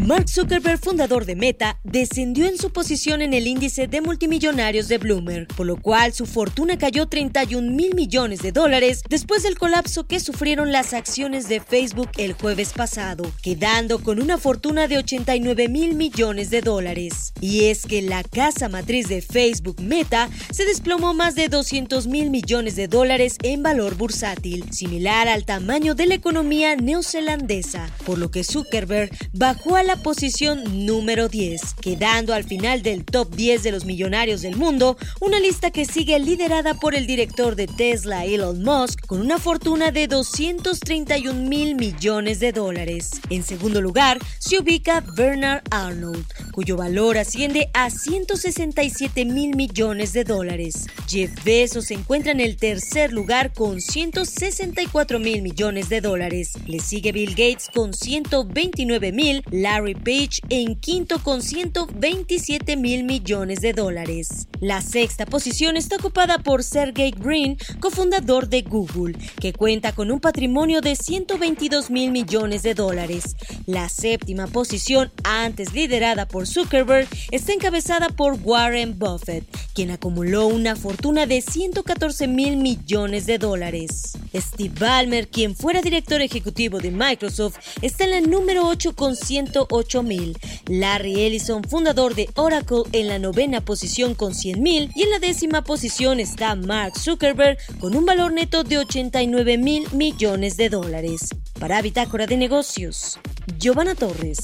Mark 0.06 0.30
Zuckerberg, 0.30 0.78
fundador 0.78 1.26
de 1.26 1.36
Meta, 1.36 1.78
descendió 1.84 2.46
en 2.46 2.56
su 2.56 2.70
posición 2.72 3.20
en 3.20 3.34
el 3.34 3.46
índice 3.46 3.86
de 3.86 4.00
multimillonarios 4.00 4.88
de 4.88 4.96
Bloomberg, 4.96 5.46
por 5.48 5.66
lo 5.66 5.76
cual 5.76 6.14
su 6.14 6.24
fortuna 6.24 6.78
cayó 6.78 7.06
31 7.06 7.70
mil 7.70 7.94
millones 7.94 8.40
de 8.40 8.50
dólares 8.50 9.02
después 9.10 9.42
del 9.42 9.58
colapso 9.58 10.06
que 10.06 10.18
sufrieron 10.18 10.72
las 10.72 10.94
acciones 10.94 11.48
de 11.48 11.60
Facebook 11.60 12.08
el 12.16 12.32
jueves 12.32 12.72
pasado, 12.72 13.30
quedando 13.42 13.98
con 13.98 14.22
una 14.22 14.38
fortuna 14.38 14.88
de 14.88 14.96
89 14.96 15.68
mil 15.68 15.94
millones 15.94 16.48
de 16.48 16.62
dólares. 16.62 17.34
Y 17.42 17.66
es 17.66 17.84
que 17.84 18.00
la 18.00 18.22
casa 18.22 18.70
matriz 18.70 19.08
de 19.08 19.20
Facebook, 19.20 19.82
Meta, 19.82 20.30
se 20.50 20.64
desplomó 20.64 21.12
más 21.12 21.34
de 21.34 21.48
200 21.48 22.06
mil 22.06 22.30
millones 22.30 22.74
de 22.74 22.88
dólares 22.88 23.36
en 23.42 23.62
valor 23.62 23.96
bursátil, 23.96 24.72
similar 24.72 25.28
al 25.28 25.44
tamaño 25.44 25.94
de 25.94 26.06
la 26.06 26.14
economía 26.14 26.74
neozelandesa, 26.74 27.90
por 28.06 28.16
lo 28.16 28.30
que 28.30 28.44
Zuckerberg 28.44 29.10
bajó 29.34 29.76
a 29.76 29.82
la 29.82 29.89
posición 29.96 30.86
número 30.86 31.28
10, 31.28 31.74
quedando 31.80 32.34
al 32.34 32.44
final 32.44 32.82
del 32.82 33.04
top 33.04 33.34
10 33.34 33.62
de 33.62 33.72
los 33.72 33.84
millonarios 33.84 34.42
del 34.42 34.56
mundo, 34.56 34.96
una 35.20 35.40
lista 35.40 35.70
que 35.70 35.84
sigue 35.84 36.18
liderada 36.18 36.74
por 36.74 36.94
el 36.94 37.06
director 37.06 37.56
de 37.56 37.66
Tesla, 37.66 38.24
Elon 38.24 38.62
Musk, 38.62 39.06
con 39.06 39.20
una 39.20 39.38
fortuna 39.38 39.90
de 39.90 40.06
231 40.06 41.48
mil 41.48 41.74
millones 41.74 42.40
de 42.40 42.52
dólares. 42.52 43.10
En 43.30 43.42
segundo 43.42 43.80
lugar, 43.80 44.18
se 44.38 44.58
ubica 44.58 45.00
Bernard 45.16 45.62
Arnold, 45.70 46.24
cuyo 46.52 46.76
valor 46.76 47.18
asciende 47.18 47.70
a 47.74 47.90
167 47.90 49.24
mil 49.24 49.56
millones 49.56 50.12
de 50.12 50.24
dólares. 50.24 50.86
Jeff 51.08 51.32
Bezos 51.44 51.86
se 51.86 51.94
encuentra 51.94 52.32
en 52.32 52.40
el 52.40 52.56
tercer 52.56 53.12
lugar 53.12 53.52
con 53.52 53.80
164 53.80 55.18
mil 55.18 55.42
millones 55.42 55.88
de 55.88 56.00
dólares. 56.00 56.52
Le 56.66 56.80
sigue 56.80 57.12
Bill 57.12 57.30
Gates 57.30 57.68
con 57.72 57.94
129 57.94 59.12
mil, 59.12 59.42
Larry 59.80 59.94
Page 59.94 60.42
en 60.50 60.76
quinto 60.76 61.22
con 61.22 61.40
127 61.40 62.76
mil 62.76 63.04
millones 63.04 63.60
de 63.60 63.72
dólares. 63.72 64.46
La 64.60 64.82
sexta 64.82 65.24
posición 65.24 65.78
está 65.78 65.96
ocupada 65.96 66.36
por 66.38 66.62
Sergey 66.62 67.12
Brin, 67.12 67.56
cofundador 67.80 68.48
de 68.48 68.60
Google, 68.60 69.16
que 69.40 69.54
cuenta 69.54 69.92
con 69.92 70.10
un 70.10 70.20
patrimonio 70.20 70.82
de 70.82 70.96
122 70.96 71.90
mil 71.90 72.10
millones 72.10 72.62
de 72.62 72.74
dólares. 72.74 73.36
La 73.64 73.88
séptima 73.88 74.48
posición, 74.48 75.10
antes 75.24 75.72
liderada 75.72 76.28
por 76.28 76.46
Zuckerberg, 76.46 77.08
está 77.30 77.54
encabezada 77.54 78.10
por 78.10 78.38
Warren 78.42 78.98
Buffett, 78.98 79.44
quien 79.72 79.90
acumuló 79.90 80.46
una 80.46 80.76
fortuna 80.76 81.24
de 81.24 81.40
114 81.40 82.28
mil 82.28 82.58
millones 82.58 83.24
de 83.24 83.38
dólares. 83.38 84.12
Steve 84.34 84.74
Ballmer, 84.78 85.28
quien 85.28 85.54
fuera 85.54 85.80
director 85.80 86.20
ejecutivo 86.20 86.78
de 86.78 86.90
Microsoft, 86.90 87.58
está 87.82 88.04
en 88.04 88.10
la 88.10 88.20
número 88.20 88.66
8 88.66 88.94
con 88.94 89.16
108 89.16 90.02
mil. 90.02 90.38
Larry 90.66 91.20
Ellison, 91.22 91.64
fundador 91.64 92.14
de 92.14 92.28
Oracle, 92.36 92.82
en 92.92 93.08
la 93.08 93.18
novena 93.18 93.60
posición 93.60 94.14
con 94.14 94.34
100 94.34 94.62
mil. 94.62 94.90
Y 94.94 95.02
en 95.02 95.10
la 95.10 95.18
décima 95.18 95.62
posición 95.62 96.20
está 96.20 96.54
Mark 96.54 96.98
Zuckerberg 96.98 97.58
con 97.78 97.96
un 97.96 98.04
valor 98.04 98.32
neto 98.32 98.64
de 98.64 98.78
89 98.78 99.58
mil 99.58 99.86
millones 99.92 100.56
de 100.56 100.68
dólares. 100.68 101.28
Para 101.58 101.82
Bitácora 101.82 102.26
de 102.26 102.36
Negocios, 102.36 103.18
Giovanna 103.58 103.94
Torres. 103.94 104.38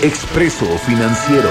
Expreso 0.00 0.64
Financiero. 0.86 1.50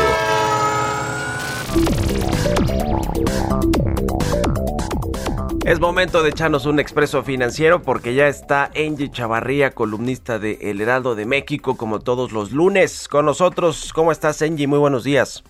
Es 5.66 5.82
momento 5.82 6.24
de 6.24 6.30
echarnos 6.30 6.66
un 6.66 6.80
expreso 6.80 7.24
financiero 7.24 7.82
porque 7.82 8.14
ya 8.14 8.30
está 8.30 8.72
Angie 8.76 9.12
Chavarría, 9.12 9.72
columnista 9.72 10.40
de 10.40 10.58
El 10.62 10.80
Heraldo 10.80 11.14
de 11.14 11.26
México, 11.26 11.76
como 11.76 12.00
todos 12.00 12.32
los 12.32 12.54
lunes 12.54 13.10
con 13.10 13.26
nosotros. 13.26 13.92
¿Cómo 13.94 14.14
estás, 14.14 14.42
Angie? 14.42 14.66
Muy 14.66 14.80
buenos 14.80 15.04
días. 15.04 15.44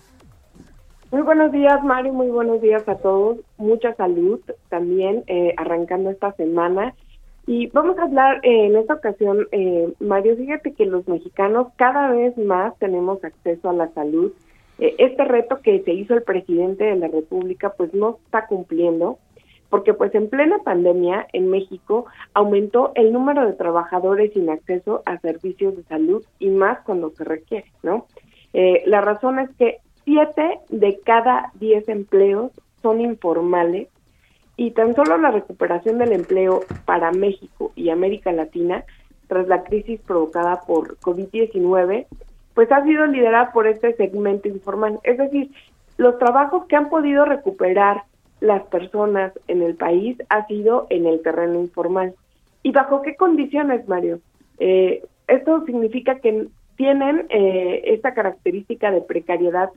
Muy 1.12 1.22
buenos 1.22 1.52
días, 1.52 1.82
Mario. 1.84 2.12
Muy 2.12 2.28
buenos 2.28 2.60
días 2.60 2.86
a 2.88 2.96
todos. 2.96 3.38
Mucha 3.58 3.94
salud 3.94 4.40
también 4.68 5.22
eh, 5.28 5.54
arrancando 5.56 6.10
esta 6.10 6.32
semana. 6.32 6.94
Y 7.46 7.68
vamos 7.68 7.96
a 7.98 8.02
hablar 8.02 8.40
eh, 8.42 8.66
en 8.66 8.76
esta 8.76 8.94
ocasión, 8.94 9.46
eh, 9.52 9.90
Mario, 10.00 10.36
fíjate 10.36 10.72
que 10.72 10.84
los 10.84 11.08
mexicanos 11.08 11.68
cada 11.76 12.10
vez 12.10 12.36
más 12.36 12.76
tenemos 12.78 13.24
acceso 13.24 13.70
a 13.70 13.72
la 13.72 13.88
salud. 13.94 14.32
Este 14.78 15.24
reto 15.24 15.60
que 15.60 15.82
se 15.82 15.92
hizo 15.92 16.14
el 16.14 16.22
presidente 16.22 16.84
de 16.84 16.96
la 16.96 17.08
República 17.08 17.74
pues 17.76 17.92
no 17.94 18.18
está 18.24 18.46
cumpliendo 18.46 19.18
porque 19.70 19.92
pues 19.92 20.14
en 20.14 20.28
plena 20.28 20.58
pandemia 20.64 21.26
en 21.32 21.50
México 21.50 22.06
aumentó 22.32 22.92
el 22.94 23.12
número 23.12 23.46
de 23.46 23.52
trabajadores 23.52 24.32
sin 24.32 24.48
acceso 24.50 25.02
a 25.04 25.18
servicios 25.18 25.76
de 25.76 25.82
salud 25.84 26.24
y 26.38 26.48
más 26.50 26.80
cuando 26.84 27.10
se 27.10 27.24
requiere, 27.24 27.70
¿no? 27.82 28.06
Eh, 28.54 28.82
la 28.86 29.00
razón 29.00 29.38
es 29.38 29.50
que 29.56 29.78
siete 30.04 30.60
de 30.70 31.00
cada 31.00 31.52
diez 31.54 31.88
empleos 31.88 32.52
son 32.80 33.00
informales 33.00 33.88
y 34.56 34.70
tan 34.70 34.94
solo 34.94 35.18
la 35.18 35.30
recuperación 35.30 35.98
del 35.98 36.12
empleo 36.12 36.62
para 36.86 37.12
México 37.12 37.72
y 37.76 37.90
América 37.90 38.32
Latina 38.32 38.84
tras 39.26 39.46
la 39.46 39.62
crisis 39.62 40.00
provocada 40.00 40.62
por 40.66 40.98
COVID-19, 40.98 42.06
pues 42.58 42.72
ha 42.72 42.82
sido 42.82 43.06
liderada 43.06 43.52
por 43.52 43.68
este 43.68 43.94
segmento 43.94 44.48
informal. 44.48 44.98
Es 45.04 45.16
decir, 45.16 45.48
los 45.96 46.18
trabajos 46.18 46.66
que 46.66 46.74
han 46.74 46.88
podido 46.88 47.24
recuperar 47.24 48.02
las 48.40 48.64
personas 48.64 49.32
en 49.46 49.62
el 49.62 49.76
país 49.76 50.18
ha 50.28 50.44
sido 50.48 50.88
en 50.90 51.06
el 51.06 51.22
terreno 51.22 51.60
informal. 51.60 52.16
¿Y 52.64 52.72
bajo 52.72 53.02
qué 53.02 53.14
condiciones, 53.14 53.86
Mario? 53.86 54.18
Eh, 54.58 55.04
esto 55.28 55.64
significa 55.66 56.18
que 56.18 56.48
tienen 56.74 57.26
eh, 57.28 57.82
esta 57.84 58.12
característica 58.12 58.90
de 58.90 59.02
precariedad 59.02 59.70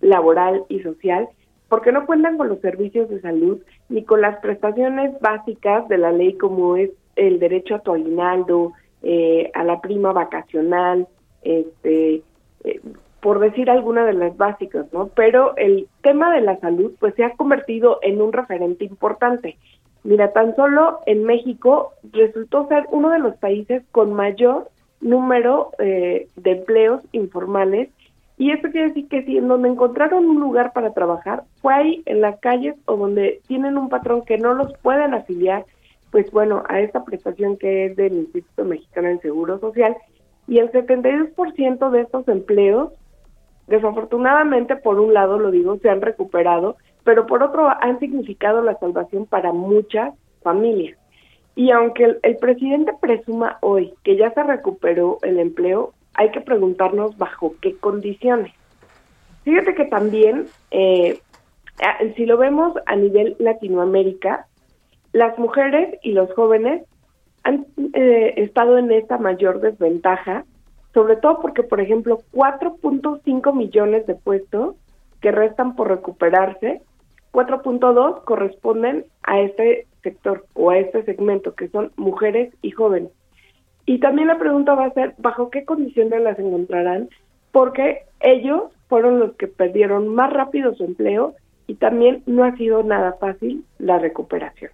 laboral 0.00 0.62
y 0.68 0.78
social 0.82 1.28
porque 1.68 1.90
no 1.90 2.06
cuentan 2.06 2.36
con 2.36 2.48
los 2.48 2.60
servicios 2.60 3.10
de 3.10 3.20
salud 3.22 3.58
ni 3.88 4.04
con 4.04 4.20
las 4.20 4.38
prestaciones 4.38 5.20
básicas 5.20 5.88
de 5.88 5.98
la 5.98 6.12
ley 6.12 6.34
como 6.34 6.76
es 6.76 6.90
el 7.16 7.40
derecho 7.40 7.74
a 7.74 7.80
tu 7.80 7.92
aguinaldo, 7.92 8.74
eh, 9.02 9.50
a 9.52 9.64
la 9.64 9.80
prima 9.80 10.12
vacacional, 10.12 11.08
este, 11.42 12.22
eh, 12.64 12.80
por 13.20 13.38
decir 13.38 13.70
alguna 13.70 14.04
de 14.04 14.14
las 14.14 14.36
básicas, 14.36 14.86
¿no? 14.92 15.08
Pero 15.08 15.56
el 15.56 15.88
tema 16.02 16.34
de 16.34 16.40
la 16.40 16.58
salud 16.58 16.92
pues 16.98 17.14
se 17.14 17.24
ha 17.24 17.36
convertido 17.36 17.98
en 18.02 18.20
un 18.20 18.32
referente 18.32 18.84
importante. 18.84 19.58
Mira, 20.02 20.32
tan 20.32 20.56
solo 20.56 21.00
en 21.06 21.24
México 21.24 21.92
resultó 22.12 22.66
ser 22.68 22.86
uno 22.90 23.10
de 23.10 23.18
los 23.18 23.36
países 23.36 23.82
con 23.92 24.14
mayor 24.14 24.68
número 25.00 25.72
eh, 25.78 26.28
de 26.36 26.50
empleos 26.52 27.02
informales 27.12 27.90
y 28.40 28.52
esto 28.52 28.70
quiere 28.70 28.88
decir 28.88 29.06
que 29.08 29.22
si 29.24 29.36
en 29.36 29.48
donde 29.48 29.68
encontraron 29.68 30.24
un 30.24 30.40
lugar 30.40 30.72
para 30.72 30.94
trabajar 30.94 31.44
fue 31.60 31.74
ahí 31.74 32.02
en 32.06 32.22
las 32.22 32.40
calles 32.40 32.74
o 32.86 32.96
donde 32.96 33.42
tienen 33.46 33.76
un 33.76 33.90
patrón 33.90 34.24
que 34.24 34.38
no 34.38 34.54
los 34.54 34.72
pueden 34.78 35.12
afiliar, 35.12 35.66
pues 36.10 36.30
bueno, 36.30 36.62
a 36.68 36.80
esta 36.80 37.04
prestación 37.04 37.58
que 37.58 37.84
es 37.84 37.96
del 37.96 38.14
Instituto 38.14 38.64
Mexicano 38.64 39.08
del 39.08 39.20
Seguro 39.20 39.58
Social 39.58 39.94
y 40.50 40.58
el 40.58 40.70
72% 40.70 41.90
de 41.90 42.00
estos 42.02 42.28
empleos 42.28 42.92
Desafortunadamente, 43.70 44.74
por 44.74 44.98
un 44.98 45.14
lado, 45.14 45.38
lo 45.38 45.52
digo, 45.52 45.78
se 45.78 45.88
han 45.88 46.00
recuperado, 46.00 46.76
pero 47.04 47.26
por 47.26 47.44
otro 47.44 47.68
han 47.68 48.00
significado 48.00 48.62
la 48.62 48.76
salvación 48.80 49.26
para 49.26 49.52
muchas 49.52 50.12
familias. 50.42 50.98
Y 51.54 51.70
aunque 51.70 52.16
el, 52.20 52.36
presidente 52.38 52.92
presuma 53.00 53.58
hoy 53.60 53.94
que 54.02 54.16
ya 54.16 54.32
se 54.32 54.42
recuperó 54.42 55.18
el 55.22 55.38
empleo, 55.38 55.92
hay 56.14 56.32
que 56.32 56.40
preguntarnos 56.40 57.16
bajo 57.16 57.54
qué 57.62 57.76
condiciones. 57.76 58.52
Fíjate 59.44 59.76
que 59.76 59.84
también, 59.84 60.46
eh, 60.72 61.20
si 62.16 62.26
lo 62.26 62.38
vemos 62.38 62.74
a 62.86 62.96
nivel 62.96 63.36
Latinoamérica, 63.38 64.48
las 65.12 65.38
mujeres 65.38 65.96
y 66.02 66.10
los 66.10 66.32
jóvenes 66.34 66.82
han 67.42 67.66
eh, 67.94 68.34
estado 68.36 68.78
en 68.78 68.90
esta 68.92 69.18
mayor 69.18 69.60
desventaja 69.60 70.44
sobre 70.92 71.16
todo 71.16 71.40
porque, 71.40 71.62
por 71.62 71.80
ejemplo, 71.80 72.20
4.5 72.32 73.54
millones 73.54 74.06
de 74.06 74.14
puestos 74.14 74.76
que 75.20 75.30
restan 75.30 75.76
por 75.76 75.88
recuperarse, 75.88 76.82
4.2 77.32 78.24
corresponden 78.24 79.04
a 79.22 79.40
este 79.40 79.86
sector 80.02 80.46
o 80.54 80.70
a 80.70 80.78
este 80.78 81.04
segmento, 81.04 81.54
que 81.54 81.68
son 81.68 81.92
mujeres 81.96 82.52
y 82.62 82.72
jóvenes. 82.72 83.10
Y 83.86 83.98
también 84.00 84.28
la 84.28 84.38
pregunta 84.38 84.74
va 84.74 84.86
a 84.86 84.92
ser, 84.92 85.14
¿bajo 85.18 85.50
qué 85.50 85.64
condiciones 85.64 86.22
las 86.22 86.38
encontrarán? 86.38 87.08
Porque 87.52 88.02
ellos 88.20 88.64
fueron 88.88 89.20
los 89.20 89.34
que 89.36 89.46
perdieron 89.46 90.08
más 90.08 90.32
rápido 90.32 90.74
su 90.74 90.84
empleo 90.84 91.34
y 91.66 91.74
también 91.74 92.22
no 92.26 92.44
ha 92.44 92.56
sido 92.56 92.82
nada 92.82 93.12
fácil 93.14 93.64
la 93.78 93.98
recuperación. 93.98 94.72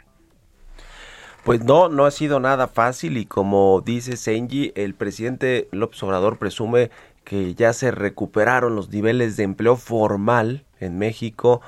Pues 1.46 1.62
no, 1.62 1.88
no 1.88 2.06
ha 2.06 2.10
sido 2.10 2.40
nada 2.40 2.66
fácil 2.66 3.16
y 3.16 3.24
como 3.24 3.80
dice 3.80 4.16
Senji, 4.16 4.72
el 4.74 4.94
presidente 4.94 5.68
López 5.70 6.02
Obrador 6.02 6.38
presume 6.38 6.90
que 7.22 7.54
ya 7.54 7.72
se 7.72 7.92
recuperaron 7.92 8.74
los 8.74 8.88
niveles 8.88 9.36
de 9.36 9.44
empleo 9.44 9.76
formal 9.76 10.64
en 10.80 10.98
México, 10.98 11.60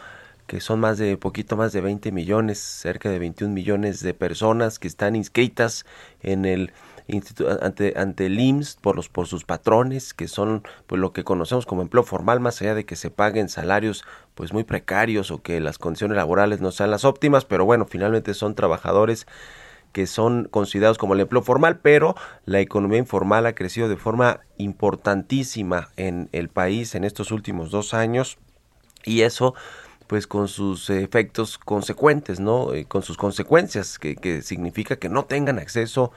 que 0.49 0.61
son 0.61 0.81
más 0.81 0.99
de 0.99 1.16
poquito 1.16 1.57
más 1.57 1.72
de 1.72 1.81
20 1.81 2.11
millones, 2.11 2.59
cerca 2.59 3.09
de 3.09 3.20
21 3.20 3.55
millones 3.55 4.01
de 4.01 4.14
personas 4.14 4.81
que 4.81 4.89
están 4.89 5.14
inscritas 5.14 5.87
en 6.22 6.45
el 6.45 6.72
ante 7.62 7.95
ante 7.97 8.26
el 8.26 8.41
IMSS 8.41 8.79
por 8.83 8.97
los 8.97 9.09
por 9.09 9.29
sus 9.29 9.45
patrones, 9.45 10.12
que 10.12 10.26
son 10.26 10.64
pues 10.89 11.01
lo 11.01 11.12
que 11.12 11.22
conocemos 11.22 11.66
como 11.66 11.83
empleo 11.83 12.03
formal 12.03 12.41
más 12.41 12.61
allá 12.62 12.74
de 12.74 12.85
que 12.85 12.97
se 12.97 13.11
paguen 13.11 13.49
salarios 13.49 14.05
pues 14.35 14.53
muy 14.53 14.64
precarios 14.64 15.31
o 15.31 15.41
que 15.41 15.61
las 15.61 15.79
condiciones 15.79 16.16
laborales 16.16 16.61
no 16.61 16.72
sean 16.72 16.91
las 16.91 17.05
óptimas, 17.05 17.45
pero 17.45 17.64
bueno, 17.64 17.87
finalmente 17.89 18.35
son 18.35 18.57
trabajadores 18.57 19.29
que 19.93 20.07
son 20.07 20.49
considerados 20.51 20.99
como 20.99 21.14
el 21.14 21.20
empleo 21.20 21.43
formal, 21.43 21.78
pero 21.80 22.14
la 22.45 22.61
economía 22.61 22.99
informal 22.99 23.47
ha 23.47 23.55
crecido 23.55 23.89
de 23.89 23.97
forma 23.97 24.41
importantísima 24.57 25.89
en 25.97 26.28
el 26.32 26.49
país 26.49 26.95
en 26.95 27.05
estos 27.05 27.32
últimos 27.32 27.70
dos 27.70 27.95
años 27.95 28.39
y 29.05 29.22
eso 29.22 29.55
pues 30.09 30.26
con 30.26 30.49
sus 30.49 30.89
efectos 30.89 31.59
consecuentes, 31.59 32.41
¿no? 32.41 32.72
Eh, 32.72 32.86
con 32.86 33.03
sus 33.03 33.18
consecuencias, 33.18 33.99
que, 33.99 34.43
significa 34.43 34.97
que 34.97 35.11
no 35.11 35.26
tengan 35.26 35.59
acceso 35.59 36.12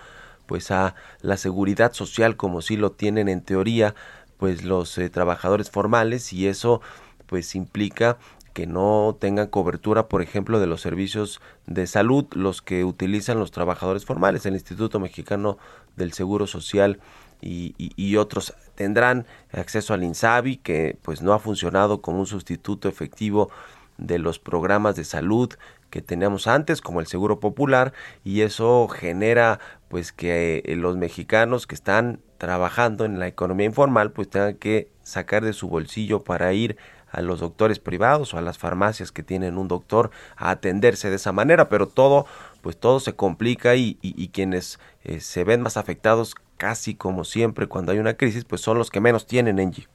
pues 0.46 0.72
a 0.72 0.96
la 1.22 1.38
seguridad 1.38 1.94
social 1.94 2.38
como 2.38 2.62
si 2.62 2.78
lo 2.78 2.94
tienen 2.94 3.30
en 3.30 3.42
teoría 3.42 3.94
pues 4.38 4.64
los 4.64 4.98
eh, 4.98 5.10
trabajadores 5.10 5.70
formales 5.70 6.34
y 6.34 6.48
eso 6.48 6.82
pues 7.28 7.54
implica 7.54 8.18
que 8.54 8.68
no 8.68 9.18
tengan 9.20 9.48
cobertura, 9.48 10.08
por 10.08 10.22
ejemplo, 10.22 10.60
de 10.60 10.68
los 10.68 10.82
servicios 10.82 11.42
de 11.68 11.88
salud, 11.88 12.26
los 12.34 12.62
que 12.62 12.84
utilizan 12.84 13.40
los 13.40 13.52
trabajadores 13.52 14.06
formales, 14.06 14.46
el 14.46 14.54
Instituto 14.54 15.00
Mexicano 15.00 15.58
del 15.96 16.14
Seguro 16.14 16.48
Social 16.48 17.00
y, 17.42 18.16
otros 18.18 18.54
tendrán 18.76 19.26
acceso 19.52 19.94
al 19.94 20.04
INSABI, 20.04 20.58
que 20.58 20.98
pues 21.02 21.22
no 21.22 21.34
ha 21.34 21.40
funcionado 21.40 22.02
como 22.02 22.20
un 22.20 22.28
sustituto 22.28 22.88
efectivo 22.88 23.50
de 23.98 24.20
los 24.20 24.40
programas 24.40 24.96
de 24.96 25.04
salud 25.04 25.54
que 25.90 26.02
teníamos 26.02 26.48
antes, 26.48 26.82
como 26.82 27.00
el 27.00 27.08
Seguro 27.08 27.40
Popular, 27.40 27.94
y 28.24 28.42
eso 28.42 28.88
genera 28.88 29.60
pues 29.90 30.12
que 30.12 30.62
eh, 30.66 30.76
los 30.76 30.98
mexicanos 30.98 31.68
que 31.68 31.76
están 31.76 32.22
trabajando 32.38 33.06
en 33.06 33.20
la 33.20 33.28
economía 33.28 33.68
informal 33.68 34.12
pues 34.12 34.30
tengan 34.30 34.56
que 34.56 34.90
sacar 35.04 35.44
de 35.44 35.54
su 35.54 35.68
bolsillo 35.68 36.24
para 36.24 36.54
ir 36.54 36.78
a 37.12 37.22
los 37.22 37.40
doctores 37.40 37.80
privados 37.80 38.34
o 38.34 38.38
a 38.38 38.42
las 38.42 38.58
farmacias 38.58 39.12
que 39.12 39.24
tienen 39.24 39.58
un 39.58 39.68
doctor 39.68 40.12
a 40.38 40.52
atenderse 40.52 41.10
de 41.10 41.16
esa 41.16 41.32
manera, 41.32 41.70
pero 41.70 41.88
todo 41.88 42.26
pues 42.62 42.78
todo 42.78 43.00
se 43.00 43.14
complica 43.14 43.76
y, 43.76 43.96
quienes 44.34 44.80
eh, 45.04 45.20
se 45.20 45.44
ven 45.44 45.62
más 45.62 45.78
afectados 45.78 46.36
casi 46.58 46.96
como 46.96 47.24
siempre 47.24 47.68
cuando 47.68 47.92
hay 47.92 48.00
una 48.00 48.14
crisis 48.14 48.46
pues 48.46 48.62
son 48.62 48.78
los 48.78 48.92
que 48.92 49.00
menos 49.00 49.26
tienen, 49.26 49.60
Engie. 49.60 49.88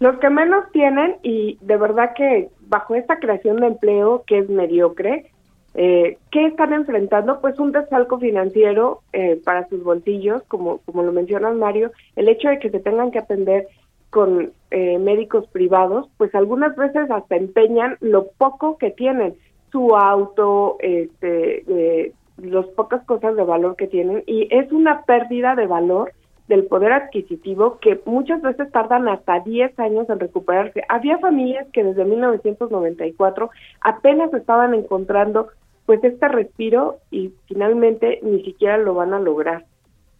Los 0.00 0.18
que 0.18 0.28
menos 0.28 0.70
tienen 0.72 1.16
y 1.22 1.58
de 1.62 1.76
verdad 1.76 2.12
que 2.14 2.50
bajo 2.60 2.94
esta 2.94 3.18
creación 3.18 3.56
de 3.56 3.68
empleo 3.68 4.24
que 4.26 4.40
es 4.40 4.48
mediocre, 4.50 5.30
eh, 5.74 6.18
¿qué 6.30 6.46
están 6.46 6.72
enfrentando? 6.72 7.40
Pues 7.40 7.58
un 7.58 7.72
desfalco 7.72 8.18
financiero 8.18 9.02
eh, 9.12 9.40
para 9.44 9.68
sus 9.68 9.82
bolsillos, 9.82 10.42
como, 10.44 10.78
como 10.78 11.02
lo 11.02 11.12
menciona 11.12 11.50
Mario, 11.50 11.90
el 12.14 12.28
hecho 12.28 12.48
de 12.48 12.58
que 12.60 12.70
se 12.70 12.78
tengan 12.80 13.10
que 13.10 13.18
atender 13.18 13.66
con 14.14 14.52
eh, 14.70 14.98
médicos 15.00 15.44
privados, 15.48 16.08
pues 16.18 16.32
algunas 16.36 16.76
veces 16.76 17.10
hasta 17.10 17.34
empeñan 17.34 17.96
lo 18.00 18.28
poco 18.38 18.78
que 18.78 18.92
tienen, 18.92 19.34
su 19.72 19.96
auto, 19.96 20.76
este, 20.78 21.64
eh, 21.66 22.12
las 22.36 22.64
pocas 22.76 23.04
cosas 23.06 23.34
de 23.34 23.42
valor 23.42 23.74
que 23.74 23.88
tienen, 23.88 24.22
y 24.28 24.46
es 24.54 24.70
una 24.70 25.02
pérdida 25.02 25.56
de 25.56 25.66
valor 25.66 26.12
del 26.46 26.64
poder 26.66 26.92
adquisitivo 26.92 27.78
que 27.80 28.00
muchas 28.04 28.40
veces 28.40 28.70
tardan 28.70 29.08
hasta 29.08 29.40
10 29.40 29.76
años 29.80 30.08
en 30.08 30.20
recuperarse. 30.20 30.84
Había 30.88 31.18
familias 31.18 31.66
que 31.72 31.82
desde 31.82 32.04
1994 32.04 33.50
apenas 33.80 34.32
estaban 34.32 34.74
encontrando 34.74 35.48
pues 35.86 36.04
este 36.04 36.28
respiro 36.28 36.98
y 37.10 37.32
finalmente 37.48 38.20
ni 38.22 38.44
siquiera 38.44 38.78
lo 38.78 38.94
van 38.94 39.12
a 39.12 39.18
lograr. 39.18 39.64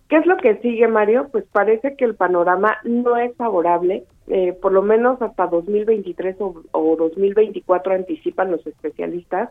¿Qué 0.09 0.17
es 0.17 0.27
lo 0.27 0.37
que 0.37 0.57
sigue, 0.57 0.87
Mario? 0.87 1.29
Pues 1.33 1.45
parece 1.51 1.97
que 1.97 2.05
el 2.05 2.15
panorama 2.15 2.77
no 2.85 3.17
es 3.17 3.35
favorable, 3.37 4.05
eh, 4.29 4.53
por 4.53 4.73
lo 4.73 4.83
menos 4.83 5.21
hasta 5.23 5.47
2023 5.47 6.37
o, 6.41 6.63
o 6.73 6.97
2024 6.97 7.95
anticipan 7.95 8.51
los 8.51 8.67
especialistas, 8.67 9.51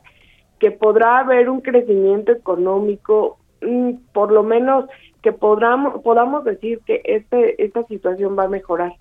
que 0.60 0.72
podrá 0.72 1.20
haber 1.20 1.50
un 1.50 1.62
crecimiento 1.62 2.32
económico, 2.32 3.38
mm, 3.62 3.94
por 4.14 4.32
lo 4.32 4.44
menos 4.44 4.86
que 5.22 5.32
podamos, 5.32 6.02
podamos 6.02 6.44
decir 6.44 6.82
que 6.86 7.02
este, 7.04 7.64
esta 7.64 7.84
situación 7.84 8.38
va 8.38 8.44
a 8.44 8.50
mejorar. 8.50 8.94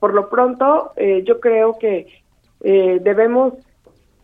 Por 0.00 0.14
lo 0.14 0.28
pronto, 0.30 0.92
eh, 0.96 1.22
yo 1.24 1.40
creo 1.40 1.78
que 1.78 2.06
eh, 2.62 2.98
debemos 3.02 3.54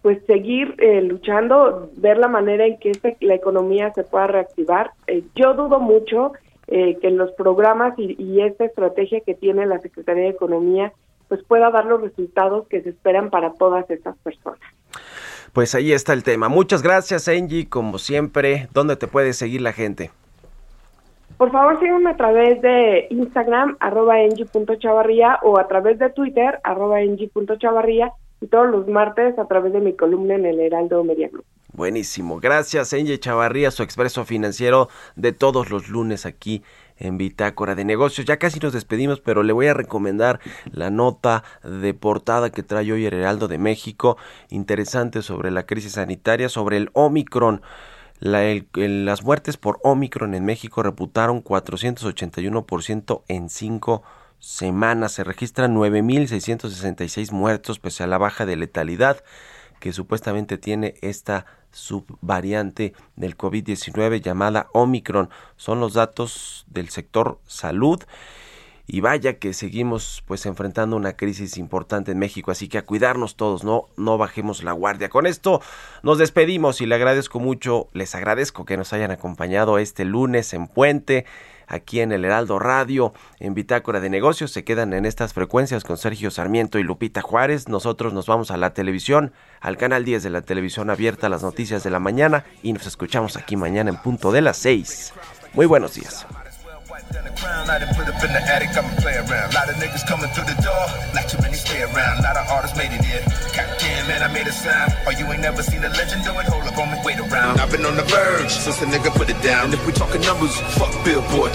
pues 0.02 0.24
seguir 0.26 0.74
eh, 0.78 1.02
luchando, 1.02 1.90
ver 1.96 2.18
la 2.18 2.28
manera 2.28 2.66
en 2.66 2.78
que 2.78 2.90
este, 2.90 3.16
la 3.20 3.34
economía 3.34 3.92
se 3.92 4.04
pueda 4.04 4.26
reactivar. 4.28 4.92
Eh, 5.06 5.22
yo 5.34 5.54
dudo 5.54 5.78
mucho 5.78 6.32
eh, 6.70 6.98
que 7.00 7.10
los 7.10 7.32
programas 7.32 7.98
y, 7.98 8.16
y, 8.18 8.40
esta 8.42 8.64
estrategia 8.64 9.20
que 9.20 9.34
tiene 9.34 9.66
la 9.66 9.80
Secretaría 9.80 10.24
de 10.24 10.30
Economía 10.30 10.92
pues 11.28 11.42
pueda 11.44 11.70
dar 11.70 11.84
los 11.84 12.00
resultados 12.00 12.66
que 12.68 12.82
se 12.82 12.90
esperan 12.90 13.30
para 13.30 13.52
todas 13.52 13.88
estas 13.88 14.16
personas. 14.18 14.60
Pues 15.52 15.74
ahí 15.74 15.92
está 15.92 16.12
el 16.12 16.24
tema. 16.24 16.48
Muchas 16.48 16.82
gracias, 16.82 17.28
Angie, 17.28 17.68
como 17.68 17.98
siempre. 17.98 18.68
¿Dónde 18.72 18.96
te 18.96 19.06
puede 19.06 19.32
seguir 19.32 19.60
la 19.60 19.72
gente? 19.72 20.10
Por 21.36 21.50
favor, 21.52 21.78
síganme 21.80 22.10
a 22.10 22.16
través 22.16 22.60
de 22.60 23.06
Instagram, 23.10 23.76
arroba 23.80 24.16
chavarría 24.78 25.38
o 25.42 25.58
a 25.58 25.68
través 25.68 25.98
de 25.98 26.10
Twitter, 26.10 26.60
arroba 26.64 26.98
chavarría 27.58 28.12
y 28.40 28.46
todos 28.46 28.70
los 28.70 28.88
martes 28.88 29.38
a 29.38 29.46
través 29.46 29.72
de 29.72 29.80
mi 29.80 29.94
columna 29.94 30.34
en 30.34 30.46
el 30.46 30.60
Heraldo 30.60 31.04
Media 31.04 31.30
Buenísimo. 31.72 32.40
Gracias, 32.40 32.92
Enge 32.92 33.20
Chavarría, 33.20 33.70
su 33.70 33.82
expreso 33.82 34.24
financiero 34.24 34.88
de 35.14 35.32
todos 35.32 35.70
los 35.70 35.88
lunes 35.88 36.26
aquí 36.26 36.64
en 36.98 37.16
Bitácora 37.16 37.76
de 37.76 37.84
Negocios. 37.84 38.26
Ya 38.26 38.38
casi 38.38 38.58
nos 38.58 38.72
despedimos, 38.72 39.20
pero 39.20 39.44
le 39.44 39.52
voy 39.52 39.68
a 39.68 39.74
recomendar 39.74 40.40
la 40.72 40.90
nota 40.90 41.44
de 41.62 41.94
portada 41.94 42.50
que 42.50 42.64
trae 42.64 42.92
hoy 42.92 43.06
el 43.06 43.14
Heraldo 43.14 43.46
de 43.46 43.58
México, 43.58 44.16
interesante 44.48 45.22
sobre 45.22 45.52
la 45.52 45.64
crisis 45.64 45.92
sanitaria, 45.92 46.48
sobre 46.48 46.76
el 46.76 46.90
Omicron. 46.92 47.62
La, 48.18 48.44
el, 48.44 48.66
las 49.04 49.22
muertes 49.22 49.56
por 49.56 49.78
Omicron 49.82 50.34
en 50.34 50.44
México 50.44 50.82
reputaron 50.82 51.42
481% 51.42 53.22
en 53.28 53.48
5 53.48 54.02
semana 54.40 55.08
se 55.08 55.22
registran 55.22 55.76
9.666 55.76 57.30
muertos 57.30 57.78
pese 57.78 58.02
a 58.02 58.06
la 58.06 58.18
baja 58.18 58.46
de 58.46 58.56
letalidad 58.56 59.22
que 59.78 59.92
supuestamente 59.92 60.58
tiene 60.58 60.94
esta 61.00 61.46
subvariante 61.72 62.94
del 63.16 63.36
COVID-19 63.36 64.20
llamada 64.20 64.68
Omicron. 64.72 65.30
Son 65.56 65.80
los 65.80 65.94
datos 65.94 66.66
del 66.68 66.88
sector 66.88 67.38
salud. 67.46 68.02
Y 68.92 69.02
vaya 69.02 69.38
que 69.38 69.52
seguimos 69.52 70.24
pues 70.26 70.46
enfrentando 70.46 70.96
una 70.96 71.12
crisis 71.12 71.58
importante 71.58 72.10
en 72.10 72.18
México, 72.18 72.50
así 72.50 72.66
que 72.66 72.76
a 72.76 72.84
cuidarnos 72.84 73.36
todos, 73.36 73.62
no 73.62 73.84
no 73.96 74.18
bajemos 74.18 74.64
la 74.64 74.72
guardia. 74.72 75.08
Con 75.08 75.28
esto 75.28 75.62
nos 76.02 76.18
despedimos 76.18 76.80
y 76.80 76.86
le 76.86 76.96
agradezco 76.96 77.38
mucho, 77.38 77.88
les 77.92 78.16
agradezco 78.16 78.64
que 78.64 78.76
nos 78.76 78.92
hayan 78.92 79.12
acompañado 79.12 79.78
este 79.78 80.04
lunes 80.04 80.52
en 80.54 80.66
Puente 80.66 81.24
aquí 81.70 82.00
en 82.00 82.12
el 82.12 82.24
Heraldo 82.24 82.58
Radio, 82.58 83.14
en 83.38 83.54
Bitácora 83.54 84.00
de 84.00 84.10
Negocios. 84.10 84.50
Se 84.50 84.64
quedan 84.64 84.92
en 84.92 85.06
estas 85.06 85.32
frecuencias 85.32 85.84
con 85.84 85.96
Sergio 85.96 86.30
Sarmiento 86.30 86.78
y 86.78 86.82
Lupita 86.82 87.22
Juárez. 87.22 87.68
Nosotros 87.68 88.12
nos 88.12 88.26
vamos 88.26 88.50
a 88.50 88.58
la 88.58 88.74
televisión, 88.74 89.32
al 89.60 89.78
canal 89.78 90.04
10 90.04 90.22
de 90.22 90.30
la 90.30 90.42
televisión 90.42 90.90
abierta, 90.90 91.28
las 91.28 91.42
noticias 91.42 91.82
de 91.82 91.90
la 91.90 92.00
mañana 92.00 92.44
y 92.62 92.72
nos 92.74 92.86
escuchamos 92.86 93.36
aquí 93.36 93.56
mañana 93.56 93.90
en 93.90 93.96
punto 93.96 94.32
de 94.32 94.42
las 94.42 94.58
6. 94.58 95.14
Muy 95.54 95.66
buenos 95.66 95.94
días. 95.94 96.26
I 104.18 104.28
made 104.32 104.46
a. 104.46 104.52
Oh, 105.06 105.10
you 105.10 105.30
ain't 105.30 105.42
never 105.42 105.62
seen 105.62 105.84
a 105.84 105.88
legend 105.90 106.24
it? 106.24 106.66
Up 106.66 106.78
on 106.78 106.90
me, 106.90 106.98
around. 107.20 107.60
I've 107.60 107.70
been 107.70 107.84
on 107.86 107.96
the 107.96 108.02
verge 108.02 108.50
since 108.50 108.80
nigga 108.86 109.14
put 109.14 109.30
it 109.30 109.40
down. 109.42 109.72
If 109.72 109.86
we 109.86 109.92
talking 109.92 110.20
numbers, 110.22 110.54
fuck 110.78 110.92
billboard. 111.04 111.52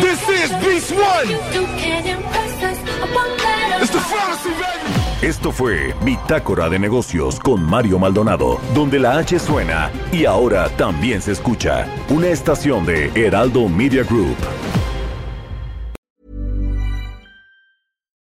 This 0.00 0.22
is 0.28 0.50
Beast 0.64 0.92
One. 0.92 1.28
It's 3.80 3.90
the 3.90 3.98
baby. 3.98 5.02
Esto 5.22 5.52
fue 5.52 5.94
Bitácora 6.02 6.68
de 6.68 6.80
Negocios 6.80 7.38
con 7.38 7.62
Mario 7.62 7.98
Maldonado, 8.00 8.58
donde 8.74 8.98
la 8.98 9.18
H 9.18 9.38
suena 9.38 9.90
y 10.10 10.24
ahora 10.24 10.68
también 10.70 11.22
se 11.22 11.30
escucha. 11.30 11.86
Una 12.08 12.28
estación 12.28 12.84
de 12.84 13.12
Heraldo 13.14 13.68
Media 13.68 14.02
Group. 14.02 14.36